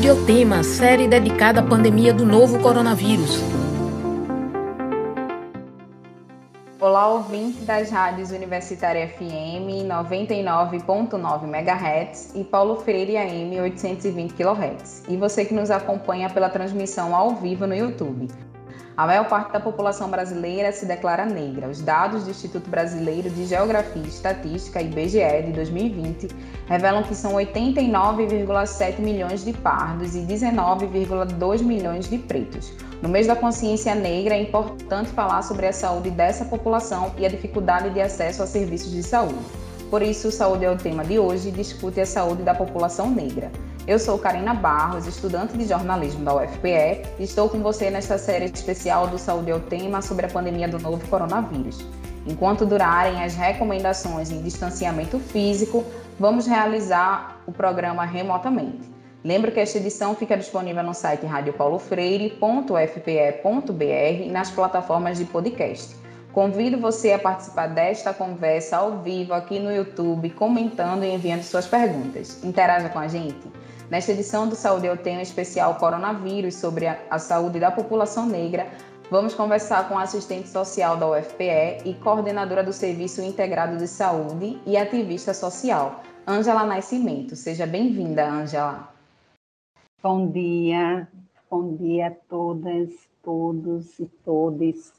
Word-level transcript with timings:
Saúde 0.00 0.08
é 0.08 0.12
o 0.14 0.24
tema, 0.24 0.62
série 0.62 1.06
dedicada 1.06 1.60
à 1.60 1.62
pandemia 1.62 2.14
do 2.14 2.24
novo 2.24 2.58
coronavírus. 2.60 3.38
Olá, 6.80 7.06
ouvinte 7.08 7.66
das 7.66 7.90
rádios 7.90 8.30
Universitária 8.30 9.06
FM 9.08 9.86
99.9 9.86 11.44
MHz 11.44 12.34
e 12.34 12.42
Paulo 12.44 12.76
Freire 12.76 13.18
AM 13.18 13.60
820 13.60 14.32
kHz. 14.32 15.02
E 15.06 15.18
você 15.18 15.44
que 15.44 15.52
nos 15.52 15.70
acompanha 15.70 16.30
pela 16.30 16.48
transmissão 16.48 17.14
ao 17.14 17.34
vivo 17.34 17.66
no 17.66 17.74
YouTube. 17.74 18.28
A 19.00 19.06
maior 19.06 19.26
parte 19.30 19.50
da 19.50 19.58
população 19.58 20.10
brasileira 20.10 20.70
se 20.72 20.84
declara 20.84 21.24
negra. 21.24 21.68
Os 21.68 21.80
dados 21.80 22.24
do 22.24 22.30
Instituto 22.30 22.68
Brasileiro 22.68 23.30
de 23.30 23.46
Geografia 23.46 24.02
e 24.02 24.06
Estatística, 24.06 24.82
IBGE, 24.82 25.42
de 25.46 25.52
2020, 25.52 26.28
revelam 26.66 27.02
que 27.02 27.14
são 27.14 27.32
89,7 27.32 28.98
milhões 28.98 29.42
de 29.42 29.54
pardos 29.54 30.14
e 30.14 30.18
19,2 30.18 31.62
milhões 31.62 32.10
de 32.10 32.18
pretos. 32.18 32.74
No 33.00 33.08
mês 33.08 33.26
da 33.26 33.34
consciência 33.34 33.94
negra, 33.94 34.34
é 34.34 34.42
importante 34.42 35.08
falar 35.08 35.40
sobre 35.44 35.66
a 35.66 35.72
saúde 35.72 36.10
dessa 36.10 36.44
população 36.44 37.14
e 37.16 37.24
a 37.24 37.30
dificuldade 37.30 37.88
de 37.88 38.02
acesso 38.02 38.42
a 38.42 38.46
serviços 38.46 38.90
de 38.90 39.02
saúde. 39.02 39.38
Por 39.88 40.02
isso, 40.02 40.30
Saúde 40.30 40.66
é 40.66 40.70
o 40.70 40.76
tema 40.76 41.06
de 41.06 41.18
hoje 41.18 41.48
e 41.48 41.52
discute 41.52 42.02
a 42.02 42.06
saúde 42.06 42.42
da 42.42 42.54
população 42.54 43.10
negra. 43.10 43.50
Eu 43.90 43.98
sou 43.98 44.18
Karina 44.20 44.54
Barros, 44.54 45.08
estudante 45.08 45.58
de 45.58 45.66
jornalismo 45.66 46.24
da 46.24 46.32
UFPE, 46.32 47.02
e 47.18 47.24
estou 47.24 47.48
com 47.48 47.60
você 47.60 47.90
nesta 47.90 48.16
série 48.18 48.44
especial 48.44 49.08
do 49.08 49.18
Saúde 49.18 49.50
é 49.50 49.54
o 49.56 49.58
Tema 49.58 50.00
sobre 50.00 50.26
a 50.26 50.28
pandemia 50.28 50.68
do 50.68 50.78
novo 50.78 51.04
coronavírus. 51.08 51.84
Enquanto 52.24 52.64
durarem 52.64 53.24
as 53.24 53.34
recomendações 53.34 54.30
em 54.30 54.40
distanciamento 54.42 55.18
físico, 55.18 55.84
vamos 56.20 56.46
realizar 56.46 57.42
o 57.48 57.52
programa 57.52 58.04
remotamente. 58.04 58.88
Lembro 59.24 59.50
que 59.50 59.58
esta 59.58 59.78
edição 59.78 60.14
fica 60.14 60.36
disponível 60.36 60.84
no 60.84 60.94
site 60.94 61.26
radiopaulofreire.fpe.br 61.26 64.22
e 64.22 64.30
nas 64.30 64.52
plataformas 64.52 65.18
de 65.18 65.24
podcast. 65.24 65.96
Convido 66.32 66.78
você 66.78 67.12
a 67.12 67.18
participar 67.18 67.66
desta 67.66 68.14
conversa 68.14 68.76
ao 68.76 68.98
vivo 68.98 69.34
aqui 69.34 69.58
no 69.58 69.74
YouTube, 69.74 70.30
comentando 70.30 71.02
e 71.02 71.12
enviando 71.12 71.42
suas 71.42 71.66
perguntas. 71.66 72.38
Interaja 72.44 72.88
com 72.88 73.00
a 73.00 73.08
gente. 73.08 73.50
Nesta 73.90 74.12
edição 74.12 74.48
do 74.48 74.54
Saúde 74.54 74.86
Eu 74.86 74.96
Tenho 74.96 75.20
especial 75.20 75.74
Coronavírus 75.74 76.54
sobre 76.54 76.86
a, 76.86 76.96
a 77.10 77.18
saúde 77.18 77.58
da 77.58 77.72
população 77.72 78.24
negra, 78.24 78.68
vamos 79.10 79.34
conversar 79.34 79.88
com 79.88 79.98
a 79.98 80.02
assistente 80.02 80.48
social 80.48 80.96
da 80.96 81.10
UFPE 81.10 81.82
e 81.84 81.94
coordenadora 81.94 82.62
do 82.62 82.72
Serviço 82.72 83.20
Integrado 83.20 83.76
de 83.78 83.88
Saúde 83.88 84.60
e 84.64 84.76
ativista 84.76 85.34
social, 85.34 86.04
Ângela 86.24 86.64
Nascimento. 86.64 87.34
Seja 87.34 87.66
bem-vinda, 87.66 88.30
Ângela. 88.30 88.94
Bom 90.00 90.30
dia, 90.30 91.08
bom 91.50 91.74
dia 91.74 92.06
a 92.06 92.10
todas, 92.28 92.90
todos 93.24 93.98
e 93.98 94.06
todes. 94.24 94.92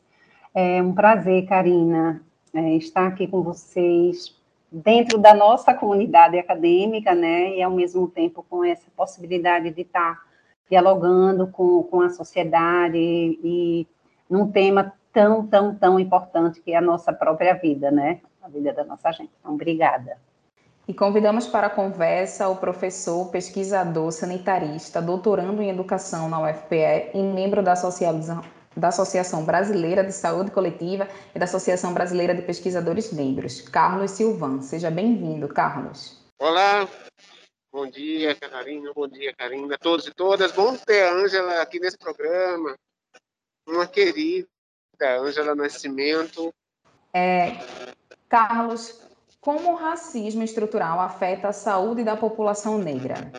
É 0.54 0.84
um 0.84 0.94
prazer, 0.94 1.48
Karina, 1.48 2.22
é, 2.54 2.76
estar 2.76 3.08
aqui 3.08 3.26
com 3.26 3.42
vocês 3.42 4.41
dentro 4.72 5.18
da 5.18 5.34
nossa 5.34 5.74
comunidade 5.74 6.40
acadêmica, 6.40 7.14
né, 7.14 7.58
e 7.58 7.62
ao 7.62 7.72
mesmo 7.72 8.08
tempo 8.08 8.46
com 8.50 8.64
essa 8.64 8.90
possibilidade 8.96 9.70
de 9.72 9.82
estar 9.82 10.22
dialogando 10.70 11.48
com, 11.48 11.84
com 11.84 12.02
a 12.02 12.10
sociedade 12.10 12.98
e, 12.98 13.40
e 13.44 13.88
num 14.30 14.50
tema 14.50 14.94
tão, 15.12 15.46
tão, 15.46 15.76
tão 15.76 16.00
importante 16.00 16.62
que 16.62 16.72
é 16.72 16.78
a 16.78 16.82
nossa 16.82 17.12
própria 17.12 17.54
vida, 17.54 17.92
né, 17.92 18.22
a 18.42 18.48
vida 18.48 18.72
da 18.72 18.86
nossa 18.86 19.12
gente. 19.12 19.32
Então, 19.40 19.54
obrigada. 19.54 20.18
E 20.88 20.94
convidamos 20.94 21.48
para 21.48 21.68
a 21.68 21.70
conversa 21.70 22.48
o 22.48 22.56
professor, 22.56 23.30
pesquisador, 23.30 24.12
sanitarista, 24.12 25.02
doutorando 25.02 25.62
em 25.62 25.70
educação 25.70 26.28
na 26.28 26.42
UFPE 26.42 27.12
e 27.14 27.22
membro 27.22 27.62
da 27.62 27.76
da 28.76 28.88
Associação 28.88 29.44
Brasileira 29.46 30.04
de 30.04 30.14
Saúde 30.14 30.52
Coletiva 30.52 31.08
e 31.36 31.40
da 31.40 31.46
Associação 31.46 31.94
Brasileira 31.94 32.34
de 32.34 32.42
Pesquisadores 32.42 33.12
Negros, 33.12 33.62
Carlos 33.62 34.12
Silvan. 34.12 34.62
Seja 34.62 34.90
bem-vindo, 34.90 35.48
Carlos. 35.48 36.22
Olá, 36.40 36.88
bom 37.72 37.88
dia, 37.88 38.36
Catarina, 38.36 38.92
bom 38.94 39.08
dia, 39.08 39.34
Karina, 39.34 39.78
todos 39.78 40.08
e 40.08 40.14
todas. 40.14 40.52
Bom 40.52 40.76
ter 40.78 41.04
a 41.04 41.14
Ângela 41.14 41.62
aqui 41.62 41.80
nesse 41.80 41.98
programa, 41.98 42.76
uma 43.68 43.88
querida 43.88 44.48
Ângela 45.20 45.56
Nascimento. 45.56 46.54
É, 47.14 47.58
Carlos, 48.30 49.02
como 49.42 49.72
o 49.72 49.76
racismo 49.76 50.44
estrutural 50.44 51.00
afeta 51.00 51.50
a 51.50 51.54
saúde 51.54 52.04
da 52.04 52.16
população 52.16 52.78
negra? 52.78 53.32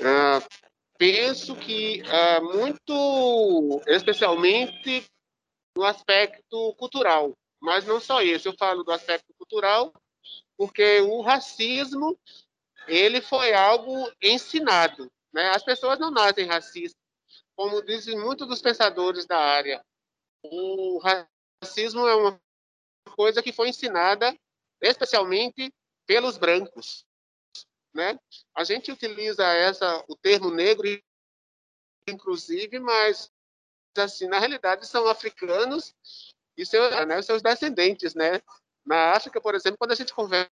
Ah, 0.00 0.42
penso 0.98 1.56
que 1.56 2.02
uh, 2.02 2.56
muito, 2.56 3.82
especialmente 3.86 5.06
no 5.76 5.84
aspecto 5.84 6.74
cultural, 6.74 7.32
mas 7.60 7.84
não 7.84 8.00
só 8.00 8.22
isso. 8.22 8.48
Eu 8.48 8.54
falo 8.58 8.82
do 8.82 8.92
aspecto 8.92 9.32
cultural 9.38 9.92
porque 10.56 11.00
o 11.00 11.20
racismo 11.20 12.18
ele 12.86 13.20
foi 13.20 13.52
algo 13.52 14.10
ensinado, 14.22 15.10
né? 15.32 15.50
As 15.50 15.64
pessoas 15.64 15.98
não 15.98 16.10
nascem 16.10 16.46
racistas, 16.46 17.00
como 17.56 17.82
dizem 17.82 18.18
muitos 18.18 18.46
dos 18.46 18.60
pensadores 18.60 19.26
da 19.26 19.38
área. 19.38 19.84
O 20.44 20.98
racismo 20.98 22.06
é 22.06 22.14
uma 22.14 22.40
coisa 23.16 23.42
que 23.42 23.52
foi 23.52 23.70
ensinada 23.70 24.36
especialmente 24.80 25.72
pelos 26.06 26.36
brancos, 26.36 27.04
né? 27.94 28.18
A 28.54 28.64
gente 28.64 28.90
utiliza 28.90 29.44
essa, 29.46 30.04
o 30.08 30.16
termo 30.16 30.50
negro, 30.50 30.86
inclusive, 32.08 32.78
mas 32.80 33.30
assim, 33.96 34.26
na 34.26 34.40
realidade 34.40 34.86
são 34.86 35.06
africanos 35.06 35.94
e 36.56 36.66
seus, 36.66 36.90
né, 37.06 37.22
seus 37.22 37.40
descendentes, 37.40 38.14
né? 38.14 38.42
Na 38.84 39.12
África, 39.12 39.40
por 39.40 39.54
exemplo, 39.54 39.78
quando 39.78 39.92
a 39.92 39.94
gente 39.94 40.12
conversa 40.12 40.50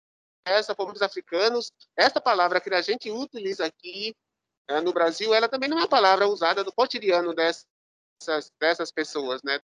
com 0.75 0.91
os 0.91 1.01
africanos, 1.01 1.71
essa 1.95 2.21
palavra 2.21 2.61
que 2.61 2.73
a 2.73 2.81
gente 2.81 3.11
utiliza 3.11 3.65
aqui 3.65 4.15
é, 4.67 4.79
no 4.79 4.93
Brasil, 4.93 5.33
ela 5.33 5.49
também 5.49 5.69
não 5.69 5.77
é 5.77 5.81
uma 5.81 5.89
palavra 5.89 6.27
usada 6.27 6.63
no 6.63 6.71
cotidiano 6.71 7.33
dessas, 7.33 8.51
dessas 8.59 8.91
pessoas, 8.91 9.43
né? 9.43 9.59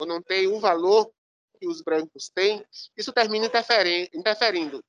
Ou 0.00 0.06
não 0.06 0.22
tem 0.22 0.46
o 0.46 0.58
valor 0.58 1.12
que 1.58 1.66
os 1.66 1.80
brancos 1.80 2.28
têm, 2.28 2.66
isso 2.96 3.12
termina 3.12 3.46
interferindo 3.46 4.82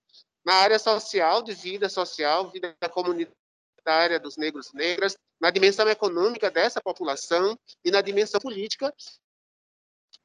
na 0.47 0.53
área 0.55 0.79
social, 0.79 1.41
de 1.41 1.53
vida 1.53 1.89
social, 1.89 2.49
vida 2.49 2.73
comunitária 2.89 4.17
dos 4.17 4.37
negros 4.37 4.69
e 4.69 4.77
negras, 4.77 5.17
na 5.41 5.51
dimensão 5.51 5.89
econômica 5.89 6.49
dessa 6.49 6.79
população 6.79 7.59
e 7.83 7.91
na 7.91 7.99
dimensão 7.99 8.39
política, 8.39 8.93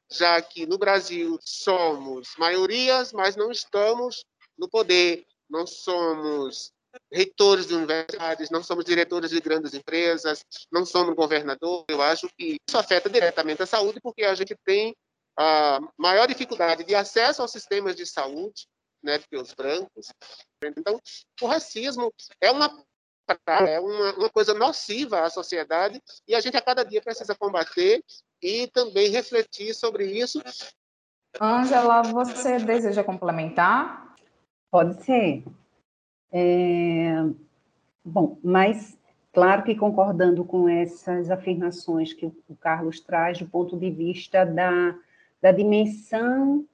já 0.09 0.41
que 0.41 0.65
no 0.65 0.77
Brasil 0.77 1.37
somos 1.41 2.35
maiorias, 2.37 3.11
mas 3.11 3.35
não 3.35 3.51
estamos 3.51 4.23
no 4.57 4.69
poder, 4.69 5.25
não 5.49 5.67
somos 5.67 6.71
reitores 7.11 7.67
de 7.67 7.73
universidades, 7.73 8.49
não 8.49 8.63
somos 8.63 8.85
diretores 8.85 9.29
de 9.29 9.41
grandes 9.41 9.73
empresas, 9.73 10.45
não 10.71 10.85
somos 10.85 11.15
governador. 11.15 11.83
Eu 11.89 12.01
acho 12.01 12.29
que 12.37 12.55
isso 12.65 12.77
afeta 12.77 13.09
diretamente 13.09 13.61
a 13.61 13.65
saúde, 13.65 13.99
porque 13.99 14.23
a 14.23 14.35
gente 14.35 14.55
tem 14.63 14.95
a 15.37 15.81
maior 15.97 16.27
dificuldade 16.27 16.85
de 16.85 16.95
acesso 16.95 17.41
aos 17.41 17.51
sistemas 17.51 17.93
de 17.93 18.05
saúde, 18.05 18.67
né, 19.03 19.19
que 19.19 19.35
os 19.35 19.53
brancos. 19.53 20.07
Então, 20.63 20.99
o 21.41 21.47
racismo 21.47 22.11
é 22.39 22.49
uma 22.51 22.69
é 23.57 23.79
uma, 23.79 24.13
uma 24.15 24.29
coisa 24.29 24.53
nociva 24.53 25.21
à 25.21 25.29
sociedade 25.29 26.01
e 26.27 26.35
a 26.35 26.41
gente 26.41 26.57
a 26.57 26.61
cada 26.61 26.83
dia 26.83 27.01
precisa 27.01 27.33
combater 27.33 28.03
e 28.41 28.67
também 28.67 29.09
refletir 29.09 29.73
sobre 29.73 30.05
isso. 30.05 30.41
Ângela, 31.39 32.01
você 32.01 32.57
deseja 32.57 33.03
complementar? 33.03 34.13
Pode 34.69 35.03
ser. 35.03 35.45
É... 36.31 37.23
Bom, 38.03 38.37
mas 38.43 38.97
claro 39.31 39.63
que 39.63 39.73
concordando 39.73 40.43
com 40.43 40.67
essas 40.67 41.31
afirmações 41.31 42.11
que 42.11 42.25
o 42.25 42.55
Carlos 42.59 42.99
traz 42.99 43.39
do 43.39 43.47
ponto 43.47 43.79
de 43.79 43.89
vista 43.89 44.45
da, 44.45 44.99
da 45.41 45.51
dimensão 45.53 46.67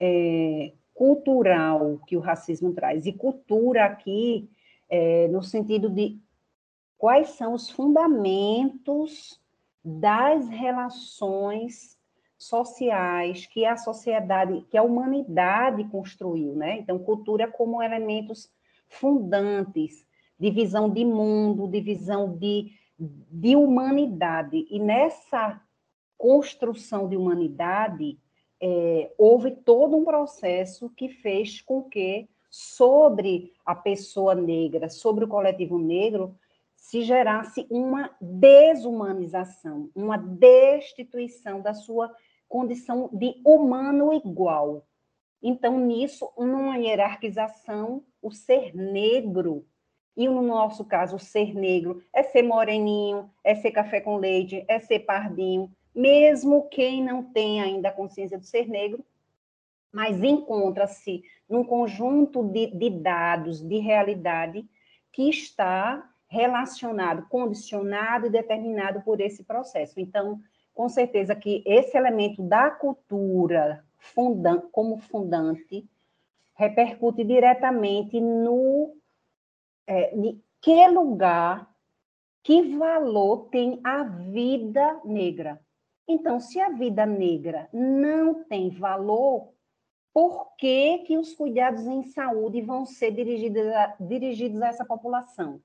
é, 0.00 0.72
cultural 0.94 2.00
que 2.06 2.16
o 2.16 2.20
racismo 2.20 2.72
traz. 2.72 3.06
E 3.06 3.12
cultura 3.12 3.84
aqui, 3.84 4.48
é, 4.88 5.28
no 5.28 5.42
sentido 5.42 5.88
de 5.88 6.18
quais 6.98 7.30
são 7.30 7.54
os 7.54 7.70
fundamentos 7.70 9.40
das 9.84 10.48
relações 10.48 11.98
sociais 12.38 13.46
que 13.46 13.64
a 13.64 13.76
sociedade, 13.76 14.66
que 14.70 14.76
a 14.76 14.82
humanidade 14.82 15.84
construiu, 15.84 16.54
né? 16.54 16.78
Então, 16.78 16.98
cultura 16.98 17.48
como 17.48 17.82
elementos 17.82 18.50
fundantes 18.88 20.06
de 20.38 20.50
visão 20.50 20.90
de 20.90 21.04
mundo, 21.04 21.68
de 21.68 21.80
visão 21.80 22.36
de, 22.36 22.72
de 22.98 23.56
humanidade. 23.56 24.66
E 24.70 24.78
nessa 24.78 25.60
construção 26.18 27.08
de 27.08 27.16
humanidade, 27.16 28.18
é, 28.64 29.10
houve 29.18 29.50
todo 29.50 29.96
um 29.96 30.04
processo 30.04 30.88
que 30.90 31.08
fez 31.08 31.60
com 31.60 31.82
que, 31.82 32.28
sobre 32.48 33.52
a 33.66 33.74
pessoa 33.74 34.36
negra, 34.36 34.88
sobre 34.88 35.24
o 35.24 35.28
coletivo 35.28 35.78
negro, 35.78 36.38
se 36.76 37.02
gerasse 37.02 37.66
uma 37.68 38.14
desumanização, 38.20 39.90
uma 39.96 40.16
destituição 40.16 41.60
da 41.60 41.74
sua 41.74 42.14
condição 42.48 43.10
de 43.12 43.34
humano 43.44 44.12
igual. 44.12 44.86
Então, 45.42 45.80
nisso, 45.80 46.30
numa 46.38 46.76
hierarquização, 46.76 48.04
o 48.20 48.30
ser 48.30 48.76
negro, 48.76 49.66
e 50.16 50.28
no 50.28 50.42
nosso 50.42 50.84
caso, 50.84 51.16
o 51.16 51.18
ser 51.18 51.52
negro 51.52 52.00
é 52.12 52.22
ser 52.22 52.42
moreninho, 52.42 53.28
é 53.42 53.56
ser 53.56 53.72
café 53.72 54.00
com 54.00 54.18
leite, 54.18 54.64
é 54.68 54.78
ser 54.78 55.00
pardinho, 55.00 55.68
mesmo 55.94 56.68
quem 56.68 57.02
não 57.02 57.22
tem 57.22 57.60
ainda 57.60 57.88
a 57.88 57.92
consciência 57.92 58.38
do 58.38 58.44
ser 58.44 58.68
negro, 58.68 59.04
mas 59.92 60.22
encontra-se 60.22 61.22
num 61.48 61.62
conjunto 61.62 62.42
de, 62.44 62.68
de 62.68 62.88
dados, 62.88 63.60
de 63.60 63.78
realidade, 63.78 64.66
que 65.12 65.28
está 65.28 66.08
relacionado, 66.26 67.28
condicionado 67.28 68.26
e 68.26 68.30
determinado 68.30 69.02
por 69.02 69.20
esse 69.20 69.44
processo. 69.44 70.00
Então, 70.00 70.40
com 70.72 70.88
certeza 70.88 71.36
que 71.36 71.62
esse 71.66 71.96
elemento 71.96 72.42
da 72.42 72.70
cultura 72.70 73.84
fundante, 73.98 74.66
como 74.72 74.96
fundante 74.96 75.86
repercute 76.54 77.22
diretamente 77.22 78.18
no 78.18 78.96
é, 79.86 80.14
que 80.60 80.88
lugar, 80.88 81.70
que 82.42 82.76
valor 82.76 83.48
tem 83.50 83.80
a 83.84 84.02
vida 84.02 85.00
negra. 85.04 85.60
Então, 86.08 86.40
se 86.40 86.60
a 86.60 86.68
vida 86.68 87.06
negra 87.06 87.68
não 87.72 88.44
tem 88.44 88.70
valor, 88.70 89.52
por 90.12 90.54
que, 90.56 90.98
que 90.98 91.16
os 91.16 91.34
cuidados 91.34 91.86
em 91.86 92.02
saúde 92.02 92.60
vão 92.60 92.84
ser 92.84 93.12
dirigidos 93.12 93.66
a, 93.68 93.96
dirigidos 94.00 94.60
a 94.60 94.68
essa 94.68 94.84
população? 94.84 95.60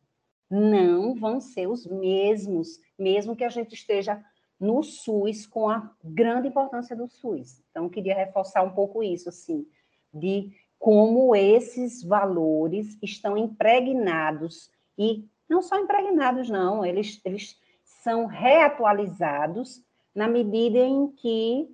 Não 0.49 1.15
vão 1.15 1.41
ser 1.41 1.67
os 1.67 1.85
mesmos, 1.85 2.79
mesmo 2.97 3.35
que 3.35 3.43
a 3.43 3.49
gente 3.49 3.73
esteja 3.73 4.23
no 4.59 4.81
SUS 4.81 5.45
com 5.45 5.69
a 5.69 5.91
grande 6.03 6.47
importância 6.47 6.95
do 6.95 7.07
SUS. 7.07 7.61
Então, 7.69 7.89
queria 7.89 8.15
reforçar 8.15 8.63
um 8.63 8.71
pouco 8.71 9.03
isso, 9.03 9.29
assim, 9.29 9.67
de 10.13 10.51
como 10.79 11.35
esses 11.35 12.03
valores 12.03 12.97
estão 13.01 13.35
impregnados 13.35 14.71
e 14.97 15.27
não 15.49 15.61
só 15.61 15.79
impregnados, 15.79 16.49
não, 16.49 16.85
eles, 16.85 17.21
eles 17.23 17.59
são 17.83 18.25
reatualizados 18.25 19.83
na 20.17 20.27
medida 20.27 20.79
em 20.79 21.11
que 21.11 21.69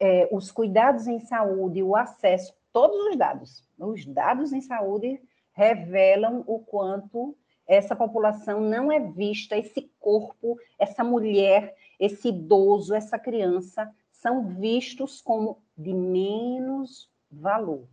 é, 0.00 0.28
os 0.32 0.50
cuidados 0.50 1.06
em 1.06 1.20
saúde, 1.20 1.84
o 1.84 1.94
acesso, 1.94 2.52
todos 2.72 2.98
os 3.06 3.16
dados, 3.16 3.64
os 3.78 4.04
dados 4.04 4.52
em 4.52 4.60
saúde 4.60 5.22
revelam 5.52 6.42
o 6.48 6.58
quanto 6.58 7.36
essa 7.64 7.94
população 7.94 8.60
não 8.60 8.90
é 8.90 8.98
vista, 8.98 9.56
esse 9.56 9.88
corpo, 10.00 10.58
essa 10.76 11.04
mulher, 11.04 11.76
esse 12.00 12.30
idoso, 12.30 12.92
essa 12.92 13.20
criança, 13.20 13.88
são 14.10 14.48
vistos 14.56 15.20
como 15.20 15.62
de 15.78 15.94
menos 15.94 17.08
valor. 17.30 17.86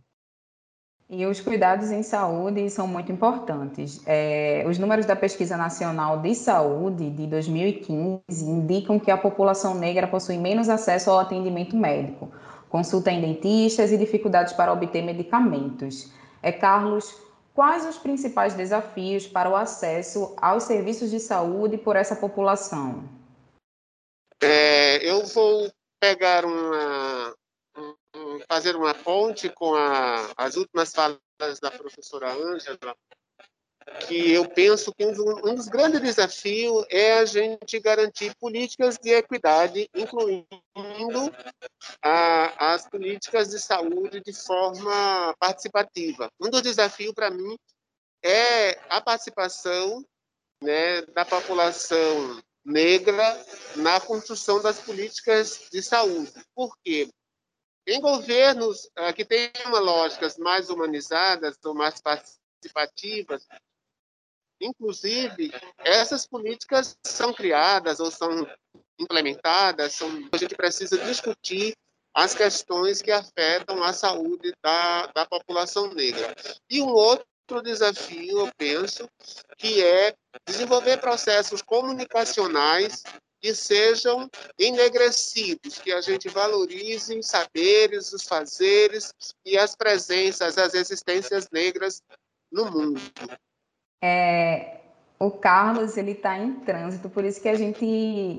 E 1.08 1.26
os 1.26 1.38
cuidados 1.38 1.90
em 1.90 2.02
saúde 2.02 2.68
são 2.70 2.86
muito 2.86 3.12
importantes. 3.12 4.00
É, 4.06 4.64
os 4.66 4.78
números 4.78 5.04
da 5.04 5.14
Pesquisa 5.14 5.56
Nacional 5.56 6.20
de 6.20 6.34
Saúde 6.34 7.10
de 7.10 7.26
2015 7.26 8.22
indicam 8.42 8.98
que 8.98 9.10
a 9.10 9.16
população 9.16 9.74
negra 9.74 10.06
possui 10.06 10.38
menos 10.38 10.68
acesso 10.70 11.10
ao 11.10 11.18
atendimento 11.18 11.76
médico, 11.76 12.32
consulta 12.70 13.10
em 13.10 13.20
dentistas 13.20 13.92
e 13.92 13.98
dificuldades 13.98 14.54
para 14.54 14.72
obter 14.72 15.02
medicamentos. 15.02 16.10
É, 16.42 16.50
Carlos, 16.50 17.14
quais 17.52 17.86
os 17.86 17.98
principais 17.98 18.54
desafios 18.54 19.26
para 19.26 19.50
o 19.50 19.54
acesso 19.54 20.34
aos 20.40 20.62
serviços 20.62 21.10
de 21.10 21.20
saúde 21.20 21.76
por 21.76 21.96
essa 21.96 22.16
população? 22.16 23.04
É, 24.42 25.06
eu 25.06 25.24
vou 25.26 25.70
pegar 26.00 26.44
uma, 26.46 27.34
fazer 28.48 28.76
uma 28.76 28.94
ponte 28.94 29.48
com 29.48 29.74
a, 29.74 30.32
as 30.36 30.56
últimas 30.56 30.92
falas 30.92 31.18
da 31.60 31.70
professora 31.70 32.32
Ângela, 32.32 32.96
que 34.06 34.32
eu 34.32 34.48
penso 34.48 34.92
que 34.94 35.04
um, 35.04 35.54
dos 35.54 35.68
grandes 35.68 36.00
desafios 36.00 36.86
é 36.90 37.18
a 37.18 37.24
gente 37.24 37.78
garantir 37.80 38.34
políticas 38.36 38.96
de 38.98 39.10
equidade, 39.10 39.88
incluindo 39.94 40.46
a, 42.02 42.74
as 42.74 42.88
políticas 42.88 43.50
de 43.50 43.60
saúde 43.60 44.20
de 44.20 44.32
forma 44.32 45.34
participativa. 45.38 46.30
Um 46.40 46.48
dos 46.48 46.62
desafios, 46.62 47.12
para 47.12 47.30
mim, 47.30 47.56
é 48.22 48.78
a 48.88 49.00
participação 49.00 50.04
né, 50.62 51.02
da 51.02 51.24
população 51.24 52.42
negra 52.64 53.44
na 53.76 54.00
construção 54.00 54.62
das 54.62 54.80
políticas 54.80 55.68
de 55.70 55.82
saúde. 55.82 56.32
Por 56.54 56.74
quê? 56.82 57.08
Em 57.86 58.00
governos 58.00 58.86
uh, 58.98 59.12
que 59.14 59.26
uma 59.66 59.78
lógicas 59.78 60.38
mais 60.38 60.70
humanizadas 60.70 61.56
ou 61.64 61.74
mais 61.74 62.00
participativas, 62.00 63.46
inclusive, 64.60 65.52
essas 65.78 66.26
políticas 66.26 66.96
são 67.04 67.32
criadas 67.32 68.00
ou 68.00 68.10
são 68.10 68.46
implementadas, 68.98 69.92
são, 69.92 70.08
a 70.32 70.36
gente 70.36 70.54
precisa 70.54 70.96
discutir 71.04 71.74
as 72.14 72.34
questões 72.34 73.02
que 73.02 73.10
afetam 73.10 73.82
a 73.82 73.92
saúde 73.92 74.54
da, 74.62 75.06
da 75.08 75.26
população 75.26 75.92
negra. 75.92 76.34
E 76.70 76.80
um 76.80 76.88
outro 76.88 77.60
desafio, 77.62 78.38
eu 78.38 78.50
penso, 78.56 79.08
que 79.58 79.82
é 79.82 80.14
desenvolver 80.46 80.98
processos 80.98 81.60
comunicacionais 81.60 83.02
que 83.44 83.54
sejam 83.54 84.26
enegrecidos, 84.58 85.78
que 85.78 85.92
a 85.92 86.00
gente 86.00 86.30
valorize 86.30 87.14
os 87.18 87.26
saberes, 87.26 88.10
os 88.10 88.24
fazeres 88.24 89.12
e 89.44 89.58
as 89.58 89.76
presenças, 89.76 90.56
as 90.56 90.72
existências 90.72 91.50
negras 91.52 92.00
no 92.50 92.70
mundo. 92.70 92.98
É, 94.02 94.80
o 95.18 95.30
Carlos 95.30 95.98
ele 95.98 96.12
está 96.12 96.38
em 96.38 96.54
trânsito, 96.60 97.10
por 97.10 97.22
isso 97.22 97.38
que 97.38 97.50
a 97.50 97.54
gente 97.54 97.84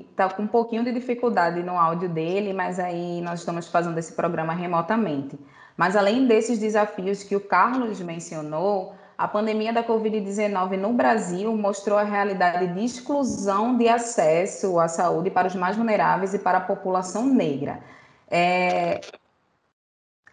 está 0.09 0.27
com 0.27 0.41
um 0.41 0.47
pouquinho 0.47 0.83
de 0.83 0.91
dificuldade 0.91 1.61
no 1.61 1.77
áudio 1.77 2.09
dele, 2.09 2.51
mas 2.51 2.79
aí 2.79 3.21
nós 3.21 3.41
estamos 3.41 3.67
fazendo 3.67 3.99
esse 3.99 4.13
programa 4.13 4.55
remotamente. 4.55 5.37
Mas 5.77 5.95
além 5.95 6.25
desses 6.25 6.57
desafios 6.57 7.21
que 7.21 7.35
o 7.35 7.41
Carlos 7.41 8.01
mencionou, 8.01 8.95
a 9.17 9.27
pandemia 9.27 9.71
da 9.71 9.83
Covid-19 9.83 10.77
no 10.77 10.93
Brasil 10.93 11.55
mostrou 11.55 11.97
a 11.97 12.03
realidade 12.03 12.73
de 12.73 12.83
exclusão 12.83 13.77
de 13.77 13.87
acesso 13.87 14.79
à 14.79 14.87
saúde 14.87 15.29
para 15.29 15.47
os 15.47 15.55
mais 15.55 15.75
vulneráveis 15.75 16.33
e 16.33 16.39
para 16.39 16.57
a 16.57 16.61
população 16.61 17.25
negra. 17.25 17.81
É... 18.29 19.01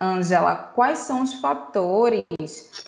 Angela, 0.01 0.57
quais 0.57 0.99
são 0.99 1.23
os 1.23 1.35
fatores 1.35 2.25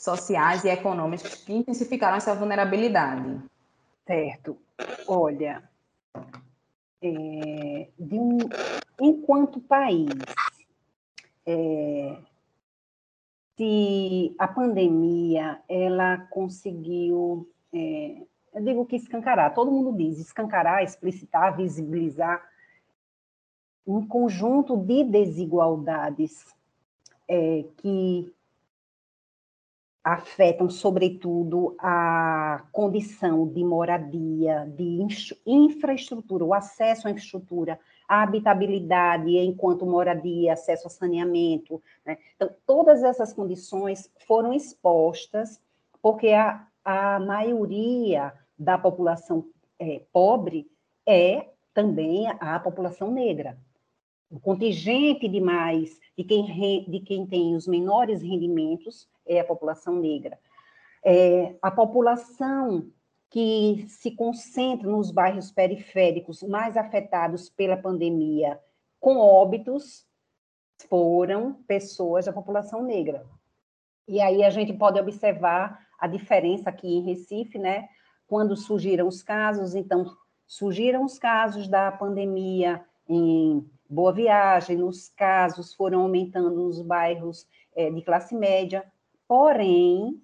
sociais 0.01 0.65
e 0.65 0.69
econômicos 0.69 1.35
que 1.37 1.53
intensificaram 1.53 2.17
essa 2.17 2.35
vulnerabilidade? 2.35 3.41
Certo. 4.05 4.59
Olha, 5.07 5.63
é, 7.01 7.89
um, 8.01 8.39
enquanto 9.01 9.61
país, 9.61 10.09
é, 11.47 12.17
se 13.57 14.35
a 14.39 14.49
pandemia 14.49 15.61
ela 15.69 16.19
conseguiu, 16.31 17.49
é, 17.73 18.23
eu 18.53 18.63
digo 18.63 18.87
que 18.87 18.97
escancarar, 18.97 19.55
todo 19.55 19.71
mundo 19.71 19.97
diz 19.97 20.19
escancarar, 20.19 20.83
explicitar, 20.83 21.57
visibilizar 21.57 22.43
um 23.87 24.07
conjunto 24.07 24.77
de 24.77 25.05
desigualdades 25.05 26.47
é, 27.29 27.65
que 27.77 28.33
afetam, 30.03 30.69
sobretudo, 30.69 31.75
a 31.79 32.65
condição 32.73 33.49
de 33.49 33.65
moradia, 33.65 34.71
de 34.77 35.07
infraestrutura, 35.47 36.45
o 36.45 36.53
acesso 36.53 37.09
à 37.09 37.11
infraestrutura, 37.11 37.81
a 38.09 38.23
habitabilidade 38.23 39.37
enquanto 39.39 39.87
moradia, 39.87 40.53
acesso 40.53 40.87
a 40.87 40.91
saneamento. 40.91 41.83
Né? 42.05 42.19
Então, 42.37 42.51
todas 42.67 43.03
essas 43.03 43.33
condições 43.33 44.11
foram 44.27 44.53
expostas 44.53 45.61
porque 46.03 46.29
a, 46.29 46.67
a 46.85 47.19
maioria 47.19 48.33
da 48.59 48.77
população 48.77 49.47
é, 49.79 50.03
pobre 50.13 50.71
é 51.07 51.49
também 51.73 52.29
a, 52.29 52.61
população 52.61 53.11
negra. 53.11 53.59
O 54.31 54.39
contingente 54.39 55.29
de 55.29 55.41
mais 55.41 55.99
de 56.17 56.25
quem, 56.25 56.85
de 56.89 57.01
quem 57.01 57.27
tem 57.27 57.57
os 57.57 57.67
menores 57.67 58.23
rendimentos 58.23 59.09
é 59.27 59.41
a 59.41 59.45
população 59.45 59.97
negra. 59.97 60.39
É, 61.05 61.57
a 61.61 61.71
população 61.71 62.87
que 63.31 63.85
se 63.89 64.13
concentra 64.13 64.89
nos 64.89 65.11
bairros 65.11 65.51
periféricos 65.51 66.43
mais 66.43 66.77
afetados 66.77 67.49
pela 67.49 67.77
pandemia, 67.77 68.61
com 69.01 69.17
óbitos, 69.19 70.07
foram 70.89 71.55
pessoas 71.67 72.27
da 72.27 72.33
população 72.33 72.83
negra. 72.83 73.27
E 74.07 74.21
aí 74.21 74.45
a 74.45 74.51
gente 74.51 74.73
pode 74.73 75.01
observar 75.01 75.85
a 75.99 76.07
diferença 76.07 76.71
aqui 76.71 76.87
em 76.87 77.05
Recife, 77.05 77.59
né? 77.59 77.89
quando 78.27 78.57
surgiram 78.57 79.07
os 79.07 79.23
casos, 79.23 79.75
então, 79.75 80.05
surgiram 80.47 81.05
os 81.05 81.19
casos 81.19 81.69
da 81.69 81.93
pandemia 81.93 82.85
em 83.09 83.65
Boa 83.89 84.13
Viagem, 84.13 84.79
nos 84.79 85.09
casos 85.11 85.75
foram 85.75 86.03
aumentando 86.03 86.51
nos 86.51 86.81
bairros 86.81 87.47
é, 87.77 87.91
de 87.91 88.03
classe 88.03 88.35
média, 88.35 88.85
porém, 89.29 90.21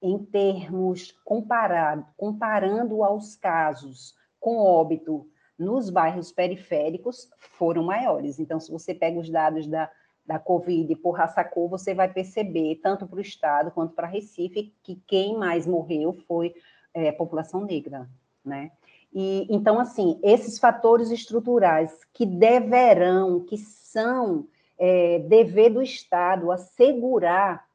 em 0.00 0.18
termos 0.18 1.12
comparado, 1.24 2.06
comparando 2.16 3.02
aos 3.02 3.34
casos 3.36 4.14
com 4.38 4.58
óbito 4.58 5.26
nos 5.58 5.90
bairros 5.90 6.30
periféricos, 6.30 7.28
foram 7.38 7.82
maiores. 7.82 8.38
Então, 8.38 8.60
se 8.60 8.70
você 8.70 8.94
pega 8.94 9.18
os 9.18 9.28
dados 9.28 9.66
da, 9.66 9.90
da 10.24 10.38
Covid 10.38 10.94
por 10.96 11.12
raça 11.12 11.42
cor, 11.42 11.68
você 11.68 11.94
vai 11.94 12.12
perceber, 12.12 12.76
tanto 12.76 13.06
para 13.06 13.18
o 13.18 13.22
Estado 13.22 13.72
quanto 13.72 13.94
para 13.94 14.06
Recife, 14.06 14.72
que 14.82 15.02
quem 15.06 15.36
mais 15.36 15.66
morreu 15.66 16.12
foi 16.28 16.54
é, 16.94 17.08
a 17.08 17.12
população 17.12 17.64
negra, 17.64 18.08
né? 18.44 18.70
E, 19.12 19.46
então, 19.50 19.80
assim, 19.80 20.20
esses 20.22 20.58
fatores 20.58 21.10
estruturais 21.10 22.04
que 22.12 22.26
deverão, 22.26 23.40
que 23.40 23.56
são 23.56 24.46
é, 24.78 25.18
dever 25.20 25.70
do 25.70 25.82
Estado 25.82 26.52
assegurar 26.52 27.67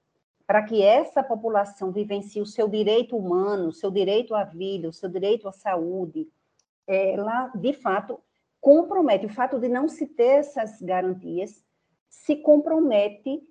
para 0.45 0.63
que 0.63 0.81
essa 0.81 1.23
população 1.23 1.91
vivencie 1.91 2.41
o 2.41 2.45
seu 2.45 2.67
direito 2.67 3.15
humano, 3.15 3.69
o 3.69 3.73
seu 3.73 3.89
direito 3.89 4.35
à 4.35 4.43
vida, 4.43 4.89
o 4.89 4.93
seu 4.93 5.09
direito 5.09 5.47
à 5.47 5.51
saúde, 5.51 6.27
ela, 6.85 7.47
de 7.55 7.73
fato, 7.73 8.19
compromete. 8.59 9.25
O 9.25 9.33
fato 9.33 9.59
de 9.59 9.69
não 9.69 9.87
se 9.87 10.05
ter 10.05 10.39
essas 10.39 10.81
garantias 10.81 11.63
se 12.09 12.35
compromete 12.35 13.41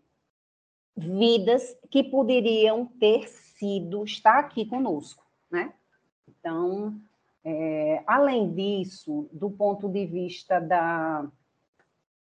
vidas 0.96 1.76
que 1.90 2.04
poderiam 2.04 2.86
ter 2.86 3.26
sido, 3.28 4.04
estar 4.04 4.38
aqui 4.38 4.66
conosco, 4.66 5.24
né? 5.50 5.72
Então, 6.28 6.94
é, 7.44 8.02
além 8.06 8.52
disso, 8.52 9.28
do 9.32 9.50
ponto 9.50 9.88
de 9.88 10.06
vista 10.06 10.60
da. 10.60 11.26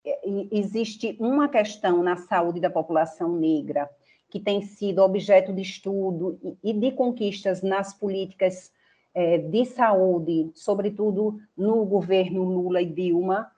É, 0.04 0.20
existe 0.52 1.16
uma 1.20 1.48
questão 1.48 2.02
na 2.02 2.16
saúde 2.16 2.60
da 2.60 2.70
população 2.70 3.36
negra 3.36 3.90
que 4.32 4.40
tem 4.40 4.62
sido 4.62 5.04
objeto 5.04 5.54
de 5.54 5.62
estudo 5.62 6.40
e 6.64 6.74
de 6.74 6.94
conquistas 6.94 7.62
nas 7.62 7.94
políticas 7.94 8.72
é, 9.14 9.38
de 9.38 9.66
saúde, 9.66 10.50
sobretudo 10.56 11.38
no 11.56 11.84
governo 11.86 12.44
Lula 12.44 12.82
e 12.82 12.86
Dilma, 12.86 13.52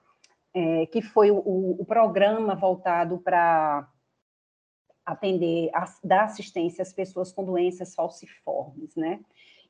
é, 0.52 0.86
que 0.86 1.00
foi 1.00 1.30
o, 1.30 1.76
o 1.78 1.84
programa 1.84 2.56
voltado 2.56 3.18
para 3.18 3.88
atender, 5.06 5.70
a, 5.72 5.84
dar 6.02 6.24
assistência 6.24 6.82
às 6.82 6.92
pessoas 6.92 7.30
com 7.30 7.44
doenças 7.44 7.94
falciformes, 7.94 8.96
né? 8.96 9.20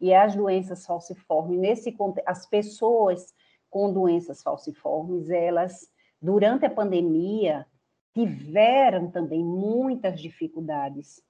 E 0.01 0.15
as 0.15 0.35
doenças 0.35 0.87
falciformes, 0.87 1.61
nesse 1.61 1.95
as 2.25 2.47
pessoas 2.47 3.35
com 3.69 3.93
doenças 3.93 4.43
falciformes, 4.43 5.29
elas, 5.29 5.91
durante 6.21 6.65
a 6.65 6.71
pandemia, 6.71 7.67
tiveram 8.15 9.11
também 9.11 9.45
muitas 9.45 10.21
dificuldades, 10.21 11.23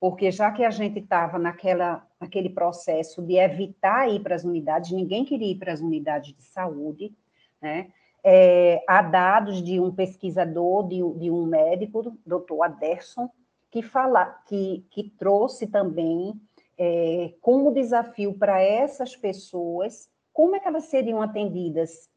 porque 0.00 0.30
já 0.30 0.50
que 0.50 0.64
a 0.64 0.70
gente 0.70 0.98
estava 0.98 1.38
naquela 1.38 2.06
naquele 2.20 2.48
processo 2.48 3.22
de 3.22 3.36
evitar 3.36 4.08
ir 4.10 4.20
para 4.20 4.34
as 4.34 4.44
unidades, 4.44 4.90
ninguém 4.90 5.24
queria 5.24 5.52
ir 5.52 5.58
para 5.58 5.72
as 5.72 5.80
unidades 5.80 6.34
de 6.34 6.42
saúde, 6.42 7.14
né? 7.60 7.90
É, 8.26 8.82
há 8.88 9.02
dados 9.02 9.62
de 9.62 9.78
um 9.78 9.94
pesquisador, 9.94 10.88
de, 10.88 10.96
de 11.18 11.30
um 11.30 11.44
médico, 11.44 12.16
doutor 12.24 12.62
Aderson, 12.62 13.28
que, 13.70 13.82
fala, 13.82 14.24
que, 14.46 14.82
que 14.90 15.10
trouxe 15.18 15.66
também 15.66 16.32
é, 16.78 17.34
como 17.42 17.74
desafio 17.74 18.32
para 18.32 18.62
essas 18.62 19.14
pessoas 19.14 20.08
como 20.32 20.56
é 20.56 20.60
que 20.60 20.66
elas 20.66 20.84
seriam 20.84 21.20
atendidas 21.20 22.08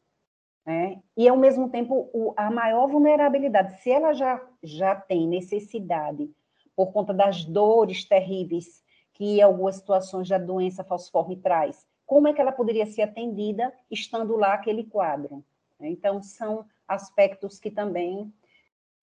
né? 0.68 1.00
E, 1.16 1.26
ao 1.26 1.36
mesmo 1.38 1.70
tempo, 1.70 2.10
o, 2.12 2.34
a 2.36 2.50
maior 2.50 2.86
vulnerabilidade, 2.88 3.80
se 3.80 3.90
ela 3.90 4.12
já, 4.12 4.38
já 4.62 4.94
tem 4.94 5.26
necessidade, 5.26 6.30
por 6.76 6.92
conta 6.92 7.14
das 7.14 7.42
dores 7.42 8.04
terríveis 8.04 8.84
que 9.14 9.40
algumas 9.40 9.76
situações 9.76 10.28
da 10.28 10.36
doença 10.36 10.84
falciforme 10.84 11.38
traz, 11.38 11.86
como 12.04 12.28
é 12.28 12.34
que 12.34 12.40
ela 12.42 12.52
poderia 12.52 12.84
ser 12.84 13.00
atendida 13.00 13.72
estando 13.90 14.36
lá 14.36 14.52
aquele 14.52 14.84
quadro? 14.84 15.42
Então, 15.80 16.22
são 16.22 16.66
aspectos 16.86 17.58
que 17.58 17.70
também 17.70 18.30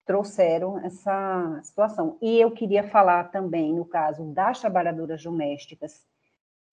trouxeram 0.06 0.78
essa 0.86 1.60
situação. 1.64 2.16
E 2.22 2.40
eu 2.40 2.52
queria 2.52 2.84
falar 2.84 3.32
também, 3.32 3.74
no 3.74 3.86
caso 3.86 4.24
das 4.26 4.62
trabalhadoras 4.62 5.24
domésticas, 5.24 6.06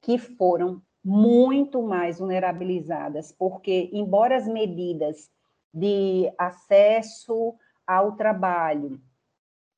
que 0.03 0.19
foram 0.19 0.83
muito 1.05 1.83
mais 1.83 2.19
vulnerabilizadas, 2.19 3.33
porque, 3.33 3.91
embora 3.93 4.37
as 4.37 4.47
medidas 4.47 5.31
de 5.75 6.33
acesso 6.39 7.55
ao 7.87 8.13
trabalho 8.13 9.01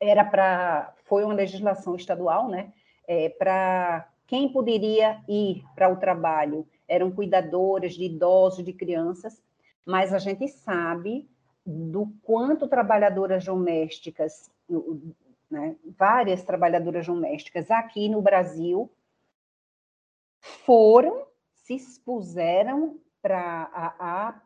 era 0.01 0.25
para 0.25 0.93
foi 1.05 1.25
uma 1.25 1.35
legislação 1.35 1.95
estadual, 1.95 2.49
né? 2.49 2.73
É, 3.07 3.29
para 3.29 4.09
quem 4.27 4.49
poderia 4.53 5.23
ir 5.29 5.63
para 5.75 5.89
o 5.89 5.97
trabalho 5.97 6.67
eram 6.89 7.11
cuidadoras 7.11 7.95
de 7.95 8.05
idosos, 8.05 8.65
de 8.65 8.73
crianças, 8.73 9.43
mas 9.87 10.13
a 10.13 10.19
gente 10.19 10.49
sabe 10.49 11.29
do 11.65 12.13
quanto 12.23 12.69
trabalhadoras 12.69 13.45
domésticas, 13.45 14.51
né, 15.51 15.77
várias 15.97 16.43
trabalhadoras 16.43 17.07
domésticas 17.07 17.71
aqui 17.71 18.09
no 18.09 18.21
Brasil 18.21 18.91
foram, 20.65 21.27
se 21.53 21.75
expuseram 21.75 22.99
para 23.23 23.71
a, 23.73 24.29
a, 24.29 24.43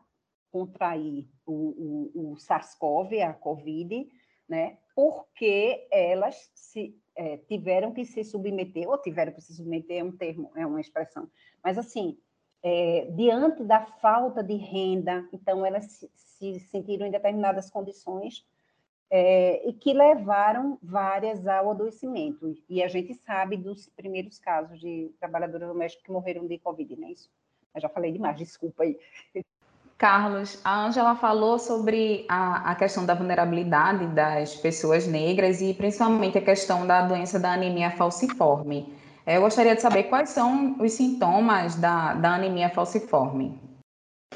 contrair 0.51 1.27
o, 1.45 2.11
o, 2.13 2.31
o 2.31 2.37
SARS-CoV, 2.37 3.21
a 3.21 3.33
COVID, 3.33 4.09
né? 4.47 4.77
Porque 4.95 5.87
elas 5.91 6.51
se 6.55 6.97
é, 7.15 7.37
tiveram 7.37 7.93
que 7.93 8.05
se 8.05 8.23
submeter, 8.23 8.87
ou 8.87 8.97
tiveram 8.97 9.33
que 9.33 9.41
se 9.41 9.53
submeter 9.53 9.99
é 9.99 10.03
um 10.03 10.11
termo, 10.11 10.51
é 10.55 10.65
uma 10.65 10.81
expressão, 10.81 11.29
mas 11.63 11.77
assim, 11.77 12.17
é, 12.63 13.09
diante 13.11 13.63
da 13.63 13.85
falta 13.85 14.43
de 14.43 14.55
renda, 14.55 15.27
então 15.31 15.65
elas 15.65 15.85
se, 15.85 16.11
se 16.15 16.59
sentiram 16.61 17.05
em 17.05 17.11
determinadas 17.11 17.69
condições 17.69 18.45
é, 19.11 19.67
e 19.67 19.73
que 19.73 19.93
levaram 19.93 20.77
várias 20.81 21.47
ao 21.47 21.71
adoecimento. 21.71 22.55
E 22.69 22.83
a 22.83 22.87
gente 22.87 23.13
sabe 23.13 23.57
dos 23.57 23.89
primeiros 23.89 24.37
casos 24.37 24.79
de 24.79 25.11
trabalhadoras 25.19 25.67
domésticas 25.67 26.05
que 26.05 26.11
morreram 26.11 26.47
de 26.47 26.57
Covid, 26.59 26.95
não 26.95 27.07
é 27.07 27.11
isso? 27.11 27.29
Eu 27.73 27.81
já 27.81 27.89
falei 27.89 28.11
demais, 28.11 28.37
desculpa 28.37 28.83
aí. 28.83 28.97
Carlos, 29.97 30.61
a 30.63 30.85
Ângela 30.85 31.13
falou 31.15 31.59
sobre 31.59 32.25
a, 32.29 32.71
a, 32.71 32.75
questão 32.75 33.05
da 33.05 33.13
vulnerabilidade 33.13 34.07
das 34.07 34.55
pessoas 34.55 35.05
negras 35.05 35.59
e 35.59 35.73
principalmente 35.73 36.37
a 36.37 36.41
questão 36.41 36.87
da 36.87 37.05
doença 37.05 37.37
da 37.37 37.51
anemia 37.51 37.91
falciforme. 37.91 38.93
É, 39.25 39.35
eu 39.35 39.41
gostaria 39.41 39.75
de 39.75 39.81
saber 39.81 40.03
quais 40.03 40.29
são 40.29 40.77
os 40.79 40.93
sintomas 40.93 41.75
da, 41.75 42.13
da 42.13 42.35
anemia 42.35 42.69
falciforme. 42.69 43.59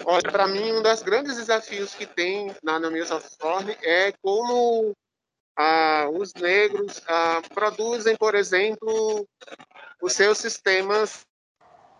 Olha, 0.05 0.31
para 0.31 0.47
mim, 0.47 0.73
um 0.73 0.81
dos 0.81 1.01
grandes 1.03 1.37
desafios 1.37 1.93
que 1.93 2.05
tem 2.05 2.53
na 2.63 2.75
anemia 2.75 3.05
falciforme 3.05 3.77
é 3.81 4.11
como 4.21 4.93
ah, 5.55 6.09
os 6.11 6.33
negros 6.33 7.01
ah, 7.07 7.41
produzem, 7.53 8.15
por 8.17 8.35
exemplo, 8.35 9.27
os 10.01 10.13
seus 10.13 10.39
sistemas 10.39 11.25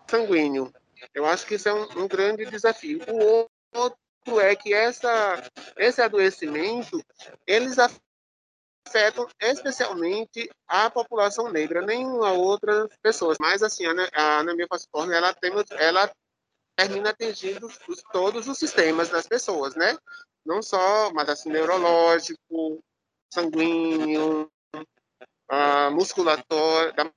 sanguíneos. 0.08 0.70
Eu 1.14 1.24
acho 1.24 1.46
que 1.46 1.54
isso 1.54 1.68
é 1.68 1.74
um, 1.74 2.02
um 2.02 2.08
grande 2.08 2.44
desafio. 2.46 3.00
O 3.08 3.48
outro 3.78 4.40
é 4.40 4.56
que 4.56 4.72
essa, 4.72 5.42
esse 5.76 6.02
adoecimento, 6.02 7.02
eles 7.46 7.76
afetam 7.78 9.28
especialmente 9.40 10.50
a 10.66 10.90
população 10.90 11.50
negra, 11.50 11.82
nenhuma 11.82 12.32
outra 12.32 12.88
pessoa. 13.02 13.34
Mas, 13.40 13.62
assim, 13.62 13.84
a 13.86 14.38
anemia 14.38 14.66
falciforme, 14.68 15.14
ela, 15.14 15.32
tem, 15.34 15.52
ela 15.78 16.10
termina 16.76 17.10
atingindo 17.10 17.66
os, 17.66 18.02
todos 18.12 18.48
os 18.48 18.58
sistemas 18.58 19.08
das 19.08 19.26
pessoas, 19.26 19.74
né? 19.74 19.96
Não 20.44 20.62
só, 20.62 21.10
mas 21.12 21.28
assim, 21.28 21.48
neurológico, 21.48 22.82
sanguíneo, 23.32 24.50
musculatório, 25.92 26.92
da 26.94 27.10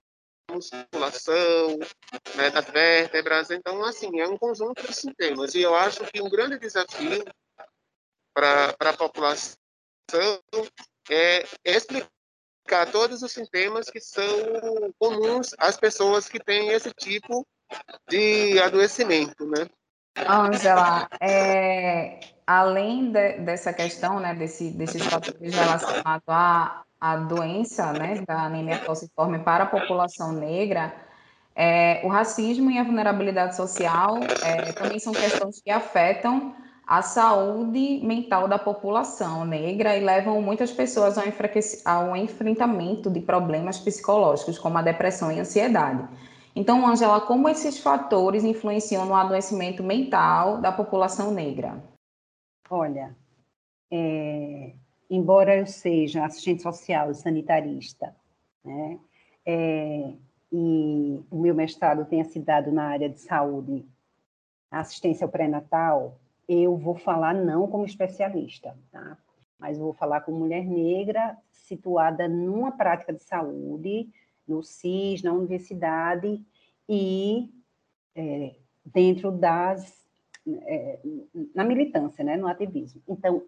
musculação, 0.50 1.78
né, 2.36 2.50
das 2.50 2.66
vértebras. 2.66 3.52
Então, 3.52 3.84
assim, 3.84 4.20
é 4.20 4.28
um 4.28 4.38
conjunto 4.38 4.86
de 4.86 4.94
sistemas. 4.94 5.54
E 5.56 5.62
eu 5.62 5.76
acho 5.76 6.06
que 6.06 6.22
um 6.22 6.30
grande 6.30 6.58
desafio 6.58 7.24
para 8.34 8.76
a 8.80 8.98
população 8.98 9.58
é 11.10 11.44
explicar 11.66 12.92
todos 12.92 13.22
os 13.24 13.32
sistemas 13.32 13.90
que 13.90 14.00
são 14.00 14.94
comuns 15.00 15.54
às 15.58 15.78
pessoas 15.78 16.30
que 16.30 16.40
têm 16.40 16.70
esse 16.70 16.94
tipo 16.94 17.46
de 18.10 18.60
adoecimento, 18.60 19.46
né? 19.46 19.68
Angela, 20.28 21.08
é, 21.22 22.20
além 22.46 23.12
de, 23.12 23.40
dessa 23.40 23.72
questão, 23.74 24.20
né, 24.20 24.34
desse, 24.34 24.72
desses 24.72 25.06
fatores 25.06 25.54
relacionados 25.54 26.28
à, 26.28 26.84
à 27.00 27.18
doença, 27.18 27.94
né, 27.94 28.24
da 28.28 28.44
anemia 28.44 28.78
falciforme 28.80 29.40
para 29.40 29.64
a 29.66 29.68
população 29.68 30.32
negra, 30.34 30.94
É, 31.60 32.06
o 32.06 32.08
racismo 32.08 32.70
e 32.70 32.78
a 32.78 32.84
vulnerabilidade 32.84 33.56
social 33.56 34.20
é, 34.44 34.74
também 34.74 35.00
são 35.00 35.12
questões 35.12 35.60
que 35.60 35.72
afetam 35.72 36.54
a 36.86 37.02
saúde 37.02 38.00
mental 38.04 38.48
da 38.48 38.60
população 38.60 39.44
negra 39.44 39.98
e 39.98 40.06
levam 40.06 40.40
muitas 40.40 40.72
pessoas 40.72 41.18
ao, 41.18 41.24
ao 41.84 42.16
enfrentamento 42.16 43.10
de 43.10 43.22
problemas 43.22 43.80
psicológicos, 43.80 44.60
como 44.60 44.78
a 44.78 44.84
depressão 44.84 45.32
e 45.32 45.40
a 45.40 45.42
ansiedade. 45.42 46.08
Então, 46.58 46.88
Angela, 46.88 47.22
como 47.22 47.48
esses 47.48 47.78
fatores 47.78 48.44
influenciam 48.44 49.06
no 49.06 49.14
adoecimento 49.14 49.84
mental 49.84 50.60
da 50.60 50.72
população 50.72 51.30
negra? 51.30 51.84
Olha, 52.68 53.16
é, 53.92 54.74
embora 55.08 55.56
eu 55.56 55.68
seja 55.68 56.26
assistente 56.26 56.64
social 56.64 57.12
e 57.12 57.14
sanitarista, 57.14 58.16
né, 58.66 59.00
é, 59.46 60.14
e 60.52 61.22
o 61.30 61.38
meu 61.38 61.54
mestrado 61.54 62.04
tenha 62.06 62.26
se 62.26 62.40
dado 62.40 62.72
na 62.72 62.86
área 62.86 63.08
de 63.08 63.20
saúde, 63.20 63.86
assistência 64.72 65.26
ao 65.26 65.32
pré-natal, 65.32 66.18
eu 66.50 66.76
vou 66.76 66.96
falar 66.96 67.36
não 67.36 67.68
como 67.68 67.86
especialista, 67.86 68.76
tá? 68.92 69.16
Mas 69.60 69.78
vou 69.78 69.94
falar 69.94 70.22
como 70.22 70.40
mulher 70.40 70.66
negra 70.66 71.38
situada 71.52 72.28
numa 72.28 72.72
prática 72.72 73.14
de 73.14 73.22
saúde, 73.22 74.10
no 74.48 74.64
CIS, 74.64 75.22
na 75.24 75.34
universidade 75.34 76.44
e 76.88 77.50
é, 78.16 78.56
dentro 78.86 79.32
das. 79.32 80.06
É, 80.46 81.00
na 81.54 81.66
militância, 81.66 82.24
né, 82.24 82.38
no 82.38 82.48
ativismo. 82.48 83.02
Então, 83.06 83.44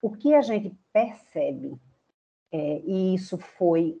o 0.00 0.12
que 0.12 0.32
a 0.32 0.40
gente 0.42 0.72
percebe, 0.92 1.76
é, 2.52 2.80
e 2.84 3.14
isso 3.14 3.36
foi 3.36 4.00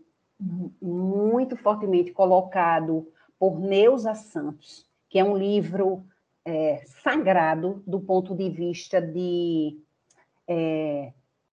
muito 0.80 1.56
fortemente 1.56 2.12
colocado 2.12 3.10
por 3.36 3.58
Neuza 3.58 4.14
Santos, 4.14 4.86
que 5.08 5.18
é 5.18 5.24
um 5.24 5.36
livro 5.36 6.06
é, 6.44 6.84
sagrado 7.02 7.82
do 7.84 8.00
ponto 8.00 8.32
de 8.32 8.48
vista 8.48 9.02
de 9.02 9.76
é, 10.46 11.12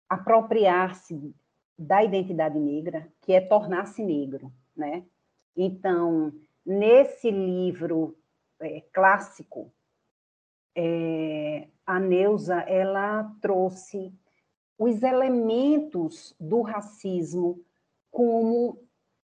apropriar-se 0.08 1.34
da 1.78 2.02
identidade 2.02 2.58
negra, 2.58 3.06
que 3.20 3.34
é 3.34 3.40
tornar-se 3.40 4.02
negro 4.02 4.50
né? 4.78 5.04
Então, 5.56 6.32
nesse 6.64 7.30
livro 7.30 8.16
é, 8.60 8.80
clássico, 8.92 9.72
é, 10.74 11.68
a 11.84 11.98
Neuza 11.98 12.60
ela 12.60 13.34
trouxe 13.40 14.12
os 14.78 15.02
elementos 15.02 16.36
do 16.38 16.62
racismo 16.62 17.60
como 18.10 18.78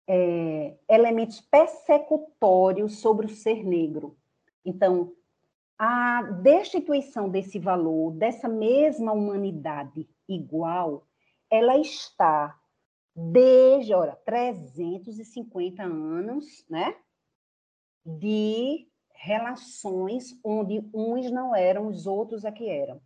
é, 0.08 0.78
elementos 0.90 1.42
persecutórios 1.42 3.00
sobre 3.00 3.26
o 3.26 3.30
ser 3.30 3.66
negro. 3.66 4.18
Então, 4.64 5.12
a 5.78 6.22
destituição 6.22 7.28
desse 7.28 7.60
valor, 7.60 8.12
dessa 8.12 8.48
mesma 8.48 9.12
humanidade 9.12 10.08
igual, 10.30 11.08
ela 11.50 11.78
está 11.78 12.58
desde, 13.16 13.94
olha, 13.94 14.16
350 14.26 15.84
anos, 15.84 16.66
né? 16.70 16.96
De 18.06 18.88
relações 19.14 20.40
onde 20.44 20.90
uns 20.94 21.30
não 21.32 21.56
eram, 21.56 21.88
os 21.88 22.08
outros 22.08 22.44
é 22.44 22.52
que 22.52 22.68
eram. 22.68 23.02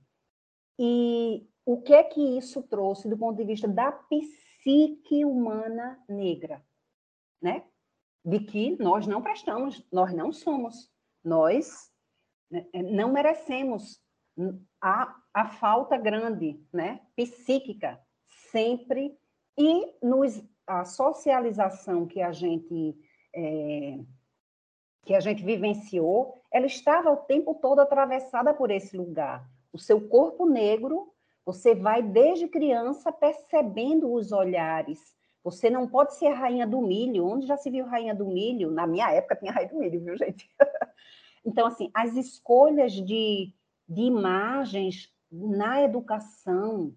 E 0.80 1.48
o 1.66 1.82
que 1.82 1.94
é 1.94 2.04
que 2.04 2.38
isso 2.38 2.62
trouxe 2.64 3.10
do 3.10 3.18
ponto 3.18 3.38
de 3.38 3.44
vista 3.44 3.68
da 3.68 3.92
psique 3.92 5.26
humana 5.26 6.02
negra, 6.08 6.64
né? 7.42 7.66
De 8.24 8.40
que 8.40 8.82
nós 8.82 9.06
não 9.06 9.22
prestamos, 9.22 9.86
nós 9.92 10.14
não 10.14 10.32
somos, 10.32 10.90
nós 11.24 11.92
né, 12.50 12.66
não 12.74 13.12
merecemos 13.12 14.02
a, 14.82 15.16
a 15.34 15.48
falta 15.48 15.98
grande, 15.98 16.60
né? 16.72 17.02
Psíquica, 17.16 18.00
sempre 18.52 19.18
e 19.58 19.94
nos, 20.02 20.44
a 20.68 20.86
socialização 20.86 22.06
que 22.06 22.22
a 22.22 22.32
gente 22.32 22.96
é, 23.34 24.00
que 25.06 25.14
a 25.14 25.20
gente 25.20 25.44
vivenciou, 25.44 26.42
ela 26.52 26.66
estava 26.66 27.12
o 27.12 27.18
tempo 27.18 27.54
todo 27.54 27.80
atravessada 27.80 28.54
por 28.54 28.72
esse 28.72 28.98
lugar. 28.98 29.48
O 29.72 29.78
seu 29.78 30.02
corpo 30.10 30.48
negro, 30.48 31.14
você 31.46 31.76
vai 31.76 32.02
desde 32.02 32.48
criança 32.48 33.12
percebendo 33.12 34.12
os 34.12 34.32
olhares. 34.32 35.16
Você 35.44 35.70
não 35.70 35.88
pode 35.88 36.16
ser 36.16 36.30
rainha 36.30 36.66
do 36.66 36.82
milho. 36.82 37.28
Onde 37.28 37.46
já 37.46 37.56
se 37.56 37.70
viu 37.70 37.86
rainha 37.86 38.16
do 38.16 38.26
milho? 38.26 38.72
Na 38.72 38.88
minha 38.88 39.12
época 39.12 39.36
tinha 39.36 39.52
rainha 39.52 39.70
do 39.70 39.78
milho, 39.78 40.04
viu, 40.04 40.18
gente? 40.18 40.50
então, 41.46 41.68
assim, 41.68 41.92
as 41.94 42.16
escolhas 42.16 42.94
de, 42.94 43.54
de 43.88 44.02
imagens 44.02 45.14
na 45.32 45.84
educação, 45.84 46.96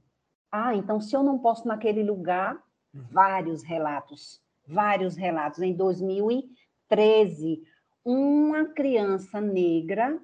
ah, 0.50 0.74
então 0.74 1.00
se 1.00 1.14
eu 1.14 1.22
não 1.22 1.38
posso 1.38 1.66
naquele 1.66 2.02
lugar, 2.02 2.54
uhum. 2.94 3.02
vários 3.10 3.62
relatos, 3.62 4.40
vários 4.66 5.16
relatos. 5.16 5.60
Em 5.60 5.74
2013, 5.74 7.62
uma 8.04 8.66
criança 8.66 9.40
negra 9.40 10.18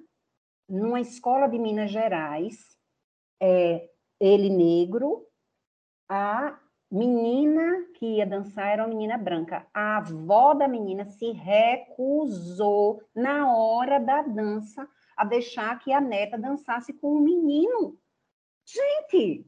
numa 0.67 0.99
escola 0.99 1.47
de 1.47 1.59
Minas 1.59 1.91
Gerais, 1.91 2.57
é, 3.39 3.89
ele 4.19 4.49
negro, 4.49 5.27
a 6.09 6.59
menina 6.91 7.87
que 7.95 8.17
ia 8.17 8.25
dançar 8.25 8.67
era 8.67 8.83
uma 8.83 8.89
menina 8.89 9.17
branca. 9.17 9.67
A 9.73 9.97
avó 9.97 10.53
da 10.53 10.67
menina 10.67 11.05
se 11.05 11.31
recusou 11.31 13.01
na 13.13 13.55
hora 13.55 13.99
da 13.99 14.21
dança 14.21 14.87
a 15.15 15.25
deixar 15.25 15.79
que 15.79 15.91
a 15.91 16.01
neta 16.01 16.37
dançasse 16.37 16.93
com 16.93 17.13
o 17.13 17.21
menino. 17.21 17.97
Gente, 18.65 19.45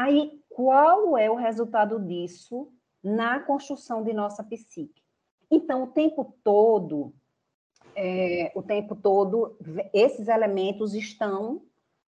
Aí, 0.00 0.40
qual 0.48 1.18
é 1.18 1.30
o 1.30 1.34
resultado 1.34 2.00
disso 2.00 2.72
na 3.04 3.38
construção 3.38 4.02
de 4.02 4.14
nossa 4.14 4.42
psique? 4.42 5.02
Então, 5.50 5.82
o 5.82 5.88
tempo 5.88 6.34
todo, 6.42 7.12
é, 7.94 8.50
o 8.54 8.62
tempo 8.62 8.96
todo, 8.96 9.58
esses 9.92 10.26
elementos 10.26 10.94
estão, 10.94 11.60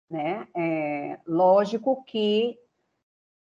né? 0.08 0.46
É, 0.56 1.18
lógico 1.26 2.04
que, 2.04 2.56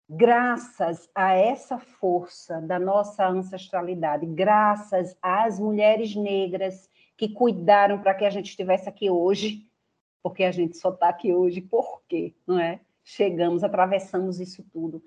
graças 0.09 1.11
a 1.13 1.35
essa 1.35 1.81
força 1.81 2.61
da 2.61 2.79
nossa 2.79 3.27
ancestralidade, 3.27 4.27
graças 4.27 5.17
às 5.21 5.59
mulheres 5.59 6.15
negras 6.15 6.89
que 7.17 7.31
cuidaram 7.31 8.01
para 8.01 8.15
que 8.15 8.25
a 8.25 8.31
gente 8.31 8.51
estivesse 8.51 8.89
aqui 8.89 9.11
hoje, 9.11 9.69
porque 10.23 10.45
a 10.45 10.53
gente 10.53 10.77
só 10.77 10.91
está 10.91 11.09
aqui 11.09 11.35
hoje, 11.35 11.61
por 11.61 12.01
quê? 12.07 12.33
Não 12.47 12.61
é? 12.61 12.79
Chegamos, 13.11 13.65
atravessamos 13.65 14.41
isso 14.41 14.65
tudo, 14.73 15.03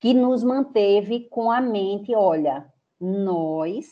que 0.00 0.14
nos 0.14 0.42
manteve 0.42 1.28
com 1.28 1.50
a 1.50 1.60
mente, 1.60 2.14
olha, 2.14 2.72
nós, 3.00 3.86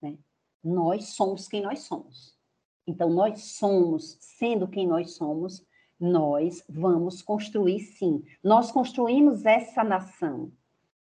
né, 0.00 0.18
nós 0.62 1.08
somos 1.08 1.46
quem 1.48 1.62
nós 1.62 1.80
somos. 1.80 2.34
Então, 2.86 3.08
nós 3.08 3.42
somos, 3.56 4.18
sendo 4.20 4.68
quem 4.68 4.86
nós 4.86 5.12
somos, 5.12 5.64
nós 5.98 6.62
vamos 6.68 7.22
construir 7.22 7.80
sim. 7.80 8.22
Nós 8.42 8.70
construímos 8.70 9.46
essa 9.46 9.82
nação. 9.82 10.52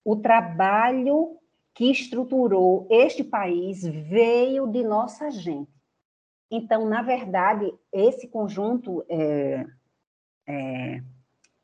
O 0.06 0.15
trabalho 0.15 1.38
que 1.73 1.89
estruturou 1.89 2.88
este 2.89 3.23
país 3.23 3.84
veio 3.84 4.67
de 4.67 4.84
nossa 4.84 5.32
gente. 5.32 5.71
Então, 6.49 6.88
na 6.88 7.02
verdade, 7.02 7.73
esse 7.91 8.28
conjunto 8.28 9.04
é, 9.10 9.65
é, 10.47 11.04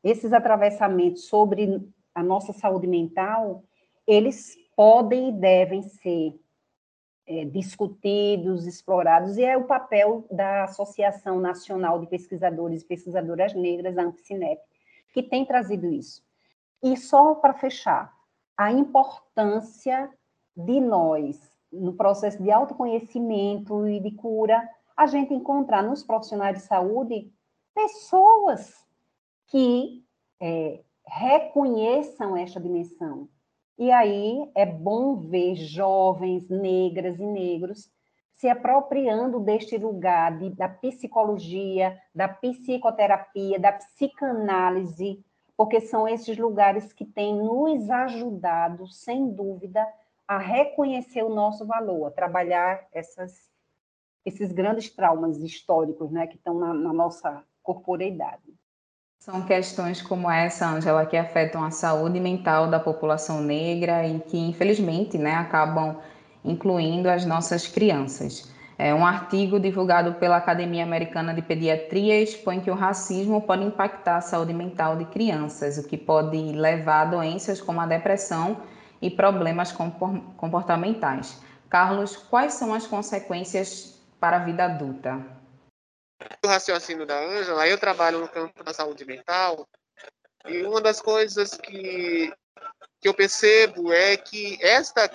esses 0.02 0.32
atravessamentos 0.32 1.26
sobre 1.26 1.80
a 2.14 2.22
nossa 2.22 2.52
saúde 2.52 2.86
mental, 2.86 3.62
eles 4.06 4.56
podem 4.74 5.28
e 5.28 5.32
devem 5.32 5.82
ser 5.82 6.40
é, 7.26 7.44
discutidos, 7.44 8.66
explorados, 8.66 9.36
e 9.36 9.44
é 9.44 9.56
o 9.56 9.64
papel 9.64 10.26
da 10.30 10.64
Associação 10.64 11.38
Nacional 11.38 12.00
de 12.00 12.06
Pesquisadores 12.06 12.82
e 12.82 12.86
Pesquisadoras 12.86 13.54
Negras, 13.54 13.96
a 13.96 14.02
ANPCINEP, 14.02 14.60
que 15.12 15.22
tem 15.22 15.44
trazido 15.44 15.86
isso. 15.92 16.24
E 16.82 16.96
só 16.96 17.34
para 17.34 17.54
fechar, 17.54 18.12
a 18.56 18.72
importância 18.72 20.10
de 20.56 20.80
nós, 20.80 21.52
no 21.72 21.92
processo 21.92 22.42
de 22.42 22.50
autoconhecimento 22.50 23.86
e 23.86 24.00
de 24.00 24.10
cura, 24.12 24.68
a 24.96 25.06
gente 25.06 25.32
encontrar 25.32 25.82
nos 25.82 26.02
profissionais 26.02 26.58
de 26.58 26.64
saúde 26.64 27.32
pessoas 27.74 28.84
que 29.50 30.04
é, 30.40 30.80
reconheçam 31.06 32.36
esta 32.36 32.60
dimensão. 32.60 33.28
E 33.76 33.90
aí 33.90 34.50
é 34.54 34.64
bom 34.64 35.16
ver 35.16 35.56
jovens 35.56 36.48
negras 36.48 37.18
e 37.18 37.26
negros 37.26 37.90
se 38.36 38.48
apropriando 38.48 39.38
deste 39.38 39.76
lugar 39.76 40.38
de, 40.38 40.50
da 40.50 40.66
psicologia, 40.66 41.98
da 42.14 42.26
psicoterapia, 42.26 43.58
da 43.58 43.72
psicanálise, 43.72 45.22
porque 45.56 45.78
são 45.80 46.08
esses 46.08 46.38
lugares 46.38 46.90
que 46.90 47.04
têm 47.04 47.36
nos 47.36 47.90
ajudado, 47.90 48.86
sem 48.86 49.30
dúvida, 49.30 49.86
a 50.26 50.38
reconhecer 50.38 51.22
o 51.22 51.34
nosso 51.34 51.66
valor, 51.66 52.06
a 52.06 52.10
trabalhar 52.10 52.86
essas, 52.92 53.50
esses 54.24 54.52
grandes 54.52 54.88
traumas 54.88 55.36
históricos 55.42 56.10
né, 56.10 56.26
que 56.26 56.36
estão 56.36 56.58
na, 56.58 56.72
na 56.72 56.92
nossa 56.94 57.44
corporeidade. 57.62 58.54
São 59.20 59.42
questões 59.42 60.00
como 60.02 60.30
essa, 60.30 60.66
Angela, 60.66 61.04
que 61.06 61.16
afetam 61.16 61.62
a 61.62 61.70
saúde 61.70 62.18
mental 62.18 62.66
da 62.66 62.80
população 62.80 63.40
negra 63.40 64.04
e 64.06 64.18
que, 64.18 64.38
infelizmente, 64.38 65.18
né, 65.18 65.34
acabam 65.36 65.94
incluindo 66.42 67.08
as 67.08 67.24
nossas 67.24 67.68
crianças. 67.68 68.42
É, 68.78 68.94
um 68.94 69.04
artigo 69.04 69.60
divulgado 69.60 70.14
pela 70.14 70.38
Academia 70.38 70.82
Americana 70.82 71.34
de 71.34 71.42
Pediatria 71.42 72.18
expõe 72.18 72.60
que 72.60 72.70
o 72.70 72.74
racismo 72.74 73.42
pode 73.42 73.62
impactar 73.62 74.16
a 74.16 74.20
saúde 74.22 74.54
mental 74.54 74.96
de 74.96 75.04
crianças, 75.04 75.76
o 75.76 75.82
que 75.84 75.98
pode 75.98 76.52
levar 76.52 77.02
a 77.02 77.04
doenças 77.04 77.60
como 77.60 77.78
a 77.80 77.86
depressão 77.86 78.56
e 79.02 79.10
problemas 79.10 79.70
comportamentais. 80.36 81.38
Carlos, 81.68 82.16
quais 82.16 82.54
são 82.54 82.72
as 82.72 82.86
consequências 82.86 83.86
para 84.18 84.38
a 84.38 84.40
vida 84.40 84.64
adulta? 84.64 85.22
O 86.44 86.48
raciocínio 86.48 87.06
da 87.06 87.18
Ângela, 87.18 87.66
eu 87.66 87.78
trabalho 87.78 88.20
no 88.20 88.28
campo 88.28 88.62
da 88.62 88.72
saúde 88.72 89.04
mental 89.04 89.68
e 90.46 90.62
uma 90.62 90.80
das 90.80 91.00
coisas 91.00 91.56
que, 91.56 92.32
que 93.00 93.08
eu 93.08 93.14
percebo 93.14 93.92
é 93.92 94.16
que 94.16 94.58
esta, 94.62 95.10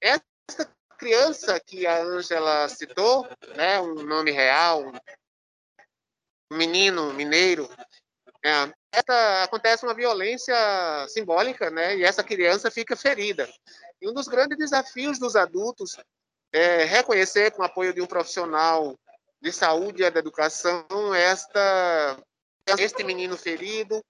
esta 0.00 0.70
criança 0.98 1.58
que 1.60 1.86
a 1.86 2.02
Ângela 2.02 2.68
citou, 2.68 3.28
né, 3.56 3.80
um 3.80 3.94
nome 4.02 4.30
real, 4.30 4.92
um 6.50 6.56
menino 6.56 7.12
mineiro, 7.12 7.68
é, 8.44 8.72
essa, 8.92 9.44
acontece 9.44 9.84
uma 9.84 9.94
violência 9.94 10.56
simbólica, 11.08 11.70
né, 11.70 11.96
e 11.96 12.04
essa 12.04 12.24
criança 12.24 12.70
fica 12.70 12.96
ferida. 12.96 13.48
E 14.00 14.08
um 14.08 14.12
dos 14.12 14.28
grandes 14.28 14.58
desafios 14.58 15.18
dos 15.18 15.36
adultos 15.36 15.96
é 16.52 16.84
reconhecer, 16.84 17.50
com 17.52 17.62
o 17.62 17.64
apoio 17.64 17.92
de 17.92 18.00
um 18.00 18.06
profissional 18.06 18.96
de 19.40 19.52
saúde 19.52 20.02
e 20.02 20.10
da 20.10 20.18
educação, 20.18 21.14
esta, 21.14 22.18
este 22.78 23.04
menino 23.04 23.36
ferido, 23.36 24.02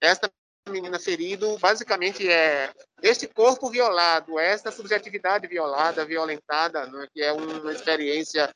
esta 0.00 0.30
menina 0.68 0.98
ferido, 0.98 1.58
basicamente 1.58 2.28
é 2.28 2.72
este 3.02 3.26
corpo 3.26 3.70
violado, 3.70 4.38
esta 4.38 4.70
subjetividade 4.70 5.46
violada, 5.46 6.04
violentada, 6.04 6.86
né, 6.86 7.06
que 7.12 7.22
é 7.22 7.32
uma 7.32 7.72
experiência 7.72 8.54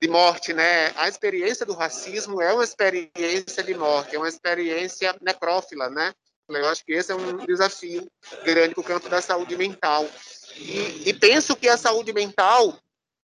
de 0.00 0.08
morte, 0.08 0.52
né? 0.52 0.92
A 0.96 1.08
experiência 1.08 1.64
do 1.64 1.72
racismo 1.72 2.42
é 2.42 2.52
uma 2.52 2.64
experiência 2.64 3.62
de 3.62 3.74
morte, 3.74 4.14
é 4.14 4.18
uma 4.18 4.28
experiência 4.28 5.16
necrófila, 5.20 5.88
né? 5.88 6.12
Eu 6.48 6.68
acho 6.68 6.84
que 6.84 6.92
esse 6.92 7.10
é 7.10 7.14
um 7.14 7.38
desafio 7.38 8.06
grande 8.44 8.74
para 8.74 8.80
o 8.82 8.84
campo 8.84 9.08
da 9.08 9.22
saúde 9.22 9.56
mental. 9.56 10.06
E, 10.56 11.08
e, 11.08 11.14
penso 11.14 11.56
que 11.56 11.68
a 11.68 11.76
saúde 11.76 12.12
mental 12.12 12.78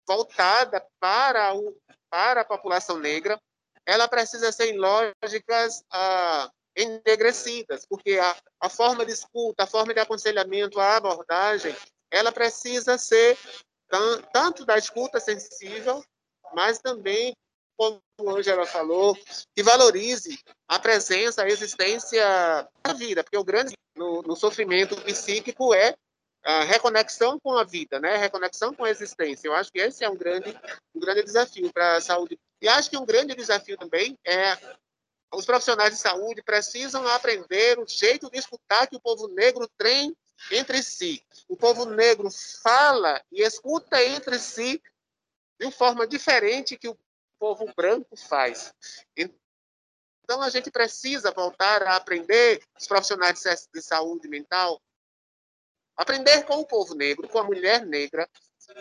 voltada 0.06 0.84
para, 1.00 1.54
o, 1.54 1.74
para 2.16 2.40
a 2.40 2.44
população 2.46 2.98
negra, 2.98 3.38
ela 3.84 4.08
precisa 4.08 4.50
ser 4.50 4.72
em 4.72 4.78
lógicas 4.78 5.84
ah, 5.92 6.50
enegrecidas, 6.74 7.84
porque 7.86 8.18
a, 8.18 8.34
a 8.58 8.70
forma 8.70 9.04
de 9.04 9.12
escuta, 9.12 9.64
a 9.64 9.66
forma 9.66 9.92
de 9.92 10.00
aconselhamento, 10.00 10.80
a 10.80 10.96
abordagem, 10.96 11.76
ela 12.10 12.32
precisa 12.32 12.96
ser 12.96 13.36
tanto 14.32 14.64
da 14.64 14.78
escuta 14.78 15.20
sensível, 15.20 16.02
mas 16.54 16.78
também, 16.78 17.34
como 17.76 18.00
a 18.26 18.30
Angela 18.30 18.64
falou, 18.64 19.14
que 19.54 19.62
valorize 19.62 20.38
a 20.66 20.78
presença, 20.78 21.42
a 21.42 21.48
existência 21.48 22.24
da 22.82 22.94
vida, 22.94 23.22
porque 23.22 23.36
o 23.36 23.44
grande 23.44 23.74
no, 23.94 24.22
no 24.22 24.34
sofrimento 24.34 24.96
psíquico 25.02 25.74
é 25.74 25.94
a 26.46 26.62
reconexão 26.62 27.40
com 27.40 27.58
a 27.58 27.64
vida, 27.64 27.98
né? 27.98 28.16
Reconexão 28.16 28.72
com 28.72 28.84
a 28.84 28.90
existência. 28.90 29.48
Eu 29.48 29.54
acho 29.54 29.72
que 29.72 29.80
esse 29.80 30.04
é 30.04 30.08
um 30.08 30.16
grande, 30.16 30.56
um 30.94 31.00
grande 31.00 31.24
desafio 31.24 31.72
para 31.72 31.96
a 31.96 32.00
saúde. 32.00 32.38
E 32.62 32.68
acho 32.68 32.88
que 32.88 32.96
um 32.96 33.04
grande 33.04 33.34
desafio 33.34 33.76
também 33.76 34.16
é 34.24 34.56
os 35.34 35.44
profissionais 35.44 35.92
de 35.92 36.00
saúde 36.00 36.42
precisam 36.44 37.04
aprender 37.08 37.80
o 37.80 37.86
jeito 37.86 38.30
de 38.30 38.38
escutar 38.38 38.86
que 38.86 38.94
o 38.94 39.00
povo 39.00 39.26
negro 39.26 39.68
tem 39.76 40.16
entre 40.52 40.84
si. 40.84 41.20
O 41.48 41.56
povo 41.56 41.84
negro 41.84 42.28
fala 42.62 43.20
e 43.32 43.42
escuta 43.42 44.00
entre 44.04 44.38
si 44.38 44.80
de 45.58 45.66
uma 45.66 45.72
forma 45.72 46.06
diferente 46.06 46.78
que 46.78 46.88
o 46.88 46.96
povo 47.40 47.68
branco 47.76 48.16
faz. 48.16 48.72
Então, 49.16 50.40
a 50.42 50.48
gente 50.48 50.70
precisa 50.70 51.32
voltar 51.32 51.82
a 51.82 51.96
aprender, 51.96 52.62
os 52.78 52.86
profissionais 52.86 53.42
de 53.74 53.82
saúde 53.82 54.28
mental, 54.28 54.80
aprender 55.96 56.44
com 56.44 56.56
o 56.56 56.66
povo 56.66 56.94
negro, 56.94 57.28
com 57.28 57.38
a 57.38 57.44
mulher 57.44 57.84
negra 57.86 58.28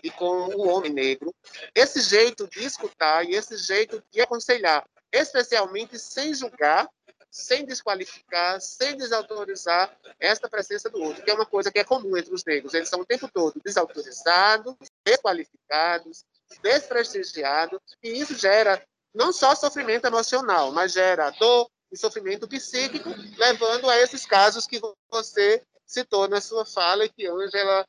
e 0.04 0.10
com 0.10 0.47
o 0.56 0.67
homem 0.67 0.91
negro, 0.91 1.34
esse 1.73 2.01
jeito 2.01 2.47
de 2.47 2.63
escutar 2.63 3.23
e 3.23 3.36
esse 3.36 3.58
jeito 3.58 4.04
de 4.12 4.21
aconselhar 4.21 4.84
especialmente 5.15 5.97
sem 5.97 6.34
julgar, 6.34 6.89
sem 7.32 7.65
desqualificar, 7.65 8.60
sem 8.62 8.95
desautorizar 8.95 9.95
esta 10.19 10.49
presença 10.49 10.89
do 10.89 11.01
outro, 11.01 11.23
que 11.23 11.32
é 11.32 11.34
uma 11.34 11.45
coisa 11.45 11.71
que 11.71 11.80
é 11.80 11.84
comum 11.84 12.15
entre 12.17 12.34
os 12.34 12.45
negros. 12.45 12.73
Eles 12.73 12.89
são 12.89 13.01
o 13.01 13.06
tempo 13.06 13.30
todo 13.32 13.60
desautorizados, 13.63 14.75
desqualificados, 15.06 16.23
desprestigiados, 16.62 17.80
e 18.04 18.10
isso 18.10 18.36
gera 18.36 18.82
não 19.13 19.32
só 19.32 19.56
sofrimento 19.56 20.06
emocional, 20.06 20.71
mas 20.71 20.91
gera 20.91 21.30
dor 21.32 21.69
e 21.91 21.97
sofrimento 21.97 22.47
psíquico, 22.47 23.10
levando 23.38 23.89
a 23.89 23.97
esses 23.97 24.25
casos 24.25 24.67
que 24.67 24.80
você 25.10 25.63
citou 25.86 26.28
na 26.28 26.41
sua 26.41 26.65
fala 26.65 27.06
e 27.06 27.10
que 27.10 27.28
Angela 27.28 27.88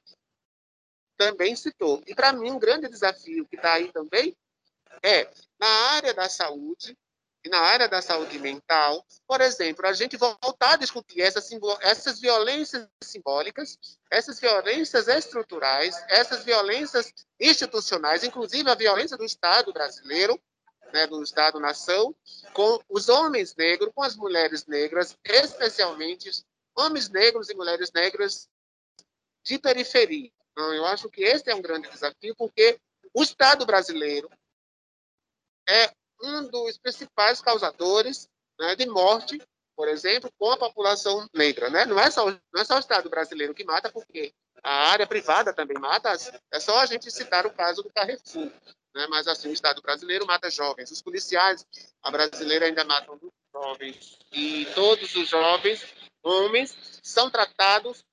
também 1.17 1.57
citou. 1.57 2.03
E 2.07 2.15
para 2.15 2.33
mim, 2.33 2.51
um 2.51 2.59
grande 2.59 2.89
desafio 2.89 3.47
que 3.47 3.57
está 3.57 3.75
aí 3.75 3.91
também 3.93 4.37
é, 5.03 5.31
na 5.59 5.69
área 5.69 6.13
da 6.15 6.29
saúde, 6.29 6.97
e 7.47 7.49
na 7.49 7.61
área 7.61 7.89
da 7.89 8.03
saúde 8.03 8.41
mental, 8.41 9.07
por 9.25 9.41
exemplo, 9.41 9.87
a 9.87 9.93
gente 9.93 10.17
voltar 10.17 10.73
a 10.73 10.77
discutir 10.77 11.21
essas, 11.21 11.49
essas 11.81 12.19
violências 12.19 12.89
simbólicas, 13.01 13.79
essas 14.11 14.41
violências 14.41 15.07
estruturais, 15.07 15.95
essas 16.09 16.45
violências 16.45 17.13
institucionais, 17.39 18.25
inclusive 18.25 18.69
a 18.69 18.75
violência 18.75 19.17
do 19.17 19.25
Estado 19.25 19.73
brasileiro, 19.73 20.41
né, 20.93 21.07
do 21.07 21.23
Estado-nação, 21.23 22.13
com 22.53 22.81
os 22.89 23.09
homens 23.09 23.55
negros, 23.55 23.93
com 23.95 24.03
as 24.03 24.17
mulheres 24.17 24.67
negras, 24.67 25.17
especialmente 25.25 26.29
homens 26.77 27.09
negros 27.09 27.49
e 27.49 27.55
mulheres 27.55 27.91
negras 27.93 28.49
de 29.45 29.59
periferia. 29.59 30.31
Então, 30.53 30.75
eu 30.75 30.87
acho 30.87 31.09
que 31.09 31.23
esse 31.23 31.51
é 31.51 31.55
um 31.55 31.62
grande 31.62 31.89
desafio, 31.89 32.35
porque 32.37 32.79
o 33.12 33.23
Estado 33.23 33.65
brasileiro 33.67 34.31
é 35.69 35.91
um 36.23 36.49
dos 36.49 36.79
principais 36.79 37.41
causadores 37.41 38.29
né, 38.59 38.75
de 38.75 38.87
morte, 38.87 39.41
por 39.77 39.89
exemplo, 39.89 40.31
com 40.39 40.51
a 40.51 40.57
população 40.57 41.29
negra. 41.35 41.69
Né? 41.69 41.85
Não, 41.85 41.99
é 41.99 42.11
só, 42.11 42.31
não 42.31 42.61
é 42.61 42.65
só 42.65 42.77
o 42.77 42.81
Estado 42.81 43.11
brasileiro 43.11 43.55
que 43.55 43.65
mata, 43.65 43.91
porque 43.91 44.33
a 44.62 44.91
área 44.91 45.07
privada 45.07 45.53
também 45.53 45.79
mata. 45.79 46.17
É 46.51 46.61
só 46.61 46.79
a 46.79 46.87
gente 46.87 47.11
citar 47.11 47.47
o 47.47 47.53
caso 47.53 47.83
do 47.83 47.91
Carrefour. 47.91 48.51
Né? 48.95 49.07
Mas, 49.09 49.29
assim, 49.29 49.49
o 49.49 49.53
Estado 49.53 49.83
brasileiro 49.83 50.27
mata 50.27 50.51
jovens. 50.51 50.91
Os 50.91 51.03
policiais, 51.03 51.67
a 52.03 52.11
brasileira 52.11 52.67
ainda 52.67 52.85
matam 52.85 53.21
jovens. 53.53 54.19
E 54.33 54.67
todos 54.75 55.15
os 55.15 55.29
jovens, 55.29 55.85
homens, 56.27 57.01
são 57.03 57.31
tratados 57.31 58.05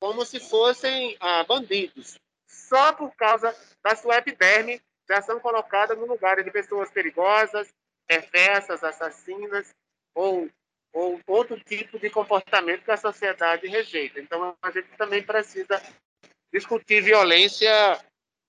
como 0.00 0.24
se 0.24 0.40
fossem 0.40 1.16
ah, 1.20 1.44
bandidos, 1.44 2.18
só 2.48 2.92
por 2.92 3.14
causa 3.14 3.54
da 3.82 3.94
sua 3.94 4.16
epiderme 4.16 4.80
já 5.08 5.20
são 5.20 5.40
colocadas 5.40 5.98
no 5.98 6.06
lugar 6.06 6.42
de 6.42 6.50
pessoas 6.50 6.90
perigosas, 6.90 7.68
perversas, 8.06 8.82
assassinas 8.82 9.74
ou, 10.14 10.48
ou 10.92 11.20
outro 11.26 11.58
tipo 11.60 11.98
de 11.98 12.08
comportamento 12.08 12.84
que 12.84 12.90
a 12.90 12.96
sociedade 12.96 13.66
rejeita. 13.66 14.20
Então, 14.20 14.56
a 14.62 14.70
gente 14.70 14.88
também 14.96 15.22
precisa 15.22 15.82
discutir 16.52 17.02
violência 17.02 17.72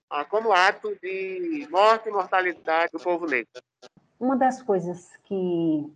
ah, 0.10 0.24
como 0.26 0.54
ato 0.54 0.96
de 1.02 1.68
morte 1.70 2.10
e 2.10 2.12
mortalidade 2.12 2.92
do 2.94 3.00
povo 3.00 3.26
negro. 3.26 3.50
Uma 4.20 4.38
das 4.38 4.62
coisas 4.62 5.18
que 5.24 5.92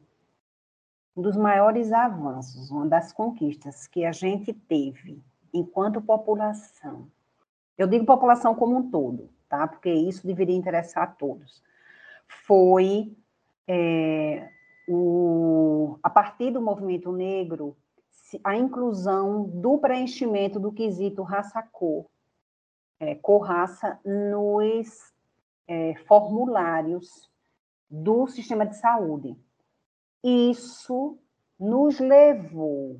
um 1.15 1.21
dos 1.21 1.37
maiores 1.37 1.93
avanços, 1.93 2.69
uma 2.69 2.87
das 2.87 3.13
conquistas 3.13 3.87
que 3.87 4.05
a 4.05 4.11
gente 4.11 4.53
teve 4.53 5.23
enquanto 5.53 6.01
população, 6.01 7.07
eu 7.77 7.87
digo 7.87 8.05
população 8.05 8.55
como 8.55 8.77
um 8.77 8.89
todo, 8.89 9.29
tá? 9.49 9.67
Porque 9.67 9.91
isso 9.91 10.25
deveria 10.25 10.55
interessar 10.55 11.03
a 11.03 11.07
todos. 11.07 11.61
Foi 12.45 13.15
é, 13.67 14.49
o, 14.87 15.97
a 16.01 16.09
partir 16.09 16.51
do 16.51 16.61
movimento 16.61 17.11
negro 17.11 17.75
a 18.43 18.55
inclusão 18.55 19.43
do 19.43 19.77
preenchimento 19.77 20.59
do 20.59 20.71
quesito 20.71 21.21
raça-cor, 21.21 22.05
é, 22.99 23.15
cor-raça, 23.15 23.99
nos 24.03 25.13
é, 25.67 25.95
formulários 26.07 27.29
do 27.89 28.27
sistema 28.27 28.65
de 28.65 28.75
saúde. 28.75 29.37
Isso 30.27 31.19
nos 31.59 31.99
levou 31.99 32.99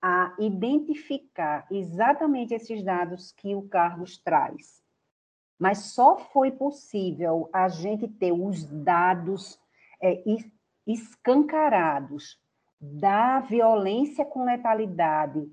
a 0.00 0.34
identificar 0.38 1.66
exatamente 1.70 2.54
esses 2.54 2.82
dados 2.82 3.32
que 3.32 3.54
o 3.54 3.68
Carlos 3.68 4.16
traz. 4.16 4.82
Mas 5.58 5.92
só 5.92 6.16
foi 6.16 6.50
possível 6.50 7.50
a 7.52 7.68
gente 7.68 8.08
ter 8.08 8.32
os 8.32 8.64
dados 8.64 9.60
é, 10.02 10.24
escancarados 10.86 12.40
da 12.80 13.40
violência 13.40 14.24
com 14.24 14.46
letalidade 14.46 15.46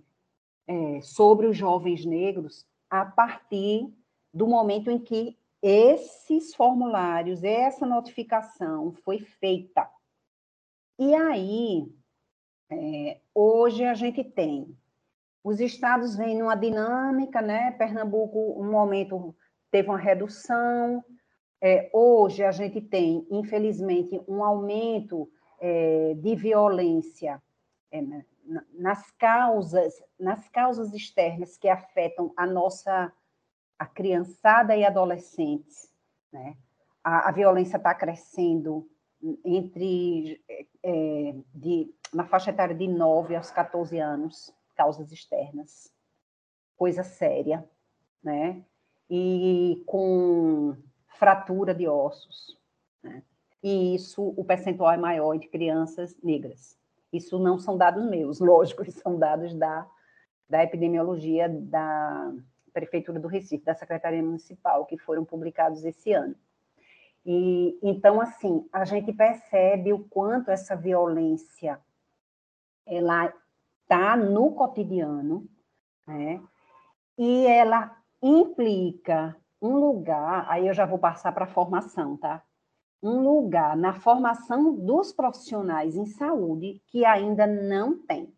é, 0.65 1.01
sobre 1.01 1.45
os 1.45 1.57
jovens 1.57 2.05
negros 2.05 2.65
a 2.89 3.03
partir 3.03 3.93
do 4.33 4.47
momento 4.47 4.89
em 4.89 4.97
que 4.97 5.37
esses 5.61 6.55
formulários, 6.55 7.43
essa 7.43 7.85
notificação 7.85 8.93
foi 9.03 9.19
feita. 9.19 9.98
E 10.99 11.15
aí, 11.15 11.89
é, 12.69 13.21
hoje 13.33 13.85
a 13.85 13.93
gente 13.93 14.21
tem, 14.21 14.77
os 15.41 15.61
estados 15.61 16.17
vêm 16.17 16.37
numa 16.37 16.55
dinâmica, 16.55 17.41
né? 17.41 17.71
Pernambuco, 17.71 18.61
um 18.61 18.69
momento, 18.69 19.33
teve 19.71 19.87
uma 19.87 19.97
redução, 19.97 21.01
é, 21.61 21.89
hoje 21.93 22.43
a 22.43 22.51
gente 22.51 22.81
tem, 22.81 23.25
infelizmente, 23.31 24.21
um 24.27 24.43
aumento 24.43 25.31
é, 25.61 26.15
de 26.15 26.35
violência 26.35 27.41
é, 27.93 28.03
nas 28.73 29.09
causas, 29.11 30.03
nas 30.19 30.49
causas 30.49 30.93
externas 30.93 31.55
que 31.55 31.69
afetam 31.69 32.33
a 32.35 32.45
nossa 32.45 33.09
a 33.77 33.85
criançada 33.85 34.75
e 34.75 34.83
adolescentes, 34.83 35.89
né? 36.29 36.57
A, 37.01 37.29
a 37.29 37.31
violência 37.31 37.77
está 37.77 37.95
crescendo 37.95 38.85
entre 39.43 40.41
é, 40.83 41.35
de, 41.53 41.93
na 42.13 42.25
faixa 42.25 42.51
etária 42.51 42.75
de 42.75 42.87
9 42.87 43.35
aos 43.35 43.51
14 43.51 43.99
anos, 43.99 44.53
causas 44.75 45.11
externas, 45.11 45.91
coisa 46.77 47.03
séria, 47.03 47.67
né? 48.23 48.63
E 49.09 49.83
com 49.85 50.75
fratura 51.07 51.73
de 51.73 51.87
ossos, 51.87 52.57
né? 53.03 53.23
E 53.61 53.93
isso, 53.95 54.33
o 54.37 54.45
percentual 54.45 54.93
é 54.93 54.97
maior 54.97 55.37
de 55.37 55.49
crianças 55.49 56.15
negras. 56.23 56.77
Isso 57.11 57.37
não 57.37 57.59
são 57.59 57.77
dados 57.77 58.09
meus, 58.09 58.39
lógico, 58.41 58.89
são 58.91 59.17
dados 59.19 59.53
da, 59.53 59.85
da 60.49 60.63
epidemiologia 60.63 61.49
da 61.49 62.33
Prefeitura 62.71 63.19
do 63.19 63.27
Recife, 63.27 63.65
da 63.65 63.75
Secretaria 63.75 64.23
Municipal, 64.23 64.85
que 64.85 64.97
foram 64.97 65.25
publicados 65.25 65.83
esse 65.83 66.13
ano. 66.13 66.35
E 67.25 67.77
então, 67.81 68.21
assim, 68.21 68.67
a 68.71 68.85
gente 68.85 69.13
percebe 69.13 69.93
o 69.93 70.07
quanto 70.07 70.49
essa 70.49 70.75
violência 70.75 71.79
ela 72.85 73.33
está 73.83 74.15
no 74.15 74.51
cotidiano, 74.53 75.47
né? 76.07 76.41
E 77.17 77.45
ela 77.45 77.95
implica 78.21 79.35
um 79.61 79.75
lugar, 79.75 80.45
aí 80.49 80.67
eu 80.67 80.73
já 80.73 80.85
vou 80.85 80.97
passar 80.97 81.31
para 81.33 81.45
a 81.45 81.49
formação, 81.49 82.17
tá? 82.17 82.43
Um 83.01 83.21
lugar 83.21 83.75
na 83.75 83.93
formação 83.93 84.73
dos 84.75 85.11
profissionais 85.11 85.95
em 85.95 86.05
saúde 86.05 86.81
que 86.87 87.05
ainda 87.05 87.45
não 87.45 87.97
tem. 88.05 88.33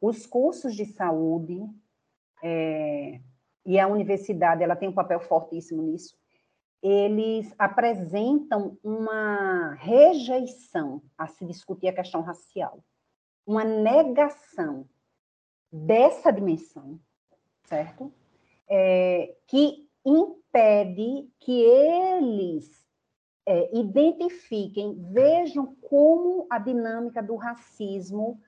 Os 0.00 0.26
cursos 0.26 0.74
de 0.74 0.84
saúde, 0.86 1.60
é, 2.42 3.20
e 3.64 3.78
a 3.78 3.86
universidade 3.86 4.62
ela 4.62 4.76
tem 4.76 4.88
um 4.88 4.94
papel 4.94 5.20
fortíssimo 5.20 5.82
nisso, 5.82 6.16
eles 6.84 7.50
apresentam 7.58 8.76
uma 8.84 9.72
rejeição 9.72 11.00
a 11.16 11.26
se 11.26 11.46
discutir 11.46 11.88
a 11.88 11.94
questão 11.94 12.20
racial, 12.20 12.84
uma 13.46 13.64
negação 13.64 14.86
dessa 15.72 16.30
dimensão, 16.30 17.00
certo? 17.64 18.12
É, 18.68 19.34
que 19.46 19.88
impede 20.04 21.26
que 21.40 21.62
eles 21.62 22.86
é, 23.46 23.74
identifiquem, 23.74 24.94
vejam 25.10 25.74
como 25.76 26.46
a 26.50 26.58
dinâmica 26.58 27.22
do 27.22 27.36
racismo 27.36 28.38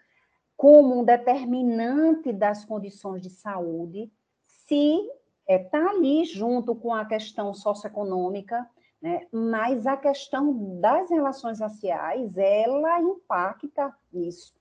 como 0.59 1.01
um 1.01 1.05
determinante 1.05 2.35
das 2.35 2.67
condições 2.67 3.23
de 3.23 3.31
saúde 3.31 4.13
se 4.45 5.11
está 5.49 5.55
é, 5.55 5.59
tá 5.59 5.91
ali 5.91 6.25
junto 6.25 6.75
com 6.75 6.93
a 6.93 7.05
questão 7.05 7.55
socioeconômica, 7.55 8.69
né? 9.01 9.27
mas 9.33 9.87
a 9.87 9.97
questão 9.97 10.81
das 10.81 11.09
relações 11.11 11.61
raciais, 11.61 12.37
ela 12.37 13.01
impacta 13.01 13.95
nisso, 14.13 14.55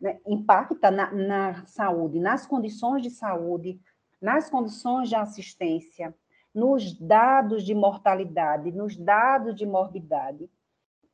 né? 0.00 0.18
impacta 0.26 0.90
na, 0.90 1.12
na 1.12 1.66
saúde, 1.66 2.18
nas 2.18 2.46
condições 2.46 3.02
de 3.02 3.10
saúde, 3.10 3.80
nas 4.20 4.50
condições 4.50 5.08
de 5.08 5.14
assistência, 5.14 6.14
nos 6.54 6.92
dados 6.98 7.64
de 7.64 7.74
mortalidade, 7.74 8.72
nos 8.72 8.96
dados 8.96 9.54
de 9.54 9.64
morbidade. 9.64 10.50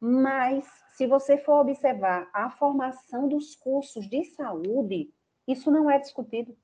Mas, 0.00 0.64
se 0.92 1.06
você 1.06 1.36
for 1.36 1.60
observar 1.60 2.28
a 2.32 2.50
formação 2.50 3.28
dos 3.28 3.54
cursos 3.54 4.08
de 4.08 4.24
saúde, 4.24 5.12
isso 5.46 5.70
não 5.70 5.90
é 5.90 5.98
discutido. 5.98 6.56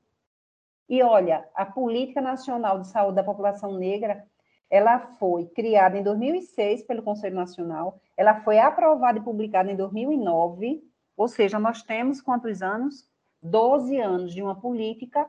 E 0.88 1.02
olha, 1.02 1.48
a 1.54 1.64
Política 1.64 2.20
Nacional 2.20 2.80
de 2.80 2.88
Saúde 2.88 3.16
da 3.16 3.24
População 3.24 3.78
Negra, 3.78 4.24
ela 4.70 4.98
foi 4.98 5.46
criada 5.46 5.96
em 5.98 6.02
2006 6.02 6.84
pelo 6.84 7.02
Conselho 7.02 7.36
Nacional, 7.36 8.00
ela 8.16 8.42
foi 8.42 8.58
aprovada 8.58 9.18
e 9.18 9.22
publicada 9.22 9.70
em 9.70 9.76
2009, 9.76 10.82
ou 11.16 11.28
seja, 11.28 11.58
nós 11.58 11.82
temos 11.82 12.20
quantos 12.20 12.62
anos? 12.62 13.08
12 13.42 13.98
anos 13.98 14.34
de 14.34 14.42
uma 14.42 14.58
política 14.58 15.28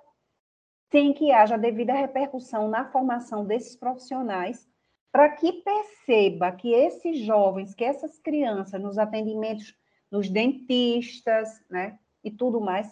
sem 0.92 1.14
que 1.14 1.32
haja 1.32 1.58
devida 1.58 1.94
repercussão 1.94 2.70
na 2.70 2.86
formação 2.86 3.46
desses 3.46 3.76
profissionais, 3.76 4.68
para 5.12 5.30
que 5.30 5.52
perceba 5.52 6.52
que 6.52 6.74
esses 6.74 7.20
jovens, 7.20 7.74
que 7.74 7.84
essas 7.84 8.20
crianças 8.20 8.82
nos 8.82 8.98
atendimentos, 8.98 9.76
nos 10.12 10.30
dentistas, 10.30 11.50
né, 11.70 11.98
e 12.24 12.32
tudo 12.32 12.62
mais, 12.62 12.88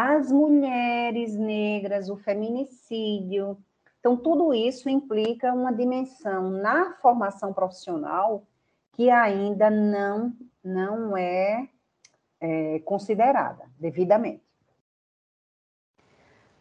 as 0.00 0.30
mulheres 0.30 1.34
negras, 1.34 2.08
o 2.08 2.16
feminicídio. 2.16 3.58
Então, 3.98 4.16
tudo 4.16 4.54
isso 4.54 4.88
implica 4.88 5.52
uma 5.52 5.72
dimensão 5.72 6.50
na 6.50 6.94
formação 7.02 7.52
profissional 7.52 8.44
que 8.92 9.10
ainda 9.10 9.68
não, 9.68 10.32
não 10.62 11.16
é, 11.16 11.68
é 12.40 12.78
considerada 12.84 13.64
devidamente. 13.76 14.42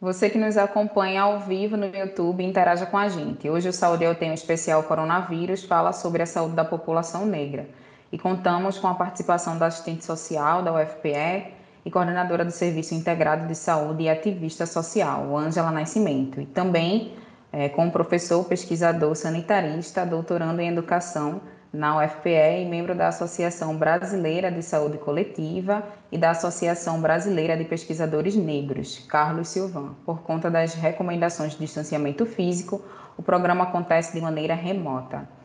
Você 0.01 0.31
que 0.31 0.39
nos 0.39 0.57
acompanha 0.57 1.21
ao 1.21 1.39
vivo 1.39 1.77
no 1.77 1.85
YouTube, 1.85 2.43
interaja 2.43 2.87
com 2.87 2.97
a 2.97 3.07
gente. 3.07 3.47
Hoje 3.47 3.69
o 3.69 3.73
Saúde 3.73 4.03
Eu 4.03 4.15
Tenho 4.15 4.33
Especial 4.33 4.81
Coronavírus 4.83 5.63
fala 5.63 5.93
sobre 5.93 6.23
a 6.23 6.27
saúde 6.27 6.55
da 6.55 6.65
população 6.65 7.23
negra. 7.23 7.69
E 8.11 8.17
contamos 8.17 8.79
com 8.79 8.87
a 8.87 8.95
participação 8.95 9.59
da 9.59 9.67
assistente 9.67 10.03
social 10.05 10.63
da 10.63 10.73
UFPE, 10.73 11.56
e 11.87 11.89
coordenadora 11.89 12.43
do 12.43 12.51
Serviço 12.51 12.93
Integrado 12.93 13.47
de 13.47 13.55
Saúde 13.55 14.03
e 14.03 14.09
ativista 14.09 14.65
social, 14.65 15.37
Ângela 15.37 15.71
Nascimento, 15.71 16.41
e 16.41 16.45
também 16.45 17.13
é, 17.49 17.69
com 17.69 17.87
o 17.87 17.91
professor 17.91 18.43
pesquisador 18.43 19.15
sanitarista, 19.15 20.05
doutorando 20.05 20.59
em 20.59 20.67
educação 20.67 21.39
na 21.71 21.97
UFPE 21.97 22.63
e 22.63 22.65
membro 22.65 22.93
da 22.93 23.07
Associação 23.07 23.77
Brasileira 23.77 24.51
de 24.51 24.61
Saúde 24.61 24.97
Coletiva 24.97 25.81
e 26.11 26.17
da 26.17 26.31
Associação 26.31 26.99
Brasileira 26.99 27.55
de 27.55 27.63
Pesquisadores 27.63 28.35
Negros, 28.35 28.99
Carlos 29.07 29.47
Silvan. 29.47 29.93
Por 30.05 30.23
conta 30.23 30.51
das 30.51 30.73
recomendações 30.73 31.53
de 31.53 31.59
distanciamento 31.59 32.25
físico, 32.25 32.81
o 33.17 33.23
programa 33.23 33.63
acontece 33.63 34.13
de 34.13 34.19
maneira 34.19 34.55
remota. 34.55 35.36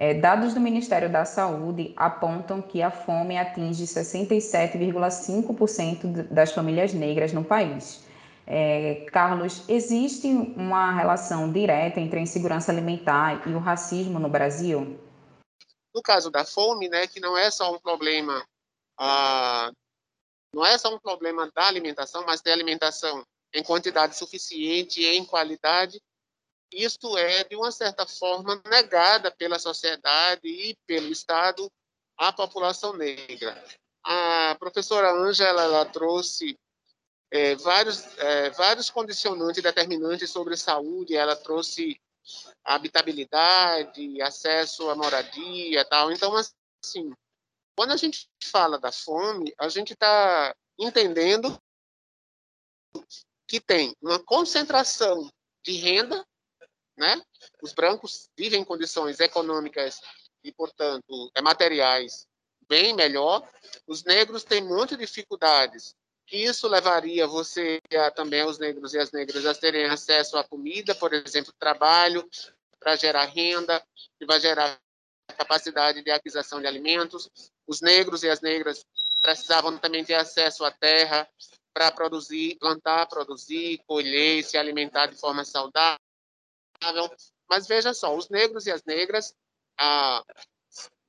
É, 0.00 0.14
dados 0.14 0.54
do 0.54 0.60
Ministério 0.60 1.10
da 1.10 1.24
Saúde 1.24 1.92
apontam 1.96 2.62
que 2.62 2.80
a 2.80 2.88
fome 2.88 3.36
atinge 3.36 3.84
67,5% 3.84 6.28
das 6.28 6.52
famílias 6.52 6.94
negras 6.94 7.32
no 7.32 7.42
país. 7.42 8.06
É, 8.46 9.04
Carlos, 9.12 9.68
existe 9.68 10.28
uma 10.28 10.92
relação 10.92 11.52
direta 11.52 11.98
entre 11.98 12.20
a 12.20 12.22
insegurança 12.22 12.70
alimentar 12.70 13.42
e 13.48 13.52
o 13.52 13.58
racismo 13.58 14.20
no 14.20 14.28
Brasil? 14.28 15.00
No 15.92 16.00
caso 16.00 16.30
da 16.30 16.44
fome, 16.44 16.88
né, 16.88 17.08
que 17.08 17.18
não 17.18 17.36
é 17.36 17.50
só 17.50 17.74
um 17.74 17.80
problema, 17.80 18.46
ah, 18.96 19.72
não 20.54 20.64
é 20.64 20.78
só 20.78 20.94
um 20.94 21.00
problema 21.00 21.50
da 21.52 21.66
alimentação, 21.66 22.24
mas 22.24 22.40
da 22.40 22.52
alimentação 22.52 23.26
em 23.52 23.64
quantidade 23.64 24.16
suficiente 24.16 25.00
e 25.00 25.16
em 25.16 25.24
qualidade, 25.24 26.00
isto 26.72 27.16
é, 27.16 27.44
de 27.44 27.56
uma 27.56 27.72
certa 27.72 28.06
forma, 28.06 28.60
negada 28.66 29.30
pela 29.30 29.58
sociedade 29.58 30.46
e 30.46 30.76
pelo 30.86 31.08
Estado 31.08 31.70
à 32.16 32.32
população 32.32 32.94
negra. 32.96 33.62
A 34.04 34.56
professora 34.58 35.12
Ângela 35.12 35.62
ela 35.62 35.84
trouxe 35.84 36.58
é, 37.30 37.54
vários, 37.56 38.04
é, 38.18 38.50
vários 38.50 38.90
condicionantes 38.90 39.62
determinantes 39.62 40.30
sobre 40.30 40.56
saúde, 40.56 41.16
ela 41.16 41.36
trouxe 41.36 42.00
habitabilidade, 42.64 44.20
acesso 44.20 44.90
à 44.90 44.94
moradia 44.94 45.84
tal. 45.84 46.10
Então, 46.12 46.34
assim, 46.36 47.12
quando 47.76 47.92
a 47.92 47.96
gente 47.96 48.28
fala 48.42 48.78
da 48.78 48.92
fome, 48.92 49.54
a 49.58 49.68
gente 49.68 49.92
está 49.92 50.54
entendendo 50.78 51.58
que 53.46 53.60
tem 53.60 53.94
uma 54.02 54.18
concentração 54.18 55.30
de 55.64 55.72
renda, 55.72 56.26
né? 56.98 57.20
Os 57.62 57.72
brancos 57.72 58.28
vivem 58.36 58.60
em 58.60 58.64
condições 58.64 59.20
econômicas 59.20 60.00
e, 60.44 60.52
portanto, 60.52 61.30
é 61.34 61.40
materiais 61.40 62.26
bem 62.68 62.94
melhor. 62.94 63.48
Os 63.86 64.04
negros 64.04 64.44
têm 64.44 64.62
muitas 64.62 64.98
dificuldades 64.98 65.94
que 66.28 66.36
isso 66.36 66.68
levaria 66.68 67.26
você 67.26 67.80
a, 67.94 68.10
também 68.10 68.44
os 68.44 68.58
negros 68.58 68.92
e 68.92 68.98
as 68.98 69.10
negras 69.10 69.46
a 69.46 69.54
terem 69.54 69.86
acesso 69.86 70.36
à 70.36 70.44
comida, 70.44 70.94
por 70.94 71.14
exemplo, 71.14 71.54
trabalho 71.58 72.28
para 72.78 72.96
gerar 72.96 73.24
renda, 73.24 73.82
que 74.18 74.26
vai 74.26 74.38
gerar 74.38 74.78
capacidade 75.38 76.02
de 76.02 76.10
aquisição 76.10 76.60
de 76.60 76.66
alimentos. 76.66 77.30
Os 77.66 77.80
negros 77.80 78.22
e 78.22 78.28
as 78.28 78.42
negras 78.42 78.84
precisavam 79.22 79.78
também 79.78 80.04
ter 80.04 80.14
acesso 80.14 80.64
à 80.64 80.70
terra 80.70 81.26
para 81.72 81.90
produzir, 81.90 82.56
plantar, 82.58 83.06
produzir, 83.06 83.80
colher, 83.86 84.44
se 84.44 84.58
alimentar 84.58 85.06
de 85.06 85.16
forma 85.16 85.44
saudável. 85.44 85.98
Mas 87.48 87.66
veja 87.66 87.94
só, 87.94 88.14
os 88.14 88.28
negros 88.28 88.66
e 88.66 88.70
as 88.70 88.84
negras 88.84 89.34
ah, 89.78 90.22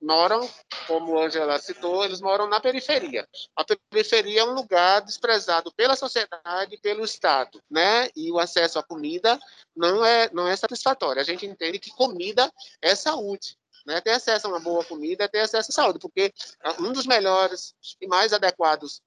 moram, 0.01 0.49
como 0.87 1.17
a 1.19 1.25
Angela 1.25 1.59
citou, 1.59 2.03
eles 2.05 2.21
moram 2.21 2.47
na 2.47 2.59
periferia. 2.59 3.27
A 3.55 3.65
periferia 3.91 4.41
é 4.41 4.43
um 4.43 4.53
lugar 4.53 5.01
desprezado 5.01 5.73
pela 5.73 5.95
sociedade 5.95 6.75
e 6.75 6.79
pelo 6.79 7.03
Estado, 7.03 7.61
né? 7.69 8.09
E 8.15 8.31
o 8.31 8.39
acesso 8.39 8.79
à 8.79 8.83
comida 8.83 9.39
não 9.75 10.05
é 10.05 10.29
não 10.31 10.47
é 10.47 10.55
satisfatório. 10.55 11.21
A 11.21 11.25
gente 11.25 11.45
entende 11.45 11.79
que 11.79 11.91
comida 11.91 12.51
é 12.81 12.95
saúde. 12.95 13.57
Né, 13.85 14.01
ter 14.01 14.11
acesso 14.11 14.45
a 14.45 14.49
uma 14.49 14.59
boa 14.59 14.83
comida 14.83 15.29
ter 15.29 15.39
acesso 15.39 15.71
à 15.71 15.73
saúde, 15.73 15.99
porque 15.99 16.33
ah, 16.61 16.75
um 16.81 16.91
dos 16.91 17.05
melhores 17.05 17.73
e 17.99 18.07
mais 18.07 18.33
adequados 18.33 19.01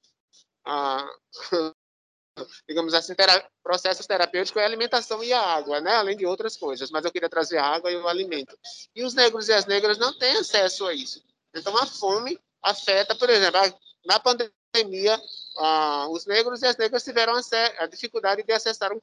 ah, 0.65 1.07
digamos 2.69 2.95
assim, 2.95 3.15
tera 3.15 3.47
processos 3.63 4.07
terapêuticos 4.07 4.61
é 4.61 4.65
a 4.65 4.67
alimentação 4.67 5.23
e 5.23 5.33
a 5.33 5.41
água, 5.41 5.81
né? 5.81 5.95
além 5.95 6.17
de 6.17 6.27
outras 6.27 6.57
coisas, 6.57 6.91
mas 6.91 7.05
eu 7.05 7.13
queria 7.13 7.29
trazer 7.29 7.59
a 7.59 7.67
água 7.67 7.91
e 7.91 7.97
o 7.97 8.09
alimento. 8.09 8.59
E 8.95 9.05
os 9.05 9.15
negros 9.15 9.49
e 9.49 9.53
as 9.53 9.67
negras 9.67 9.99
não 9.99 10.17
têm 10.19 10.37
acesso 10.37 10.87
a 10.87 10.95
isso. 10.95 11.23
Então, 11.55 11.77
a 11.77 11.87
fome 11.87 12.39
afeta, 12.63 13.15
por 13.15 13.29
exemplo, 13.29 13.61
na 14.07 14.19
pandemia, 14.19 15.21
os 16.11 16.27
negros 16.27 16.63
e 16.63 16.67
as 16.67 16.77
negras 16.77 17.05
tiveram 17.05 17.35
a 17.35 17.87
dificuldade 17.87 18.43
de 18.43 18.53
acessar 18.53 18.91
um 18.93 19.01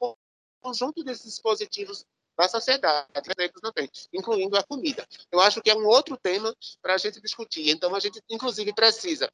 conjunto 0.60 1.04
desses 1.04 1.24
dispositivos 1.24 2.04
da 2.36 2.48
sociedade, 2.48 3.06
os 3.14 3.36
negros 3.36 3.60
não 3.62 3.72
têm, 3.72 3.88
incluindo 4.12 4.56
a 4.56 4.62
comida. 4.62 5.06
Eu 5.30 5.40
acho 5.40 5.60
que 5.60 5.70
é 5.70 5.74
um 5.74 5.86
outro 5.86 6.16
tema 6.16 6.54
para 6.80 6.94
a 6.94 6.98
gente 6.98 7.20
discutir. 7.20 7.70
Então, 7.70 7.94
a 7.94 8.00
gente, 8.00 8.20
inclusive, 8.30 8.72
precisa 8.72 9.30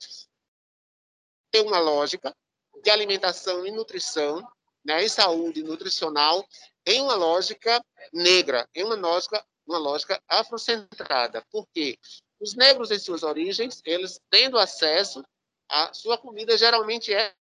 ter 1.50 1.62
uma 1.62 1.78
lógica 1.78 2.34
de 2.82 2.90
alimentação 2.90 3.66
e 3.66 3.70
nutrição, 3.70 4.46
né, 4.84 5.04
e 5.04 5.08
saúde 5.08 5.62
nutricional, 5.62 6.46
em 6.86 7.00
uma 7.00 7.14
lógica 7.14 7.84
negra, 8.12 8.68
em 8.74 8.84
uma 8.84 8.94
lógica, 8.94 9.44
uma 9.66 9.78
lógica 9.78 10.22
afrocentrada. 10.28 11.44
Por 11.50 11.66
quê? 11.74 11.98
Os 12.40 12.54
negros, 12.54 12.90
em 12.90 12.98
suas 12.98 13.22
origens, 13.22 13.82
eles 13.84 14.20
tendo 14.30 14.58
acesso 14.58 15.24
à 15.68 15.92
sua 15.92 16.16
comida, 16.16 16.56
geralmente 16.56 17.12
é 17.12 17.34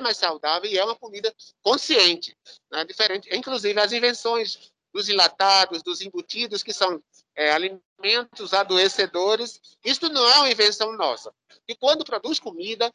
mais 0.00 0.16
saudável 0.16 0.70
e 0.70 0.78
é 0.78 0.84
uma 0.84 0.96
comida 0.96 1.34
consciente, 1.62 2.34
né? 2.70 2.84
diferente. 2.84 3.28
Inclusive 3.30 3.78
as 3.78 3.92
invenções 3.92 4.72
dos 4.92 5.08
enlatados, 5.08 5.82
dos 5.82 6.00
embutidos, 6.00 6.62
que 6.62 6.72
são 6.72 7.02
é, 7.34 7.50
alimentos 7.52 8.52
adoecedores, 8.52 9.60
isso 9.84 10.08
não 10.08 10.26
é 10.28 10.38
uma 10.38 10.50
invenção 10.50 10.92
nossa. 10.92 11.32
E 11.66 11.74
quando 11.74 12.04
produz 12.04 12.38
comida, 12.38 12.92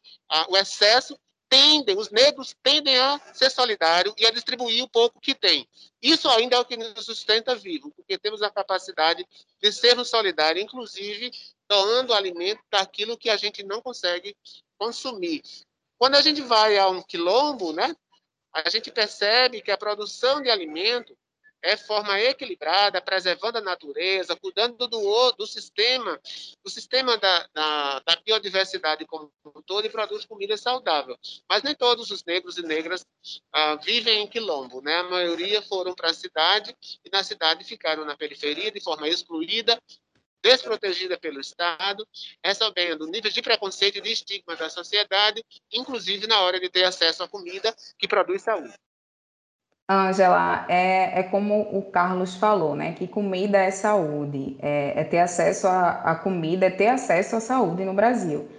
o 0.49 0.57
excesso 0.57 1.17
tendem, 1.49 1.97
os 1.97 2.09
negros 2.09 2.55
tendem 2.61 2.97
a 2.97 3.19
ser 3.33 3.49
solidários 3.49 4.13
e 4.17 4.25
a 4.25 4.31
distribuir 4.31 4.83
o 4.83 4.89
pouco 4.89 5.19
que 5.19 5.33
tem. 5.33 5.67
Isso 6.01 6.29
ainda 6.29 6.55
é 6.55 6.59
o 6.59 6.65
que 6.65 6.77
nos 6.77 7.05
sustenta 7.05 7.55
vivo, 7.55 7.91
porque 7.91 8.17
temos 8.17 8.41
a 8.41 8.49
capacidade 8.49 9.25
de 9.61 9.71
sermos 9.71 10.09
solidários, 10.09 10.63
inclusive 10.63 11.31
doando 11.69 12.13
alimento 12.13 12.61
daquilo 12.71 13.17
que 13.17 13.29
a 13.29 13.37
gente 13.37 13.63
não 13.63 13.81
consegue 13.81 14.35
consumir. 14.77 15.41
Quando 15.97 16.15
a 16.15 16.21
gente 16.21 16.41
vai 16.41 16.77
a 16.77 16.87
um 16.87 17.01
quilombo, 17.01 17.73
né, 17.73 17.95
a 18.53 18.69
gente 18.69 18.91
percebe 18.91 19.61
que 19.61 19.71
a 19.71 19.77
produção 19.77 20.41
de 20.41 20.49
alimento 20.49 21.17
é 21.67 21.75
forma 21.75 22.17
equilibrada, 22.21 23.01
preservando 23.01 23.57
a 23.57 23.61
natureza, 23.61 24.37
cuidando 24.37 24.87
do, 24.87 25.31
do 25.33 25.45
sistema, 25.45 26.17
do 26.63 26.69
sistema 26.69 27.17
da, 27.17 27.47
da, 27.53 27.99
da 27.99 28.15
biodiversidade 28.25 29.05
como 29.05 29.29
um 29.45 29.61
todo 29.61 29.85
e 29.85 29.89
produz 29.89 30.25
comida 30.25 30.55
saudável. 30.55 31.17
Mas 31.49 31.63
nem 31.63 31.75
todos 31.75 32.09
os 32.09 32.23
negros 32.23 32.57
e 32.57 32.61
negras 32.61 33.05
ah, 33.51 33.75
vivem 33.75 34.23
em 34.23 34.27
quilombo, 34.27 34.81
né? 34.81 34.95
A 34.95 35.03
maioria 35.03 35.61
foram 35.61 35.93
para 35.93 36.09
a 36.09 36.13
cidade 36.13 36.73
e 37.03 37.09
na 37.11 37.21
cidade 37.21 37.65
ficaram 37.65 38.05
na 38.05 38.15
periferia 38.15 38.71
de 38.71 38.79
forma 38.79 39.09
excluída, 39.09 39.77
desprotegida 40.41 41.19
pelo 41.19 41.41
Estado, 41.41 42.07
recebendo 42.41 43.07
níveis 43.07 43.33
de 43.33 43.41
preconceito 43.41 43.97
e 43.97 44.01
de 44.01 44.11
estigma 44.13 44.55
da 44.55 44.69
sociedade, 44.69 45.43
inclusive 45.73 46.27
na 46.27 46.39
hora 46.39 46.61
de 46.61 46.69
ter 46.69 46.85
acesso 46.85 47.23
à 47.23 47.27
comida 47.27 47.75
que 47.99 48.07
produz 48.07 48.43
saúde. 48.43 48.73
Ângela, 49.89 50.65
é, 50.67 51.21
é 51.21 51.23
como 51.23 51.61
o 51.61 51.81
Carlos 51.81 52.35
falou, 52.35 52.75
né? 52.75 52.93
Que 52.93 53.07
comida 53.07 53.57
é 53.57 53.71
saúde, 53.71 54.57
é, 54.59 54.99
é 54.99 55.03
ter 55.05 55.19
acesso 55.19 55.65
à 55.67 56.13
comida, 56.15 56.65
é 56.65 56.69
ter 56.69 56.87
acesso 56.87 57.37
à 57.37 57.39
saúde 57.39 57.85
no 57.85 57.93
Brasil. 57.93 58.49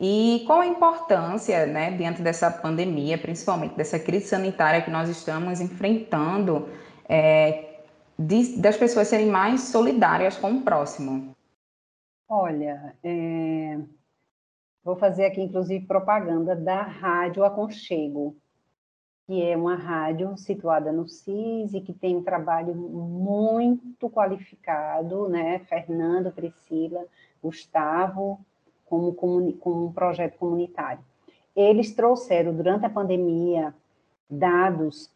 E 0.00 0.42
qual 0.46 0.60
a 0.60 0.66
importância, 0.66 1.64
né, 1.64 1.92
diante 1.92 2.20
dessa 2.22 2.50
pandemia, 2.50 3.16
principalmente 3.16 3.76
dessa 3.76 4.00
crise 4.00 4.26
sanitária 4.26 4.82
que 4.82 4.90
nós 4.90 5.08
estamos 5.08 5.60
enfrentando, 5.60 6.68
é, 7.08 7.84
de, 8.18 8.60
das 8.60 8.76
pessoas 8.76 9.06
serem 9.06 9.26
mais 9.26 9.60
solidárias 9.60 10.36
com 10.36 10.50
o 10.54 10.62
próximo? 10.62 11.36
Olha, 12.28 12.96
é, 13.04 13.78
vou 14.82 14.96
fazer 14.96 15.26
aqui, 15.26 15.40
inclusive, 15.40 15.86
propaganda 15.86 16.56
da 16.56 16.82
Rádio 16.82 17.44
Aconchego, 17.44 18.36
que 19.26 19.42
é 19.42 19.56
uma 19.56 19.76
rádio 19.76 20.36
situada 20.36 20.90
no 20.90 21.08
CIS 21.08 21.74
e 21.74 21.80
que 21.80 21.92
tem 21.92 22.16
um 22.16 22.22
trabalho 22.22 22.74
muito 22.74 24.10
qualificado, 24.10 25.28
né? 25.28 25.60
Fernando, 25.60 26.32
Priscila, 26.32 27.04
Gustavo, 27.42 28.40
como, 28.84 29.12
como 29.14 29.86
um 29.86 29.92
projeto 29.92 30.36
comunitário. 30.38 31.02
Eles 31.54 31.94
trouxeram, 31.94 32.54
durante 32.54 32.84
a 32.84 32.90
pandemia, 32.90 33.74
dados 34.28 35.10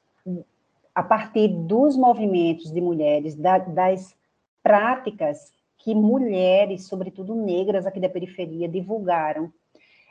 a 0.95 1.03
partir 1.03 1.49
dos 1.49 1.97
movimentos 1.97 2.71
de 2.73 2.81
mulheres, 2.81 3.35
da, 3.35 3.59
das 3.59 4.17
práticas 4.63 5.53
que 5.77 5.95
mulheres, 5.95 6.87
sobretudo 6.87 7.35
negras 7.35 7.87
aqui 7.87 8.01
da 8.01 8.09
periferia, 8.09 8.69
divulgaram, 8.69 9.53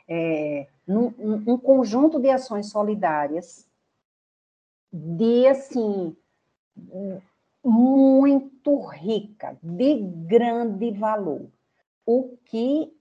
é, 0.08 0.68
num, 0.86 1.12
um 1.46 1.58
conjunto 1.58 2.20
de 2.20 2.30
ações 2.30 2.70
solidárias 2.70 3.66
de 4.92 5.46
assim 5.46 6.16
muito 7.64 8.76
rica, 8.86 9.58
de 9.62 9.96
grande 10.28 10.92
valor. 10.92 11.50
O 12.04 12.36
que 12.44 12.92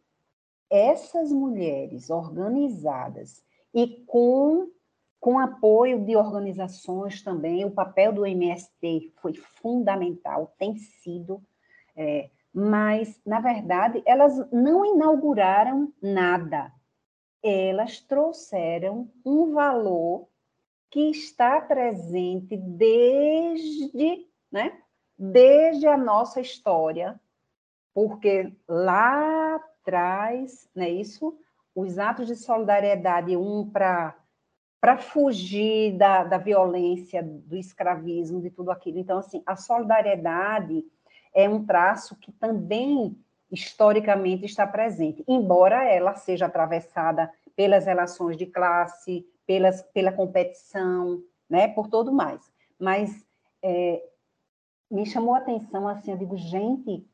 essas 0.69 1.31
mulheres 1.31 2.09
organizadas 2.09 3.43
e 3.73 4.03
com 4.07 4.69
com 5.25 5.39
apoio 5.39 6.05
de 6.05 6.15
organizações 6.15 7.23
também, 7.23 7.65
o 7.65 7.71
papel 7.71 8.13
do 8.13 8.27
MST 8.27 9.11
foi 9.15 9.33
fundamental, 9.33 10.53
tem 10.55 10.75
sido, 10.75 11.41
é, 11.95 12.29
mas, 12.53 13.19
na 13.25 13.39
verdade, 13.39 14.03
elas 14.05 14.37
não 14.51 14.85
inauguraram 14.85 15.91
nada, 15.99 16.71
elas 17.41 17.99
trouxeram 18.01 19.09
um 19.25 19.51
valor 19.51 20.27
que 20.95 21.11
está 21.11 21.59
presente 21.59 22.55
desde, 22.55 24.25
né, 24.49 24.77
desde 25.19 25.85
a 25.87 25.97
nossa 25.97 26.39
história, 26.39 27.19
porque 27.93 28.55
lá 28.65 29.55
atrás, 29.55 30.69
né, 30.73 30.89
isso, 30.89 31.37
os 31.75 31.99
atos 31.99 32.27
de 32.27 32.35
solidariedade, 32.37 33.35
um 33.35 33.69
para 33.69 34.15
para 34.79 34.97
fugir 34.97 35.97
da, 35.97 36.23
da 36.23 36.37
violência, 36.37 37.21
do 37.21 37.57
escravismo, 37.57 38.39
de 38.39 38.49
tudo 38.51 38.71
aquilo. 38.71 38.99
Então, 38.99 39.17
assim, 39.17 39.43
a 39.45 39.57
solidariedade 39.57 40.85
é 41.33 41.49
um 41.49 41.65
traço 41.65 42.15
que 42.15 42.31
também 42.31 43.17
historicamente 43.51 44.45
está 44.45 44.65
presente, 44.65 45.25
embora 45.27 45.83
ela 45.83 46.15
seja 46.15 46.45
atravessada 46.45 47.29
pelas 47.53 47.85
relações 47.85 48.37
de 48.37 48.45
classe, 48.45 49.25
pelas, 49.45 49.81
pela 49.93 50.11
competição, 50.11 51.21
né, 51.49 51.67
por 51.67 51.87
todo 51.87 52.11
mais. 52.11 52.41
Mas 52.79 53.25
é, 53.63 54.03
me 54.89 55.05
chamou 55.05 55.33
a 55.33 55.39
atenção, 55.39 55.87
assim, 55.87 56.11
eu 56.11 56.17
digo, 56.17 56.37
gente, 56.37 57.07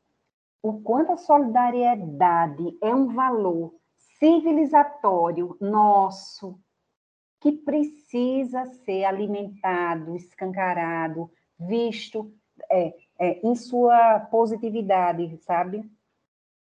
o 0.62 0.80
quanto 0.80 1.12
a 1.12 1.16
solidariedade 1.16 2.76
é 2.80 2.94
um 2.94 3.12
valor 3.12 3.74
civilizatório 4.18 5.56
nosso, 5.60 6.58
que 7.40 7.50
precisa 7.50 8.64
ser 8.66 9.04
alimentado, 9.04 10.14
escancarado, 10.14 11.28
visto 11.58 12.32
é, 12.70 12.94
é, 13.18 13.46
em 13.46 13.54
sua 13.56 14.20
positividade, 14.20 15.36
sabe? 15.38 15.84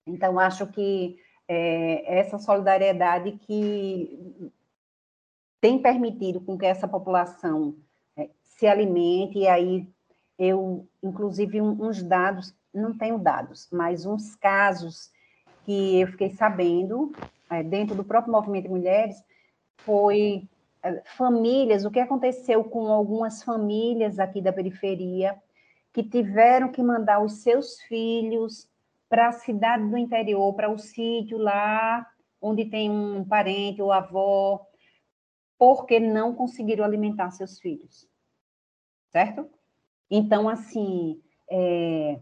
Então, 0.06 0.38
acho 0.38 0.68
que 0.68 1.18
é, 1.48 2.20
essa 2.20 2.38
solidariedade 2.38 3.34
que 3.34 4.52
tem 5.66 5.80
permitido 5.80 6.40
com 6.40 6.56
que 6.56 6.66
essa 6.68 6.88
população 6.88 7.76
é, 8.16 8.30
se 8.44 8.68
alimente, 8.68 9.40
e 9.40 9.48
aí 9.48 9.88
eu, 10.38 10.88
inclusive, 11.02 11.60
um, 11.60 11.88
uns 11.88 12.04
dados, 12.04 12.54
não 12.72 12.96
tenho 12.96 13.18
dados, 13.18 13.68
mas 13.72 14.06
uns 14.06 14.36
casos 14.36 15.10
que 15.66 16.02
eu 16.02 16.08
fiquei 16.10 16.30
sabendo, 16.30 17.12
é, 17.50 17.64
dentro 17.64 17.96
do 17.96 18.04
próprio 18.04 18.32
movimento 18.32 18.66
de 18.66 18.70
mulheres, 18.70 19.16
foi 19.78 20.48
é, 20.84 21.02
famílias, 21.18 21.84
o 21.84 21.90
que 21.90 22.00
aconteceu 22.00 22.64
com 22.64 22.86
algumas 22.86 23.42
famílias 23.42 24.20
aqui 24.20 24.42
da 24.42 24.54
periferia, 24.54 25.36
que 25.92 26.04
tiveram 26.04 26.72
que 26.72 26.84
mandar 26.84 27.24
os 27.24 27.42
seus 27.42 27.82
filhos 27.82 28.70
para 29.10 29.30
a 29.30 29.32
cidade 29.32 29.90
do 29.90 29.98
interior, 29.98 30.54
para 30.54 30.70
o 30.70 30.78
sítio 30.78 31.40
lá, 31.40 32.06
onde 32.40 32.66
tem 32.66 32.88
um 32.92 33.26
parente 33.26 33.82
ou 33.82 33.92
avó, 33.92 34.64
porque 35.58 36.00
não 36.00 36.34
conseguiram 36.36 36.84
alimentar 36.84 37.32
seus 37.32 37.60
filhos. 37.60 38.08
Certo? 39.12 39.50
Então, 40.10 40.50
assim, 40.50 41.22
é, 41.50 42.20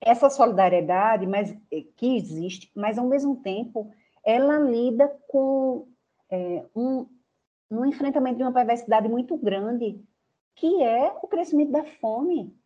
essa 0.00 0.30
solidariedade 0.30 1.26
mas, 1.26 1.50
é, 1.70 1.82
que 1.96 2.16
existe, 2.16 2.70
mas, 2.74 2.98
ao 2.98 3.06
mesmo 3.06 3.36
tempo, 3.36 3.92
ela 4.24 4.58
lida 4.58 5.08
com 5.28 5.88
é, 6.30 6.64
um, 6.74 7.06
um 7.70 7.84
enfrentamento 7.84 8.38
de 8.38 8.42
uma 8.42 8.52
perversidade 8.52 9.08
muito 9.08 9.36
grande, 9.36 10.02
que 10.54 10.82
é 10.82 11.12
o 11.22 11.28
crescimento 11.28 11.72
da 11.72 11.84
fome. 11.84 12.56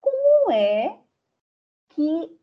Como 0.00 0.50
é 0.50 0.98
que 1.90 2.38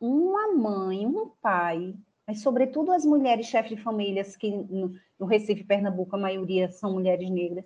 uma 0.00 0.52
mãe, 0.52 1.06
um 1.06 1.28
pai, 1.42 1.94
mas 2.30 2.42
sobretudo 2.42 2.92
as 2.92 3.04
mulheres 3.04 3.46
chefes 3.46 3.76
de 3.76 3.82
famílias, 3.82 4.36
que 4.36 4.52
no, 4.52 5.26
Recife, 5.26 5.64
Pernambuco, 5.64 6.14
a 6.14 6.18
maioria 6.18 6.70
são 6.70 6.92
mulheres 6.92 7.28
negras, 7.28 7.64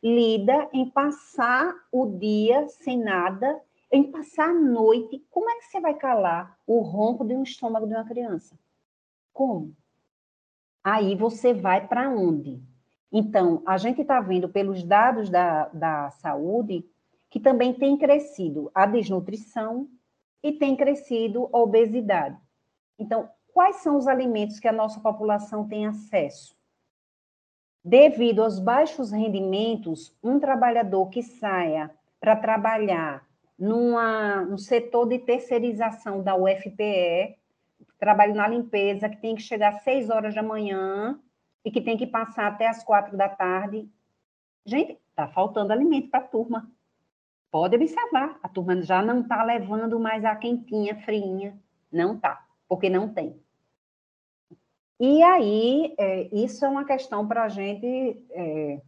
lida 0.00 0.68
em 0.72 0.88
passar 0.88 1.74
o 1.90 2.06
dia 2.06 2.68
sem 2.68 2.96
nada, 3.02 3.60
em 3.90 4.04
passar 4.04 4.50
a 4.50 4.54
noite. 4.54 5.26
Como 5.28 5.50
é 5.50 5.58
que 5.58 5.64
você 5.64 5.80
vai 5.80 5.94
calar 5.94 6.56
o 6.64 6.78
ronco 6.82 7.24
de 7.24 7.34
um 7.34 7.42
estômago 7.42 7.84
de 7.84 7.94
uma 7.94 8.04
criança? 8.04 8.56
Como? 9.32 9.74
Aí 10.84 11.16
você 11.16 11.52
vai 11.52 11.84
para 11.84 12.08
onde? 12.08 12.62
Então, 13.10 13.60
a 13.66 13.76
gente 13.76 14.02
está 14.02 14.20
vendo 14.20 14.48
pelos 14.48 14.84
dados 14.84 15.28
da, 15.28 15.66
da 15.70 16.10
saúde 16.10 16.88
que 17.28 17.40
também 17.40 17.74
tem 17.74 17.96
crescido 17.96 18.70
a 18.72 18.86
desnutrição, 18.86 19.88
e 20.44 20.52
tem 20.52 20.76
crescido 20.76 21.50
a 21.52 21.58
obesidade. 21.58 22.38
Então, 22.96 23.28
quais 23.56 23.76
são 23.76 23.96
os 23.96 24.06
alimentos 24.06 24.60
que 24.60 24.68
a 24.68 24.72
nossa 24.72 25.00
população 25.00 25.66
tem 25.66 25.86
acesso? 25.86 26.54
Devido 27.82 28.42
aos 28.42 28.58
baixos 28.58 29.10
rendimentos, 29.10 30.14
um 30.22 30.38
trabalhador 30.38 31.08
que 31.08 31.22
saia 31.22 31.90
para 32.20 32.36
trabalhar 32.36 33.26
numa, 33.58 34.42
no 34.42 34.58
setor 34.58 35.08
de 35.08 35.20
terceirização 35.20 36.22
da 36.22 36.36
UFPE, 36.36 37.38
trabalho 37.98 38.34
na 38.34 38.46
limpeza, 38.46 39.08
que 39.08 39.16
tem 39.22 39.34
que 39.34 39.40
chegar 39.40 39.70
às 39.70 39.82
seis 39.82 40.10
horas 40.10 40.34
da 40.34 40.42
manhã 40.42 41.18
e 41.64 41.70
que 41.70 41.80
tem 41.80 41.96
que 41.96 42.06
passar 42.06 42.48
até 42.48 42.68
as 42.68 42.84
quatro 42.84 43.16
da 43.16 43.30
tarde. 43.30 43.88
Gente, 44.66 45.00
está 45.08 45.28
faltando 45.28 45.72
alimento 45.72 46.10
para 46.10 46.20
a 46.20 46.28
turma. 46.28 46.70
Pode 47.50 47.74
observar, 47.74 48.38
a 48.42 48.50
turma 48.50 48.82
já 48.82 49.00
não 49.00 49.22
está 49.22 49.42
levando 49.42 49.98
mais 49.98 50.26
a 50.26 50.36
quentinha, 50.36 50.94
friinha. 50.94 51.58
Não 51.90 52.16
está, 52.16 52.44
porque 52.68 52.90
não 52.90 53.08
tem. 53.08 53.45
E 54.98 55.22
aí, 55.22 55.94
é, 55.98 56.28
isso 56.34 56.64
é 56.64 56.68
uma 56.68 56.84
questão 56.84 57.26
para 57.28 57.44
a 57.44 57.48
gente 57.48 58.24
é, 58.30 58.80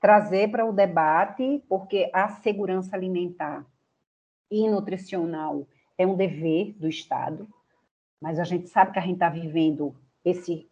trazer 0.00 0.50
para 0.50 0.66
o 0.66 0.72
debate, 0.72 1.62
porque 1.68 2.10
a 2.12 2.28
segurança 2.28 2.96
alimentar 2.96 3.64
e 4.50 4.68
nutricional 4.68 5.68
é 5.96 6.06
um 6.06 6.16
dever 6.16 6.74
do 6.78 6.88
Estado, 6.88 7.48
mas 8.20 8.40
a 8.40 8.44
gente 8.44 8.68
sabe 8.68 8.92
que 8.92 8.98
a 8.98 9.02
gente 9.02 9.14
está 9.14 9.28
vivendo 9.28 9.94
esse, 10.24 10.68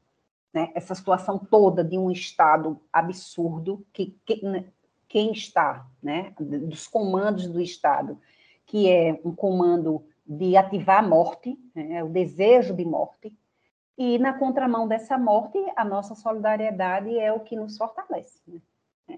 né, 0.53 0.73
essa 0.75 0.95
situação 0.95 1.39
toda 1.39 1.85
de 1.85 1.97
um 1.97 2.11
Estado 2.11 2.81
absurdo, 2.93 3.87
que, 3.93 4.19
que 4.27 4.45
né, 4.45 4.65
quem 5.09 5.31
está, 5.31 5.87
né, 6.03 6.35
dos 6.39 6.89
comandos 6.89 7.47
do 7.47 7.61
Estado, 7.61 8.19
que 8.67 8.89
é 8.89 9.21
um 9.25 9.35
comando 9.35 10.05
de 10.27 10.57
ativar 10.57 11.05
a 11.05 11.07
morte, 11.07 11.57
né, 11.75 12.03
o 12.03 12.09
desejo 12.09 12.75
de 12.75 12.85
morte, 12.85 13.37
e 14.03 14.19
na 14.19 14.33
contramão 14.33 14.89
dessa 14.89 15.17
morte, 15.17 15.59
a 15.77 15.85
nossa 15.85 16.17
solidariedade 16.17 17.17
é 17.17 17.33
o 17.33 17.39
que 17.39 17.55
nos 17.55 17.77
fortalece. 17.77 18.43
Né? 18.49 19.17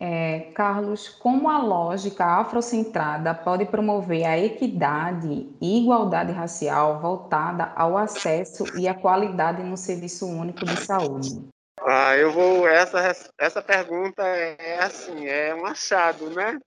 É, 0.00 0.52
Carlos, 0.54 1.08
como 1.08 1.50
a 1.50 1.58
lógica 1.58 2.24
afrocentrada 2.24 3.34
pode 3.34 3.66
promover 3.66 4.24
a 4.24 4.38
equidade 4.38 5.52
e 5.60 5.82
igualdade 5.82 6.30
racial 6.30 7.00
voltada 7.00 7.72
ao 7.74 7.98
acesso 7.98 8.64
e 8.78 8.86
à 8.86 8.94
qualidade 8.94 9.64
no 9.64 9.76
serviço 9.76 10.28
único 10.28 10.64
de 10.64 10.76
saúde? 10.76 11.44
Ah, 11.80 12.16
eu 12.16 12.30
vou. 12.30 12.68
Essa, 12.68 13.32
essa 13.36 13.60
pergunta 13.60 14.22
é 14.24 14.78
assim, 14.84 15.26
é 15.26 15.52
um 15.52 15.66
achado, 15.66 16.30
né? 16.30 16.60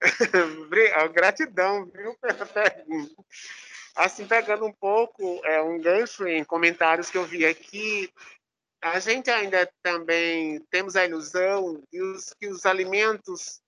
Gratidão, 1.14 1.86
viu, 1.86 2.16
pela 2.20 2.44
pergunta. 2.44 3.14
Assim, 3.96 4.26
pegando 4.26 4.66
um 4.66 4.72
pouco, 4.72 5.40
é 5.44 5.60
um 5.62 5.80
gancho 5.80 6.26
em 6.28 6.44
comentários 6.44 7.08
que 7.08 7.16
eu 7.16 7.24
vi 7.24 7.46
aqui, 7.46 8.12
a 8.82 9.00
gente 9.00 9.30
ainda 9.30 9.68
também 9.82 10.60
temos 10.70 10.96
a 10.96 11.04
ilusão 11.04 11.82
de 11.90 12.02
os, 12.02 12.32
que 12.34 12.46
os 12.46 12.66
alimentos 12.66 13.60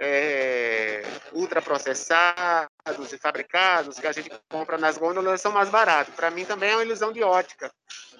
é, 0.00 1.02
ultraprocessados 1.32 3.12
e 3.12 3.18
fabricados 3.18 3.98
que 3.98 4.06
a 4.06 4.12
gente 4.12 4.30
compra 4.48 4.78
nas 4.78 4.96
gôndolas 4.96 5.40
são 5.40 5.52
mais 5.52 5.68
baratos. 5.68 6.14
Para 6.14 6.30
mim 6.30 6.44
também 6.44 6.70
é 6.70 6.76
uma 6.76 6.84
ilusão 6.84 7.12
de 7.12 7.22
ótica, 7.22 7.72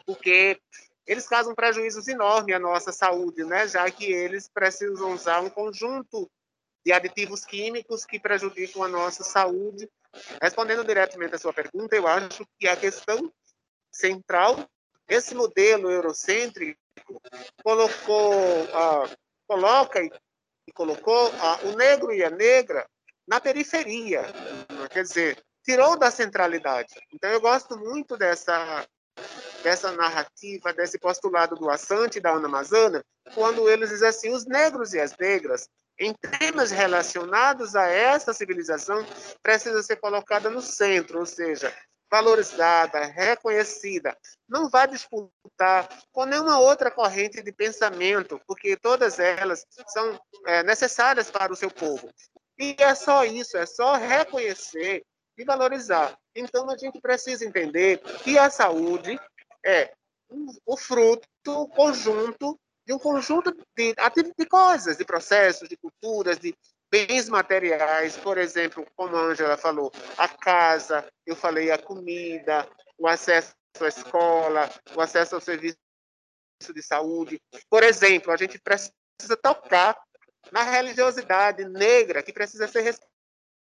porque 0.05 0.61
eles 1.07 1.29
causam 1.29 1.55
prejuízos 1.55 2.09
enormes 2.09 2.55
à 2.55 2.59
nossa 2.59 2.93
saúde, 2.93 3.45
né? 3.45 3.67
já 3.69 3.91
que 3.91 4.05
eles 4.05 4.49
precisam 4.49 5.13
usar 5.13 5.41
um 5.41 5.49
conjunto 5.49 6.29
de 6.85 6.93
aditivos 6.93 7.45
químicos 7.45 8.05
que 8.05 8.19
prejudicam 8.19 8.83
a 8.83 8.89
nossa 8.89 9.23
saúde. 9.23 9.89
Respondendo 10.41 10.85
diretamente 10.85 11.35
à 11.35 11.39
sua 11.39 11.53
pergunta, 11.53 11.95
eu 11.95 12.07
acho 12.07 12.47
que 12.59 12.67
a 12.67 12.77
questão 12.77 13.33
central, 13.93 14.69
esse 15.09 15.35
modelo 15.35 15.91
eurocêntrico 15.91 16.79
colocou, 17.63 18.33
ah, 18.75 19.09
coloca 19.47 20.01
e, 20.03 20.11
e 20.67 20.73
colocou 20.73 21.33
ah, 21.41 21.61
o 21.65 21.77
negro 21.77 22.13
e 22.13 22.25
a 22.25 22.31
negra 22.31 22.89
na 23.27 23.41
periferia, 23.41 24.23
quer 24.91 25.03
dizer, 25.03 25.43
tirou 25.63 25.99
da 25.99 26.11
centralidade. 26.11 26.95
Então 27.13 27.31
eu 27.31 27.41
gosto 27.41 27.79
muito 27.79 28.17
dessa 28.17 28.87
dessa 29.63 29.91
narrativa, 29.93 30.73
desse 30.73 30.99
postulado 30.99 31.57
do 31.57 31.69
Assante 31.69 32.19
e 32.19 32.21
da 32.21 32.31
Ana 32.31 32.47
Amazônia, 32.47 33.05
quando 33.35 33.69
eles 33.69 33.91
dizem 33.91 34.09
assim, 34.09 34.31
os 34.31 34.47
negros 34.47 34.95
e 34.95 35.01
as 35.01 35.17
negras, 35.17 35.69
em 35.99 36.15
temas 36.15 36.71
relacionados 36.71 37.75
a 37.75 37.87
essa 37.87 38.33
civilização, 38.33 39.05
precisa 39.43 39.83
ser 39.83 39.97
colocada 39.97 40.49
no 40.49 40.63
centro, 40.63 41.19
ou 41.19 41.27
seja, 41.27 41.75
valorizada, 42.11 43.05
reconhecida. 43.05 44.17
Não 44.49 44.69
vai 44.69 44.89
disputar 44.89 45.89
com 46.13 46.25
nenhuma 46.25 46.59
outra 46.59 46.91
corrente 46.91 47.43
de 47.43 47.53
pensamento, 47.53 48.41
porque 48.47 48.77
todas 48.77 49.19
elas 49.19 49.67
são 49.89 50.19
é, 50.47 50.63
necessárias 50.63 51.31
para 51.31 51.53
o 51.53 51.57
seu 51.57 51.71
povo. 51.71 52.11
E 52.59 52.77
é 52.79 52.95
só 52.95 53.25
isso, 53.25 53.57
é 53.57 53.67
só 53.67 53.95
reconhecer 53.95 55.05
e 55.37 55.45
valorizar. 55.45 56.17
Então, 56.35 56.69
a 56.71 56.77
gente 56.77 57.01
precisa 57.01 57.45
entender 57.45 57.99
que 58.25 58.39
a 58.39 58.51
saúde 58.51 59.19
é 59.65 59.93
o 60.67 60.77
fruto, 60.77 61.27
o 61.47 61.69
conjunto 61.69 62.59
de 62.89 62.95
um 62.95 62.99
conjunto 62.99 63.55
de, 63.77 63.95
de 64.35 64.47
coisas, 64.47 64.97
de 64.97 65.05
processos, 65.05 65.69
de 65.69 65.77
culturas, 65.77 66.39
de 66.39 66.57
bens 66.91 67.29
materiais, 67.29 68.17
por 68.17 68.39
exemplo, 68.39 68.87
como 68.97 69.15
a 69.15 69.21
Angela 69.21 69.59
falou, 69.59 69.93
a 70.17 70.27
casa, 70.27 71.07
eu 71.27 71.37
falei 71.37 71.71
a 71.71 71.77
comida, 71.77 72.67
o 72.97 73.07
acesso 73.07 73.53
à 73.79 73.89
escola, 73.89 74.71
o 74.97 75.03
acesso 75.03 75.35
ao 75.35 75.41
serviço 75.43 75.77
de 76.75 76.83
saúde. 76.83 77.39
Por 77.69 77.83
exemplo, 77.83 78.33
a 78.33 78.39
gente 78.39 78.59
precisa 78.59 79.37
tocar 79.43 79.95
na 80.51 80.63
religiosidade 80.63 81.67
negra 81.67 82.23
que 82.23 82.33
precisa 82.33 82.67
ser 82.67 82.97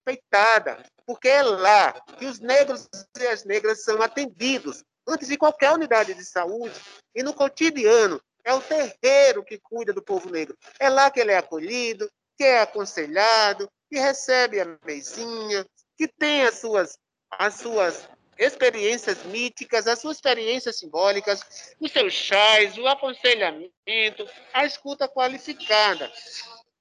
respeitada, 0.02 0.82
porque 1.04 1.28
é 1.28 1.42
lá 1.42 1.92
que 2.18 2.24
os 2.24 2.40
negros 2.40 2.88
e 3.18 3.26
as 3.26 3.44
negras 3.44 3.84
são 3.84 4.00
atendidos 4.00 4.82
antes 5.06 5.28
de 5.28 5.36
qualquer 5.36 5.72
unidade 5.72 6.14
de 6.14 6.24
saúde 6.24 6.80
e 7.14 7.22
no 7.22 7.34
cotidiano 7.34 8.18
É 8.44 8.54
o 8.54 8.60
terreiro 8.60 9.44
que 9.44 9.58
cuida 9.58 9.92
do 9.92 10.02
povo 10.02 10.30
negro. 10.30 10.56
É 10.78 10.88
lá 10.88 11.10
que 11.10 11.20
ele 11.20 11.32
é 11.32 11.38
acolhido, 11.38 12.10
que 12.36 12.44
é 12.44 12.60
aconselhado, 12.60 13.70
que 13.88 13.98
recebe 13.98 14.60
a 14.60 14.78
mesinha, 14.84 15.66
que 15.96 16.08
tem 16.08 16.42
as 16.42 16.58
suas, 16.58 16.98
as 17.30 17.54
suas 17.54 18.08
experiências 18.38 19.22
míticas, 19.24 19.86
as 19.86 19.98
suas 19.98 20.16
experiências 20.16 20.78
simbólicas, 20.78 21.74
os 21.78 21.92
seus 21.92 22.14
chás, 22.14 22.78
o 22.78 22.86
aconselhamento, 22.86 24.26
a 24.54 24.64
escuta 24.64 25.06
qualificada. 25.06 26.10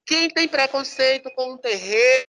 Quem 0.06 0.30
tem 0.30 0.48
preconceito 0.48 1.30
com 1.34 1.52
o 1.52 1.58
terreiro 1.58 2.26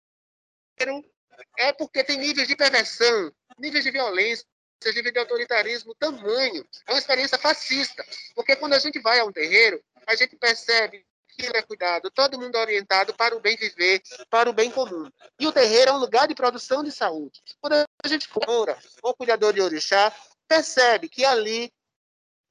é 1.58 1.72
porque 1.74 2.04
tem 2.04 2.18
níveis 2.18 2.48
de 2.48 2.56
perversão, 2.56 3.32
níveis 3.60 3.84
de 3.84 3.92
violência, 3.92 4.46
níveis 4.86 5.14
de 5.14 5.20
autoritarismo 5.20 5.96
tamanho. 5.96 6.66
É 6.88 6.92
uma 6.92 7.00
experiência 7.00 7.38
fascista. 7.38 8.06
Porque 8.36 8.56
quando 8.56 8.74
a 8.74 8.80
gente 8.80 9.00
vai 9.00 9.20
a 9.20 9.26
um 9.26 9.32
terreiro, 9.32 9.82
a 10.08 10.16
gente 10.16 10.36
percebe 10.36 11.06
que 11.28 11.46
é 11.46 11.62
cuidado, 11.62 12.12
todo 12.12 12.40
mundo 12.40 12.58
é 12.58 12.62
orientado 12.62 13.14
para 13.14 13.36
o 13.36 13.40
bem 13.40 13.56
viver, 13.56 14.02
para 14.30 14.50
o 14.50 14.54
bem 14.54 14.70
comum. 14.70 15.10
E 15.40 15.48
o 15.48 15.52
terreiro 15.52 15.92
é 15.92 15.94
um 15.94 15.98
lugar 15.98 16.28
de 16.28 16.36
produção 16.36 16.84
de 16.84 16.92
saúde. 16.92 17.42
Quando 17.62 17.74
a 18.04 18.08
gente 18.08 18.28
procura 18.28 18.78
o 19.02 19.14
cuidador 19.14 19.54
de 19.54 19.62
orixá, 19.62 20.14
percebe 20.48 21.08
que 21.08 21.24
ali 21.24 21.72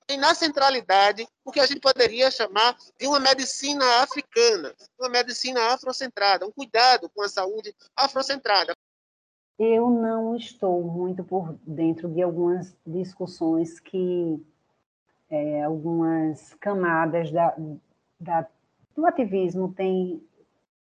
tem 0.06 0.16
na 0.16 0.34
centralidade 0.34 1.28
o 1.44 1.52
que 1.52 1.60
a 1.60 1.66
gente 1.66 1.80
poderia 1.80 2.30
chamar 2.30 2.74
de 2.98 3.06
uma 3.06 3.20
medicina 3.20 3.84
africana, 4.00 4.74
uma 4.98 5.10
medicina 5.10 5.74
afrocentrada, 5.74 6.46
um 6.46 6.50
cuidado 6.50 7.10
com 7.10 7.22
a 7.22 7.28
saúde 7.28 7.76
afrocentrada. 7.94 8.74
Eu 9.58 9.90
não 9.90 10.36
estou 10.36 10.82
muito 10.84 11.24
por 11.24 11.58
dentro 11.66 12.08
de 12.08 12.22
algumas 12.22 12.76
discussões 12.86 13.80
que 13.80 14.40
é, 15.28 15.62
algumas 15.64 16.54
camadas 16.54 17.32
da, 17.32 17.56
da, 18.20 18.46
do 18.94 19.04
ativismo 19.04 19.72
têm 19.74 20.22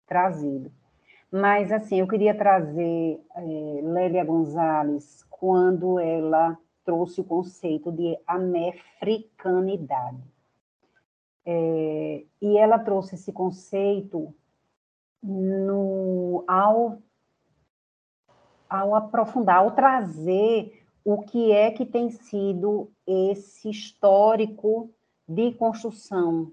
trazido. 0.08 0.72
Mas, 1.32 1.72
assim, 1.72 2.00
eu 2.00 2.08
queria 2.08 2.36
trazer 2.36 3.20
é, 3.36 3.82
Lélia 3.84 4.24
Gonzalez 4.24 5.24
quando 5.30 6.00
ela 6.00 6.58
trouxe 6.84 7.22
o 7.22 7.24
conceito 7.24 7.92
de 7.92 8.18
anefricanidade. 8.28 10.22
É, 11.46 12.24
e 12.42 12.58
ela 12.58 12.80
trouxe 12.80 13.16
esse 13.16 13.32
conceito 13.32 14.34
no, 15.22 16.44
ao, 16.48 16.98
ao 18.74 18.96
aprofundar, 18.96 19.58
ao 19.58 19.72
trazer 19.72 20.84
o 21.06 21.22
que 21.22 21.52
é 21.52 21.70
que 21.70 21.86
tem 21.86 22.10
sido 22.10 22.90
esse 23.06 23.70
histórico 23.70 24.90
de 25.28 25.52
construção 25.54 26.52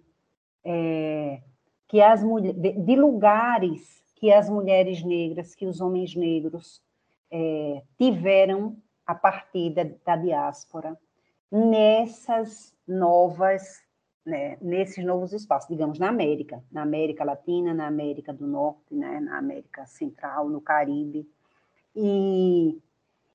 é, 0.63 1.41
que 1.89 2.03
as 2.03 2.21
de, 2.21 2.97
lugares 2.97 4.01
que 4.17 4.31
as 4.31 4.51
mulheres 4.51 5.03
negras, 5.03 5.55
que 5.55 5.65
os 5.65 5.81
homens 5.81 6.15
negros 6.15 6.83
é, 7.31 7.83
tiveram 7.97 8.77
a 9.07 9.15
partir 9.15 9.71
da, 9.71 9.87
da 10.05 10.17
diáspora 10.17 10.99
nessas 11.51 12.75
novas, 12.87 13.83
né, 14.27 14.59
nesses 14.61 15.03
novos 15.03 15.33
espaços, 15.33 15.71
digamos, 15.71 15.99
na 15.99 16.11
América, 16.11 16.63
na 16.71 16.83
América 16.83 17.25
Latina, 17.25 17.73
na 17.73 17.87
América 17.87 18.31
do 18.31 18.47
Norte, 18.47 18.95
né, 18.95 19.21
na 19.21 19.39
América 19.39 19.87
Central, 19.87 20.51
no 20.51 20.61
Caribe. 20.61 21.27
E 21.95 22.79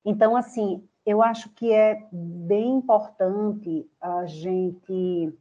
então, 0.04 0.36
assim, 0.36 0.88
eu 1.06 1.22
acho 1.22 1.50
que 1.50 1.72
é 1.72 2.08
bem 2.12 2.76
importante 2.76 3.90
a 4.00 4.26
gente 4.26 5.34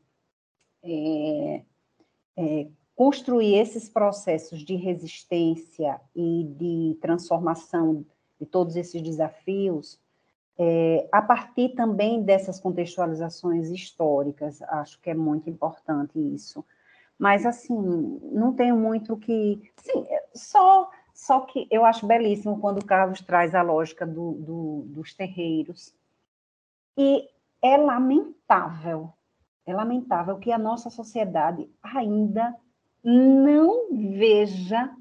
é, 0.82 1.62
é, 2.36 2.68
construir 2.96 3.56
esses 3.56 3.88
processos 3.88 4.64
de 4.64 4.74
resistência 4.74 6.00
e 6.14 6.44
de 6.44 6.98
transformação 7.00 8.06
de 8.40 8.46
todos 8.46 8.74
esses 8.76 9.02
desafios 9.02 10.00
é, 10.56 11.08
a 11.10 11.20
partir 11.20 11.70
também 11.70 12.22
dessas 12.22 12.60
contextualizações 12.60 13.70
históricas, 13.70 14.62
acho 14.62 15.00
que 15.00 15.10
é 15.10 15.14
muito 15.14 15.50
importante 15.50 16.18
isso. 16.18 16.64
Mas, 17.18 17.44
assim, 17.46 17.76
não 18.32 18.52
tenho 18.52 18.76
muito 18.76 19.16
que. 19.16 19.60
Sim, 19.76 20.06
só, 20.34 20.90
só 21.14 21.40
que 21.42 21.66
eu 21.70 21.84
acho 21.84 22.06
belíssimo 22.06 22.60
quando 22.60 22.80
o 22.80 22.84
Carlos 22.84 23.20
traz 23.20 23.54
a 23.54 23.62
lógica 23.62 24.04
do, 24.04 24.32
do, 24.32 24.82
dos 24.88 25.14
terreiros. 25.14 25.94
E 26.98 27.28
é 27.62 27.76
lamentável, 27.76 29.12
é 29.64 29.72
lamentável 29.72 30.38
que 30.38 30.50
a 30.50 30.58
nossa 30.58 30.90
sociedade 30.90 31.70
ainda 31.80 32.54
não 33.02 33.88
veja 33.92 34.94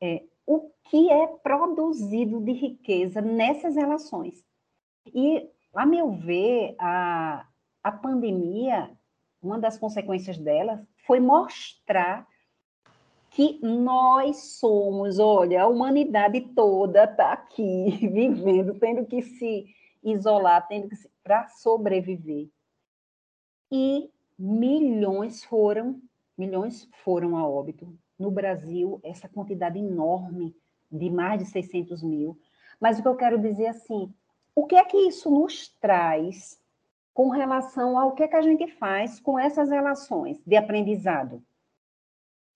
é, 0.00 0.24
o 0.44 0.70
que 0.84 1.10
é 1.10 1.26
produzido 1.28 2.40
de 2.40 2.52
riqueza 2.52 3.20
nessas 3.20 3.76
relações. 3.76 4.44
E, 5.06 5.48
a 5.74 5.86
meu 5.86 6.10
ver, 6.10 6.74
a, 6.78 7.46
a 7.84 7.92
pandemia, 7.92 8.90
uma 9.40 9.58
das 9.58 9.78
consequências 9.78 10.38
dela 10.38 10.86
foi 11.06 11.20
mostrar 11.20 12.26
que 13.30 13.60
nós 13.62 14.58
somos, 14.58 15.20
olha, 15.20 15.62
a 15.62 15.68
humanidade 15.68 16.40
toda 16.54 17.04
está 17.04 17.32
aqui 17.32 17.90
vivendo, 18.12 18.74
tendo 18.78 19.06
que 19.06 19.22
se 19.22 19.66
isolar, 20.02 20.66
tendo 20.66 20.88
que 20.88 20.96
para 21.22 21.48
sobreviver. 21.48 22.48
E 23.70 24.10
milhões 24.36 25.44
foram, 25.44 26.00
milhões 26.36 26.88
foram 27.04 27.36
a 27.36 27.46
óbito. 27.46 27.96
No 28.18 28.30
Brasil, 28.30 29.00
essa 29.04 29.28
quantidade 29.28 29.78
enorme 29.78 30.54
de 30.90 31.08
mais 31.08 31.38
de 31.38 31.46
600 31.46 32.02
mil. 32.02 32.36
Mas 32.80 32.98
o 32.98 33.02
que 33.02 33.08
eu 33.08 33.16
quero 33.16 33.38
dizer 33.38 33.68
assim, 33.68 34.12
o 34.54 34.66
que 34.66 34.74
é 34.74 34.84
que 34.84 34.96
isso 34.96 35.30
nos 35.30 35.68
traz 35.80 36.60
com 37.14 37.28
relação 37.28 37.96
ao 37.96 38.12
que, 38.12 38.24
é 38.24 38.28
que 38.28 38.36
a 38.36 38.42
gente 38.42 38.66
faz 38.66 39.20
com 39.20 39.38
essas 39.38 39.70
relações 39.70 40.40
de 40.44 40.56
aprendizado? 40.56 41.42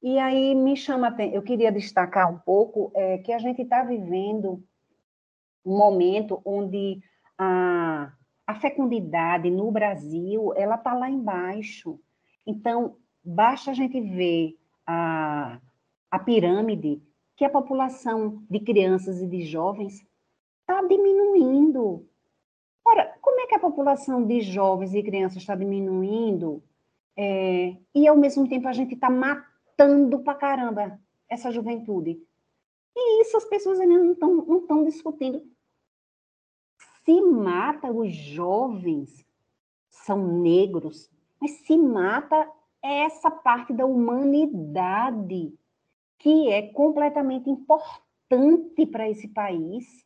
E 0.04 0.18
aí 0.18 0.54
me 0.54 0.76
chama, 0.76 1.16
eu 1.32 1.40
queria 1.40 1.72
destacar 1.72 2.30
um 2.30 2.38
pouco 2.38 2.92
é, 2.94 3.16
que 3.16 3.32
a 3.32 3.38
gente 3.38 3.62
está 3.62 3.82
vivendo 3.82 4.62
um 5.64 5.78
momento 5.78 6.42
onde 6.44 7.00
a, 7.38 8.12
a 8.46 8.54
fecundidade 8.56 9.48
no 9.48 9.70
Brasil 9.70 10.52
ela 10.56 10.74
está 10.74 10.92
lá 10.92 11.08
embaixo. 11.08 11.98
Então, 12.46 12.98
basta 13.24 13.70
a 13.70 13.74
gente 13.74 13.98
ver 13.98 14.58
a, 14.86 15.58
a 16.10 16.18
pirâmide 16.18 17.02
que 17.34 17.42
a 17.46 17.48
população 17.48 18.44
de 18.50 18.60
crianças 18.60 19.22
e 19.22 19.26
de 19.26 19.40
jovens 19.46 20.06
está 20.60 20.82
diminuindo. 20.86 22.06
Ora, 22.84 23.16
como 23.22 23.40
é 23.40 23.46
que 23.46 23.54
a 23.54 23.58
população 23.58 24.22
de 24.22 24.42
jovens 24.42 24.92
e 24.92 25.02
crianças 25.02 25.38
está 25.38 25.54
diminuindo 25.54 26.62
é, 27.16 27.74
e, 27.94 28.06
ao 28.06 28.18
mesmo 28.18 28.46
tempo, 28.46 28.68
a 28.68 28.72
gente 28.74 28.92
está 28.92 29.08
matando 29.08 29.53
para 29.76 30.34
caramba 30.34 31.00
essa 31.28 31.50
juventude? 31.50 32.20
E 32.96 33.22
isso 33.22 33.36
as 33.36 33.44
pessoas 33.44 33.80
ainda 33.80 33.98
não 33.98 34.12
estão 34.12 34.64
não 34.68 34.84
discutindo. 34.84 35.42
Se 37.04 37.20
mata 37.20 37.90
os 37.90 38.14
jovens, 38.14 39.26
são 39.90 40.40
negros, 40.40 41.10
mas 41.40 41.52
se 41.66 41.76
mata 41.76 42.50
essa 42.82 43.30
parte 43.30 43.72
da 43.72 43.84
humanidade 43.84 45.52
que 46.18 46.48
é 46.50 46.62
completamente 46.72 47.50
importante 47.50 48.86
para 48.86 49.08
esse 49.08 49.28
país 49.28 50.04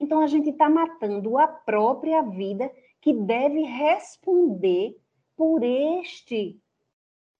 então, 0.00 0.20
a 0.20 0.26
gente 0.26 0.48
está 0.48 0.68
matando 0.70 1.36
a 1.36 1.46
própria 1.46 2.22
vida 2.22 2.72
que 3.02 3.12
deve 3.12 3.60
responder 3.60 4.98
por 5.36 5.62
este, 5.62 6.58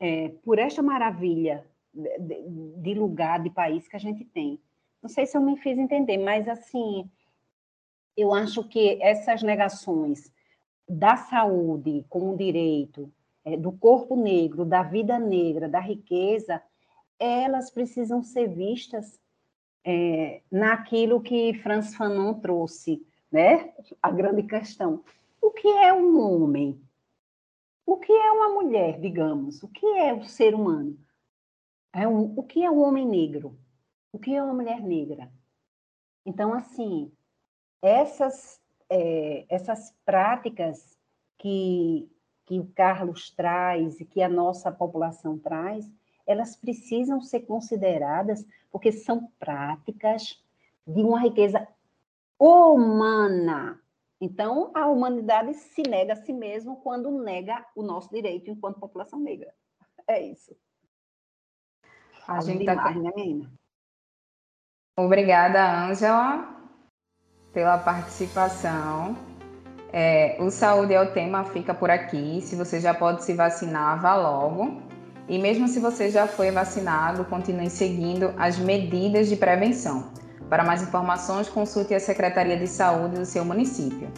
é, 0.01 0.30
por 0.42 0.59
esta 0.59 0.82
maravilha 0.82 1.64
de, 1.92 2.42
de, 2.78 2.94
lugar, 2.94 3.42
de 3.42 3.51
país 3.51 3.86
que 3.86 3.96
a 3.96 4.01
gente 4.01 4.24
tem. 4.24 4.59
Não 5.03 5.09
sei 5.09 5.26
se 5.26 5.36
eu 5.36 5.42
me 5.42 5.57
fiz 5.57 5.78
entender, 5.78 6.18
mas 6.18 6.48
assim, 6.48 7.09
eu 8.16 8.32
acho 8.34 8.64
que 8.64 8.98
essas 9.03 9.42
negações 9.42 10.32
da 10.88 11.16
saúde 11.16 12.05
como 12.09 12.36
direito, 12.36 13.12
é, 13.44 13.57
do 13.57 13.72
corpo 13.72 14.16
negro, 14.16 14.64
da 14.64 14.82
vida 14.82 15.18
negra, 15.18 15.68
da 15.68 15.80
riqueza, 15.80 16.62
elas 17.18 17.70
precisam 17.70 18.22
ser 18.22 18.48
vistas 18.48 19.20
é, 19.84 20.42
naquilo 20.51 21.20
que 21.20 21.55
Franz 21.55 21.94
Fanon 21.94 22.34
trouxe, 22.34 23.05
né? 23.30 23.72
A 24.03 24.11
grande 24.11 24.42
questão. 24.42 25.03
O 25.40 25.51
que 25.51 25.68
é 25.68 25.92
um 25.92 26.18
homem? 26.20 26.80
O 27.91 27.97
que 27.97 28.12
é 28.12 28.30
uma 28.30 28.51
mulher, 28.51 29.01
digamos? 29.01 29.64
O 29.64 29.68
que 29.68 29.84
é 29.84 30.14
o 30.14 30.22
ser 30.22 30.55
humano? 30.55 30.97
É 31.93 32.07
um, 32.07 32.38
o 32.38 32.43
que 32.45 32.64
é 32.64 32.70
um 32.70 32.78
homem 32.82 33.05
negro? 33.05 33.59
O 34.12 34.18
que 34.20 34.32
é 34.32 34.41
uma 34.41 34.55
mulher 34.55 34.80
negra? 34.80 35.28
Então, 36.24 36.55
assim, 36.55 37.11
essas, 37.82 38.62
é, 38.88 39.45
essas 39.49 39.93
práticas 40.05 40.97
que, 41.36 42.09
que 42.47 42.61
o 42.61 42.70
Carlos 42.76 43.32
traz 43.32 43.99
e 43.99 44.05
que 44.05 44.22
a 44.22 44.28
nossa 44.28 44.70
população 44.70 45.36
traz, 45.36 45.91
elas 46.24 46.55
precisam 46.55 47.20
ser 47.20 47.41
consideradas 47.41 48.47
porque 48.70 48.93
são 48.93 49.32
práticas 49.36 50.41
de 50.86 51.03
uma 51.03 51.18
riqueza 51.18 51.66
humana. 52.38 53.80
Então, 54.21 54.71
a 54.75 54.87
humanidade 54.87 55.55
se 55.55 55.83
nega 55.83 56.12
a 56.12 56.16
si 56.16 56.33
mesmo 56.33 56.77
quando 56.83 57.11
nega 57.23 57.64
o 57.75 57.83
nosso 57.83 58.11
direito 58.11 58.51
enquanto 58.51 58.79
população 58.79 59.18
negra. 59.18 59.53
É 60.07 60.21
isso. 60.21 60.55
A 62.29 62.41
gente 62.43 62.64
tá 62.64 62.91
né, 62.91 63.12
menina? 63.16 63.51
Obrigada, 64.99 65.87
Ângela, 65.87 66.55
pela 67.53 67.79
participação. 67.79 69.16
É, 69.93 70.37
o 70.41 70.51
Saúde 70.51 70.93
é 70.93 71.01
o 71.01 71.12
tema, 71.12 71.45
fica 71.45 71.75
por 71.75 71.91
aqui. 71.91 72.41
Se 72.43 72.55
você 72.55 72.79
já 72.79 72.93
pode 72.93 73.25
se 73.25 73.33
vacinar, 73.35 74.01
vá 74.01 74.14
logo. 74.14 74.83
E 75.29 75.39
mesmo 75.39 75.66
se 75.66 75.81
você 75.81 76.11
já 76.11 76.27
foi 76.27 76.51
vacinado, 76.51 77.25
continue 77.25 77.71
seguindo 77.71 78.35
as 78.37 78.59
medidas 78.59 79.29
de 79.29 79.37
prevenção. 79.37 80.12
Para 80.51 80.64
mais 80.64 80.82
informações, 80.82 81.48
consulte 81.48 81.94
a 81.94 82.01
Secretaria 82.01 82.57
de 82.57 82.66
Saúde 82.66 83.20
do 83.20 83.24
seu 83.24 83.44
município. 83.44 84.09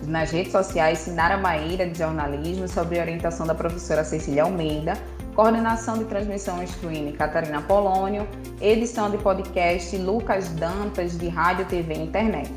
nas 0.07 0.31
redes 0.31 0.51
sociais, 0.51 0.99
Sinara 0.99 1.37
Maíra, 1.37 1.87
de 1.87 1.97
jornalismo, 1.97 2.67
sob 2.67 2.99
orientação 2.99 3.47
da 3.47 3.55
professora 3.55 4.03
Cecília 4.03 4.43
Almeida, 4.43 4.93
coordenação 5.35 5.97
de 5.97 6.03
transmissão 6.05 6.61
streaming 6.63 7.13
Catarina 7.13 7.61
Polônio, 7.61 8.27
edição 8.59 9.09
de 9.09 9.17
podcast 9.17 9.95
Lucas 9.97 10.49
Dantas, 10.49 11.17
de 11.17 11.29
rádio, 11.29 11.65
TV 11.67 11.93
e 11.93 12.03
internet. 12.03 12.51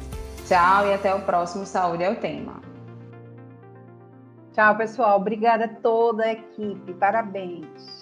Tchau 0.47 0.89
e 0.89 0.95
até 0.95 1.15
o 1.15 1.21
próximo 1.21 1.65
Saúde 1.65 2.03
é 2.03 2.11
o 2.11 2.17
Tema. 2.17 2.61
Tchau, 4.53 4.77
pessoal. 4.77 5.17
Obrigada 5.19 5.65
a 5.65 5.69
toda 5.69 6.25
a 6.25 6.33
equipe. 6.33 6.93
Parabéns. 6.95 8.02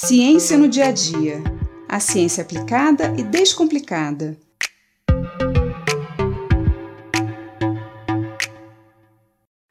Ciência 0.00 0.56
no 0.56 0.68
dia 0.68 0.86
a 0.86 0.92
dia. 0.92 1.42
A 1.88 1.98
ciência 1.98 2.44
aplicada 2.44 3.12
e 3.18 3.24
descomplicada. 3.24 4.38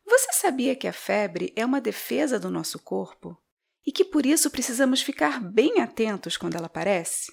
Você 0.05 0.33
sabia 0.33 0.75
que 0.75 0.85
a 0.85 0.91
febre 0.91 1.53
é 1.55 1.65
uma 1.65 1.79
defesa 1.79 2.37
do 2.37 2.51
nosso 2.51 2.77
corpo 2.77 3.37
e 3.85 3.91
que 3.93 4.03
por 4.03 4.25
isso 4.25 4.51
precisamos 4.51 5.01
ficar 5.01 5.39
bem 5.39 5.79
atentos 5.79 6.35
quando 6.35 6.55
ela 6.55 6.65
aparece? 6.65 7.31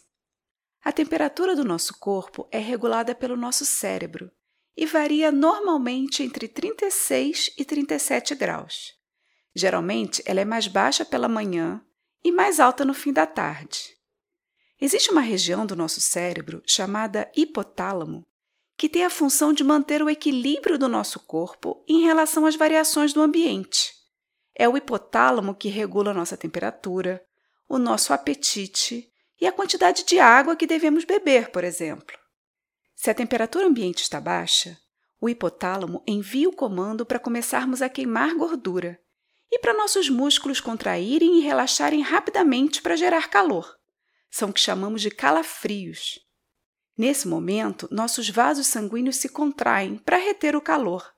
A 0.85 0.93
temperatura 0.93 1.57
do 1.57 1.65
nosso 1.65 1.99
corpo 1.99 2.47
é 2.53 2.61
regulada 2.61 3.13
pelo 3.13 3.37
nosso 3.37 3.65
cérebro 3.65 4.31
e 4.77 4.87
varia 4.87 5.33
normalmente 5.33 6.23
entre 6.23 6.47
36 6.47 7.55
e 7.59 7.65
37 7.65 8.37
graus. 8.37 8.95
Geralmente, 9.53 10.23
ela 10.25 10.41
é 10.41 10.45
mais 10.45 10.69
baixa 10.69 11.05
pela 11.05 11.29
manhã 11.29 11.85
e 12.25 12.33
mais 12.33 12.59
alta 12.59 12.85
no 12.85 12.95
fim 12.95 13.13
da 13.13 13.27
tarde. 13.27 13.95
Existe 14.81 15.11
uma 15.11 15.21
região 15.21 15.67
do 15.67 15.77
nosso 15.77 16.01
cérebro 16.01 16.63
chamada 16.67 17.31
hipotálamo 17.37 18.25
que 18.77 18.89
tem 18.89 19.05
a 19.05 19.11
função 19.11 19.53
de 19.53 19.63
manter 19.63 20.03
o 20.03 20.11
equilíbrio 20.11 20.77
do 20.77 20.89
nosso 20.89 21.21
corpo 21.21 21.85
em 21.87 22.03
relação 22.03 22.45
às 22.45 22.57
variações 22.57 23.13
do 23.13 23.23
ambiente. 23.23 23.93
É 24.55 24.69
o 24.69 24.77
hipotálamo 24.77 25.55
que 25.55 25.69
regula 25.69 26.11
a 26.11 26.15
nossa 26.15 26.37
temperatura, 26.37 27.25
o 27.69 27.79
nosso 27.79 28.13
apetite 28.13 29.09
e 29.41 29.47
a 29.47 29.53
quantidade 29.53 30.05
de 30.05 30.19
água 30.19 30.57
que 30.57 30.67
devemos 30.67 31.05
beber, 31.05 31.51
por 31.51 31.63
exemplo. 31.63 32.17
Se 32.97 33.11
a 33.11 33.15
temperatura 33.15 33.67
ambiente 33.67 34.03
está 34.03 34.21
baixa, 34.21 34.77
o 35.21 35.29
hipotálamo 35.29 36.03
envia 36.07 36.49
o 36.49 36.55
comando 36.55 37.07
para 37.07 37.19
começarmos 37.19 37.81
a 37.81 37.89
queimar 37.89 38.35
gordura 38.35 38.99
e 39.51 39.59
para 39.59 39.75
nossos 39.75 40.09
músculos 40.09 40.61
contraírem 40.61 41.39
e 41.39 41.41
relaxarem 41.41 42.03
rapidamente 42.03 42.83
para 42.83 42.97
gerar 42.97 43.29
calor. 43.29 43.77
São 44.31 44.51
o 44.51 44.53
que 44.53 44.61
chamamos 44.61 45.03
de 45.03 45.11
calafrios. 45.11 46.19
Nesse 46.97 47.27
momento, 47.27 47.89
nossos 47.91 48.29
vasos 48.29 48.67
sanguíneos 48.67 49.17
se 49.17 49.29
contraem 49.29 49.97
para 49.99 50.17
reter 50.17 50.55
o 50.55 50.61
calor, 50.61 51.13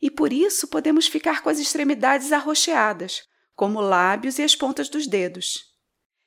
e 0.00 0.10
por 0.10 0.32
isso 0.32 0.68
podemos 0.68 1.06
ficar 1.06 1.42
com 1.42 1.48
as 1.48 1.58
extremidades 1.58 2.32
arroxeadas, 2.32 3.22
como 3.54 3.80
lábios 3.80 4.38
e 4.38 4.42
as 4.42 4.56
pontas 4.56 4.88
dos 4.88 5.06
dedos. 5.06 5.70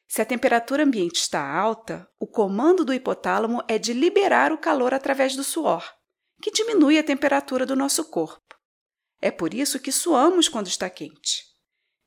Se 0.08 0.22
a 0.22 0.26
temperatura 0.26 0.84
ambiente 0.84 1.16
está 1.16 1.44
alta, 1.44 2.08
o 2.20 2.28
comando 2.28 2.86
do 2.86 2.94
hipotálamo 2.94 3.64
é 3.68 3.80
de 3.80 3.94
liberar 3.94 4.52
o 4.52 4.58
calor 4.58 4.94
através 4.94 5.36
do 5.36 5.44
suor, 5.44 5.84
que 6.42 6.52
diminui 6.52 7.00
a 7.00 7.04
temperatura 7.04 7.66
do 7.66 7.76
nosso 7.76 8.06
corpo. 8.12 8.53
É 9.24 9.32
por 9.32 9.54
isso 9.54 9.80
que 9.80 9.90
suamos 9.90 10.50
quando 10.50 10.68
está 10.68 10.90
quente. 10.90 11.46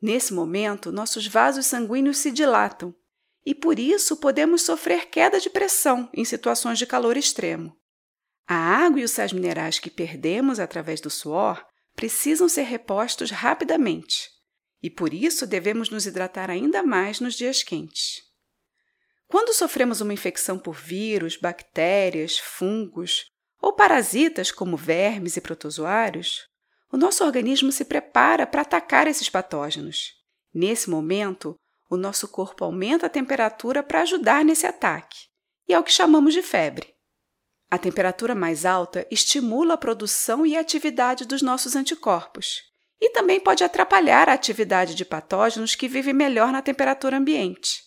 Nesse 0.03 0.35
momento, 0.35 0.93
nossos 0.93 1.27
vasos 1.27 1.65
sanguíneos 1.65 2.19
se 2.19 2.31
dilatam 2.31 2.95
e 3.43 3.55
por 3.55 3.79
isso 3.79 4.19
podemos 4.19 4.61
sofrer 4.61 5.07
queda 5.07 5.41
de 5.41 5.49
pressão 5.49 6.11
em 6.13 6.27
situações 6.27 6.79
de 6.79 6.85
calor 6.85 7.17
extremo. 7.17 7.75
A 8.47 8.55
água 8.55 9.01
e 9.01 9.05
os 9.05 9.13
sais 9.13 9.33
minerais 9.33 9.79
que 9.79 9.89
perdemos 9.89 10.61
através 10.61 11.01
do 11.01 11.09
suor 11.09 11.65
precisam 11.95 12.51
ser 12.51 12.65
repostos 12.65 13.31
rapidamente 13.31 14.29
e 14.83 14.91
por 14.91 15.15
isso 15.15 15.47
devemos 15.47 15.89
nos 15.89 16.05
hidratar 16.05 16.51
ainda 16.51 16.83
mais 16.83 17.19
nos 17.19 17.35
dias 17.35 17.63
quentes. 17.63 18.21
Quando 19.27 19.55
sofremos 19.55 20.03
uma 20.03 20.13
infecção 20.13 20.59
por 20.59 20.75
vírus, 20.75 21.39
bactérias, 21.39 22.37
fungos 22.37 23.25
ou 23.59 23.73
parasitas 23.73 24.51
como 24.51 24.77
vermes 24.77 25.39
e 25.39 25.41
protozoários, 25.41 26.55
o 26.97 26.99
nosso 26.99 27.23
organismo 27.23 27.71
se 27.71 27.85
prepara 27.85 28.47
para 28.47 28.63
atacar 28.63 29.07
esses 29.07 29.29
patógenos. 29.29 30.15
Nesse 30.53 30.89
momento, 30.89 31.55
o 31.91 31.97
nosso 31.99 32.27
corpo 32.27 32.65
aumenta 32.65 33.05
a 33.05 33.11
temperatura 33.11 33.83
para 33.83 34.01
ajudar 34.01 34.43
nesse 34.43 34.67
ataque, 34.67 35.27
e 35.69 35.75
é 35.75 35.79
o 35.79 35.85
que 35.85 35.93
chamamos 35.93 36.33
de 36.33 36.41
febre. 36.41 36.95
A 37.71 37.77
temperatura 37.77 38.35
mais 38.35 38.65
alta 38.65 39.07
estimula 39.11 39.75
a 39.75 39.77
produção 39.77 40.47
e 40.47 40.57
a 40.57 40.61
atividade 40.61 41.27
dos 41.27 41.43
nossos 41.43 41.77
anticorpos, 41.77 42.63
e 42.99 43.11
também 43.11 43.39
pode 43.39 43.63
atrapalhar 43.63 44.31
a 44.31 44.33
atividade 44.33 44.95
de 44.95 45.05
patógenos 45.05 45.75
que 45.75 45.89
vivem 45.89 46.15
melhor 46.15 46.51
na 46.51 46.63
temperatura 46.63 47.19
ambiente. 47.19 47.83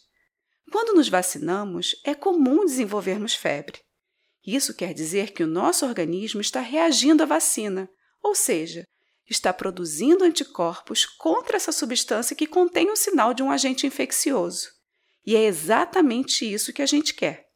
Quando 0.72 0.95
nos 0.95 1.10
vacinamos, 1.10 1.95
é 2.05 2.14
comum 2.14 2.64
desenvolvermos 2.64 3.34
febre. 3.34 3.80
Isso 4.45 4.72
quer 4.72 4.93
dizer 4.93 5.32
que 5.32 5.43
o 5.43 5.47
nosso 5.47 5.84
organismo 5.84 6.41
está 6.41 6.60
reagindo 6.60 7.24
à 7.24 7.26
vacina, 7.26 7.89
ou 8.22 8.36
seja, 8.36 8.84
está 9.30 9.54
produzindo 9.54 10.24
anticorpos 10.24 11.06
contra 11.06 11.58
essa 11.58 11.72
substância 11.72 12.36
que 12.36 12.48
contém 12.48 12.90
o 12.92 12.96
sinal 12.96 13.34
de 13.34 13.44
um 13.44 13.52
agente 13.52 13.86
infeccioso. 13.86 14.70
E 15.26 15.36
é 15.36 15.44
exatamente 15.44 16.52
isso 16.52 16.74
que 16.74 16.82
a 16.82 16.86
gente 16.86 17.14
quer. 17.14 17.48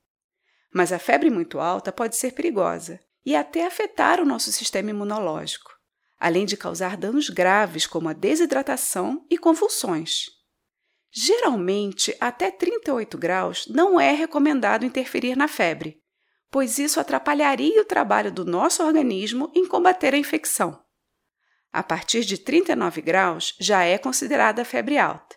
Mas 0.72 0.92
a 0.92 1.00
febre 1.00 1.30
muito 1.30 1.60
alta 1.60 1.92
pode 1.92 2.16
ser 2.16 2.34
perigosa 2.34 3.00
e 3.26 3.36
até 3.36 3.66
afetar 3.66 4.20
o 4.20 4.26
nosso 4.26 4.52
sistema 4.52 4.90
imunológico, 4.90 5.72
além 6.20 6.46
de 6.46 6.58
causar 6.58 6.98
danos 6.98 7.30
graves 7.30 7.88
como 7.88 8.10
a 8.10 8.14
desidratação 8.14 9.26
e 9.30 9.38
convulsões. 9.38 10.26
Geralmente, 11.12 12.16
até 12.20 12.50
38 12.50 13.18
graus 13.18 13.68
não 13.68 14.00
é 14.00 14.12
recomendado 14.12 14.86
interferir 14.86 15.36
na 15.36 15.48
febre, 15.48 16.02
pois 16.50 16.80
isso 16.80 17.00
atrapalharia 17.00 17.82
o 17.82 17.86
trabalho 17.86 18.32
do 18.32 18.44
nosso 18.44 18.84
organismo 18.84 19.52
em 19.56 19.68
combater 19.68 20.14
a 20.14 20.18
infecção. 20.18 20.83
A 21.74 21.82
partir 21.82 22.24
de 22.24 22.38
39 22.38 23.02
graus 23.02 23.56
já 23.60 23.84
é 23.84 23.98
considerada 23.98 24.64
febre 24.64 25.00
alta. 25.00 25.36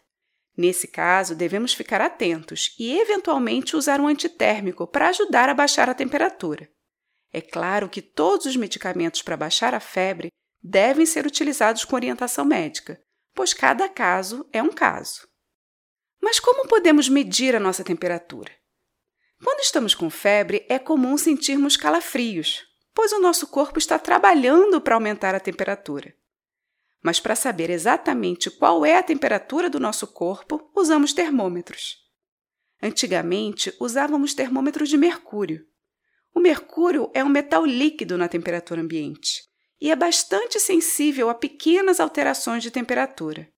Nesse 0.55 0.87
caso, 0.87 1.35
devemos 1.35 1.73
ficar 1.73 2.03
atentos 2.03 2.75
e, 2.79 2.99
eventualmente, 2.99 3.75
usar 3.75 4.03
um 4.03 4.07
antitérmico 4.07 4.87
para 4.87 5.09
ajudar 5.09 5.49
a 5.49 5.55
baixar 5.55 5.89
a 5.89 5.95
temperatura. 5.95 6.69
É 7.33 7.41
claro 7.41 7.89
que 7.89 8.03
todos 8.03 8.45
os 8.45 8.55
medicamentos 8.55 9.23
para 9.23 9.37
baixar 9.37 9.75
a 9.75 9.81
febre 9.81 10.29
devem 10.63 11.07
ser 11.07 11.27
utilizados 11.27 11.87
com 11.87 11.97
orientação 11.97 12.45
médica, 12.45 13.01
pois 13.35 13.55
cada 13.55 13.89
caso 13.89 14.47
é 14.53 14.63
um 14.63 14.73
caso. 14.73 15.27
Mas 16.21 16.39
como 16.39 16.69
podemos 16.69 17.09
medir 17.09 17.57
a 17.57 17.61
nossa 17.61 17.83
temperatura? 17.83 18.53
Quando 19.43 19.61
estamos 19.61 19.95
com 19.95 20.11
febre, 20.11 20.67
é 20.69 20.79
comum 20.79 21.17
sentirmos 21.17 21.79
calafrios, 21.79 22.63
pois 22.95 23.11
o 23.13 23.21
nosso 23.21 23.47
corpo 23.47 23.79
está 23.79 23.99
trabalhando 23.99 24.83
para 24.83 24.95
aumentar 24.97 25.35
a 25.35 25.41
temperatura. 25.41 26.15
Mas 27.07 27.21
para 27.21 27.37
saber 27.37 27.71
exatamente 27.71 28.51
qual 28.51 28.85
é 28.85 28.97
a 28.97 29.03
temperatura 29.03 29.71
do 29.71 29.79
nosso 29.79 30.09
corpo, 30.09 30.69
usamos 30.75 31.13
termômetros. 31.13 31.99
Antigamente, 32.83 33.73
usávamos 33.79 34.35
termômetros 34.35 34.89
de 34.89 34.97
mercúrio. 34.97 35.65
O 36.35 36.41
mercúrio 36.41 37.09
é 37.15 37.23
um 37.23 37.29
metal 37.29 37.65
líquido 37.65 38.19
na 38.19 38.27
temperatura 38.27 38.81
ambiente 38.81 39.45
e 39.81 39.89
é 39.93 39.95
bastante 39.95 40.59
sensível 40.59 41.31
a 41.31 41.35
pequenas 41.35 42.01
alterações 42.01 42.65
de 42.65 42.73
temperatura. 42.73 43.49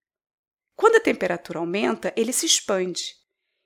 Quando 0.76 0.96
a 0.96 1.00
temperatura 1.00 1.58
aumenta, 1.58 2.12
ele 2.14 2.34
se 2.34 2.44
expande. 2.44 3.14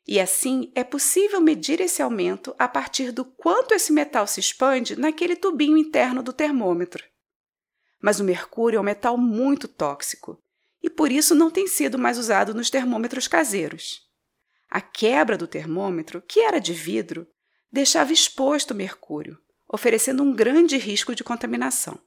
E 0.07 0.21
assim 0.21 0.71
é 0.77 0.85
possível 0.85 1.41
medir 1.41 1.81
esse 1.81 2.01
aumento 2.01 2.55
a 2.57 2.69
partir 2.69 3.11
do 3.11 3.25
quanto 3.25 3.75
esse 3.75 3.93
metal 3.93 4.29
se 4.29 4.39
expande 4.39 4.95
naquele 4.95 5.35
tubinho 5.35 5.77
interno 5.77 6.23
do 6.23 6.33
termômetro. 6.33 7.03
Mas 8.03 8.19
o 8.19 8.25
mercúrio 8.25 8.79
é 8.79 8.81
um 8.81 8.85
metal 8.85 9.17
muito 9.17 9.69
tóxico 9.69 10.39
e 10.83 10.91
por 10.91 11.13
isso 11.13 11.35
não 11.35 11.51
tem 11.51 11.69
sido 11.69 11.97
mais 11.97 12.19
usado 12.19 12.53
nos 12.53 12.69
termômetros 12.69 13.29
caseiros. 13.29 14.01
A 14.69 14.81
quebra 14.81 15.39
do 15.39 15.47
termômetro, 15.47 16.21
que 16.21 16.41
era 16.41 16.59
de 16.59 16.73
vidro, 16.73 17.27
deixava 17.71 18.13
exposto 18.13 18.73
o 18.73 18.75
mercúrio, 18.75 19.39
oferecendo 19.73 20.23
um 20.23 20.35
grande 20.35 20.77
risco 20.77 21.15
de 21.15 21.23
contaminação. 21.23 21.99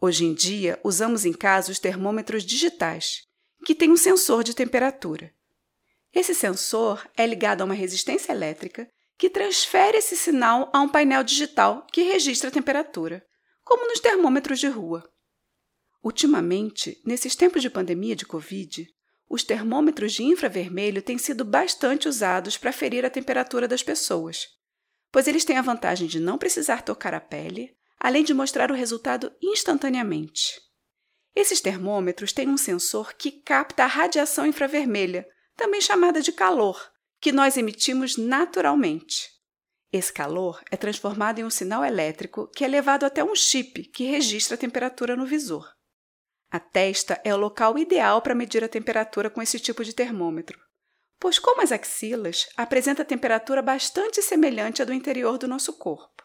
Hoje 0.00 0.24
em 0.24 0.34
dia, 0.34 0.78
usamos 0.84 1.24
em 1.24 1.32
casa 1.32 1.72
os 1.72 1.78
termômetros 1.78 2.44
digitais, 2.44 3.22
que 3.64 3.74
têm 3.74 3.90
um 3.90 3.96
sensor 3.96 4.44
de 4.44 4.54
temperatura. 4.54 5.32
Esse 6.12 6.34
sensor 6.34 7.08
é 7.16 7.26
ligado 7.26 7.62
a 7.62 7.64
uma 7.64 7.74
resistência 7.74 8.32
elétrica 8.32 8.88
que 9.16 9.28
transfere 9.28 9.98
esse 9.98 10.16
sinal 10.16 10.70
a 10.72 10.80
um 10.80 10.88
painel 10.88 11.24
digital 11.24 11.86
que 11.92 12.02
registra 12.02 12.48
a 12.48 12.52
temperatura, 12.52 13.26
como 13.68 13.86
nos 13.86 14.00
termômetros 14.00 14.58
de 14.58 14.66
rua. 14.66 15.06
Ultimamente, 16.02 16.98
nesses 17.04 17.36
tempos 17.36 17.60
de 17.60 17.68
pandemia 17.68 18.16
de 18.16 18.24
Covid, 18.24 18.88
os 19.28 19.44
termômetros 19.44 20.14
de 20.14 20.22
infravermelho 20.22 21.02
têm 21.02 21.18
sido 21.18 21.44
bastante 21.44 22.08
usados 22.08 22.56
para 22.56 22.72
ferir 22.72 23.04
a 23.04 23.10
temperatura 23.10 23.68
das 23.68 23.82
pessoas, 23.82 24.46
pois 25.12 25.28
eles 25.28 25.44
têm 25.44 25.58
a 25.58 25.62
vantagem 25.62 26.08
de 26.08 26.18
não 26.18 26.38
precisar 26.38 26.80
tocar 26.80 27.12
a 27.12 27.20
pele, 27.20 27.76
além 28.00 28.24
de 28.24 28.32
mostrar 28.32 28.70
o 28.70 28.74
resultado 28.74 29.30
instantaneamente. 29.42 30.58
Esses 31.36 31.60
termômetros 31.60 32.32
têm 32.32 32.48
um 32.48 32.56
sensor 32.56 33.12
que 33.12 33.30
capta 33.30 33.84
a 33.84 33.86
radiação 33.86 34.46
infravermelha, 34.46 35.28
também 35.54 35.82
chamada 35.82 36.22
de 36.22 36.32
calor, 36.32 36.90
que 37.20 37.32
nós 37.32 37.58
emitimos 37.58 38.16
naturalmente. 38.16 39.28
Esse 39.90 40.12
calor 40.12 40.62
é 40.70 40.76
transformado 40.76 41.38
em 41.38 41.44
um 41.44 41.50
sinal 41.50 41.84
elétrico 41.84 42.46
que 42.48 42.64
é 42.64 42.68
levado 42.68 43.04
até 43.04 43.24
um 43.24 43.34
chip 43.34 43.84
que 43.84 44.04
registra 44.04 44.54
a 44.54 44.58
temperatura 44.58 45.16
no 45.16 45.24
visor. 45.24 45.72
A 46.50 46.60
testa 46.60 47.20
é 47.24 47.34
o 47.34 47.38
local 47.38 47.78
ideal 47.78 48.20
para 48.20 48.34
medir 48.34 48.62
a 48.62 48.68
temperatura 48.68 49.30
com 49.30 49.40
esse 49.40 49.58
tipo 49.58 49.84
de 49.84 49.94
termômetro, 49.94 50.58
pois, 51.18 51.38
como 51.38 51.62
as 51.62 51.72
axilas, 51.72 52.48
apresenta 52.56 53.04
temperatura 53.04 53.62
bastante 53.62 54.22
semelhante 54.22 54.82
à 54.82 54.84
do 54.84 54.92
interior 54.92 55.38
do 55.38 55.48
nosso 55.48 55.72
corpo. 55.74 56.22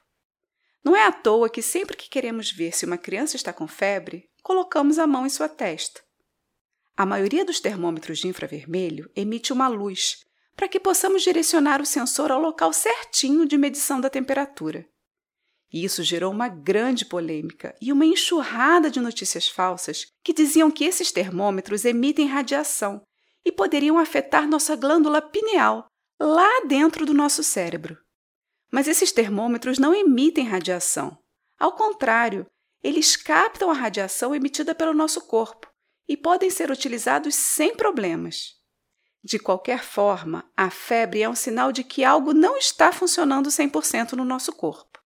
Não 0.84 0.96
é 0.96 1.06
à 1.06 1.12
toa 1.12 1.50
que 1.50 1.62
sempre 1.62 1.96
que 1.96 2.10
queremos 2.10 2.52
ver 2.52 2.76
se 2.76 2.86
uma 2.86 2.98
criança 2.98 3.36
está 3.36 3.54
com 3.54 3.68
febre, 3.68 4.30
colocamos 4.42 5.00
a 5.00 5.08
mão 5.08 5.26
em 5.26 5.30
sua 5.30 5.48
testa. 5.48 6.02
A 6.96 7.06
maioria 7.06 7.44
dos 7.44 7.60
termômetros 7.60 8.20
de 8.20 8.28
infravermelho 8.28 9.10
emite 9.16 9.52
uma 9.52 9.68
luz 9.68 10.26
para 10.56 10.68
que 10.68 10.80
possamos 10.80 11.22
direcionar 11.24 11.82
o 11.82 11.86
sensor 11.86 12.32
ao 12.32 12.40
local 12.40 12.72
certinho 12.72 13.46
de 13.46 13.58
medição 13.58 14.00
da 14.00 14.10
temperatura. 14.10 14.88
E 15.72 15.84
isso 15.84 16.04
gerou 16.04 16.32
uma 16.32 16.48
grande 16.48 17.04
polêmica 17.04 17.76
e 17.82 17.92
uma 17.92 18.06
enxurrada 18.06 18.92
de 18.92 19.00
notícias 19.00 19.48
falsas 19.48 20.06
que 20.24 20.32
diziam 20.32 20.70
que 20.70 20.84
esses 20.84 21.12
termômetros 21.12 21.84
emitem 21.84 22.28
radiação 22.28 23.02
e 23.44 23.52
poderiam 23.52 23.98
afetar 23.98 24.48
nossa 24.48 24.76
glândula 24.76 25.22
pineal, 25.22 25.88
lá 26.22 26.62
dentro 26.68 27.06
do 27.06 27.14
nosso 27.14 27.44
cérebro. 27.44 27.98
Mas 28.72 28.88
esses 28.88 29.12
termômetros 29.12 29.80
não 29.80 29.94
emitem 29.94 30.46
radiação. 30.46 31.18
Ao 31.60 31.76
contrário, 31.76 32.46
eles 32.84 33.16
captam 33.16 33.72
a 33.72 33.74
radiação 33.74 34.36
emitida 34.36 34.76
pelo 34.76 34.94
nosso 34.94 35.22
corpo 35.22 35.68
e 36.08 36.16
podem 36.16 36.50
ser 36.50 36.70
utilizados 36.70 37.34
sem 37.34 37.76
problemas. 37.76 38.63
De 39.24 39.40
qualquer 39.40 39.82
forma, 39.82 40.44
a 40.56 40.70
febre 40.70 41.22
é 41.22 41.30
um 41.30 41.36
sinal 41.36 41.72
de 41.72 41.84
que 41.84 42.04
algo 42.04 42.34
não 42.34 42.58
está 42.58 42.92
funcionando 42.92 43.50
100% 43.50 44.14
no 44.14 44.26
nosso 44.26 44.52
corpo. 44.52 45.00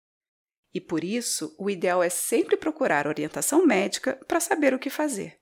E 0.73 0.81
por 0.81 1.03
isso, 1.03 1.55
o 1.59 1.69
ideal 1.69 2.01
é 2.01 2.09
sempre 2.09 2.57
procurar 2.57 3.07
orientação 3.07 3.65
médica 3.65 4.19
para 4.27 4.39
saber 4.39 4.73
o 4.73 4.79
que 4.79 4.89
fazer. 4.89 5.37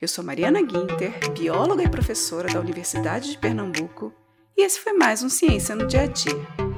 Eu 0.00 0.08
sou 0.08 0.24
Mariana 0.24 0.62
Guinter, 0.62 1.30
bióloga 1.32 1.82
e 1.82 1.90
professora 1.90 2.52
da 2.52 2.58
Universidade 2.58 3.30
de 3.30 3.38
Pernambuco, 3.38 4.12
e 4.56 4.62
esse 4.62 4.80
foi 4.80 4.92
mais 4.92 5.22
um 5.22 5.28
Ciência 5.28 5.74
no 5.74 5.86
Dia 5.86 6.02
a 6.02 6.06
Dia. 6.06 6.69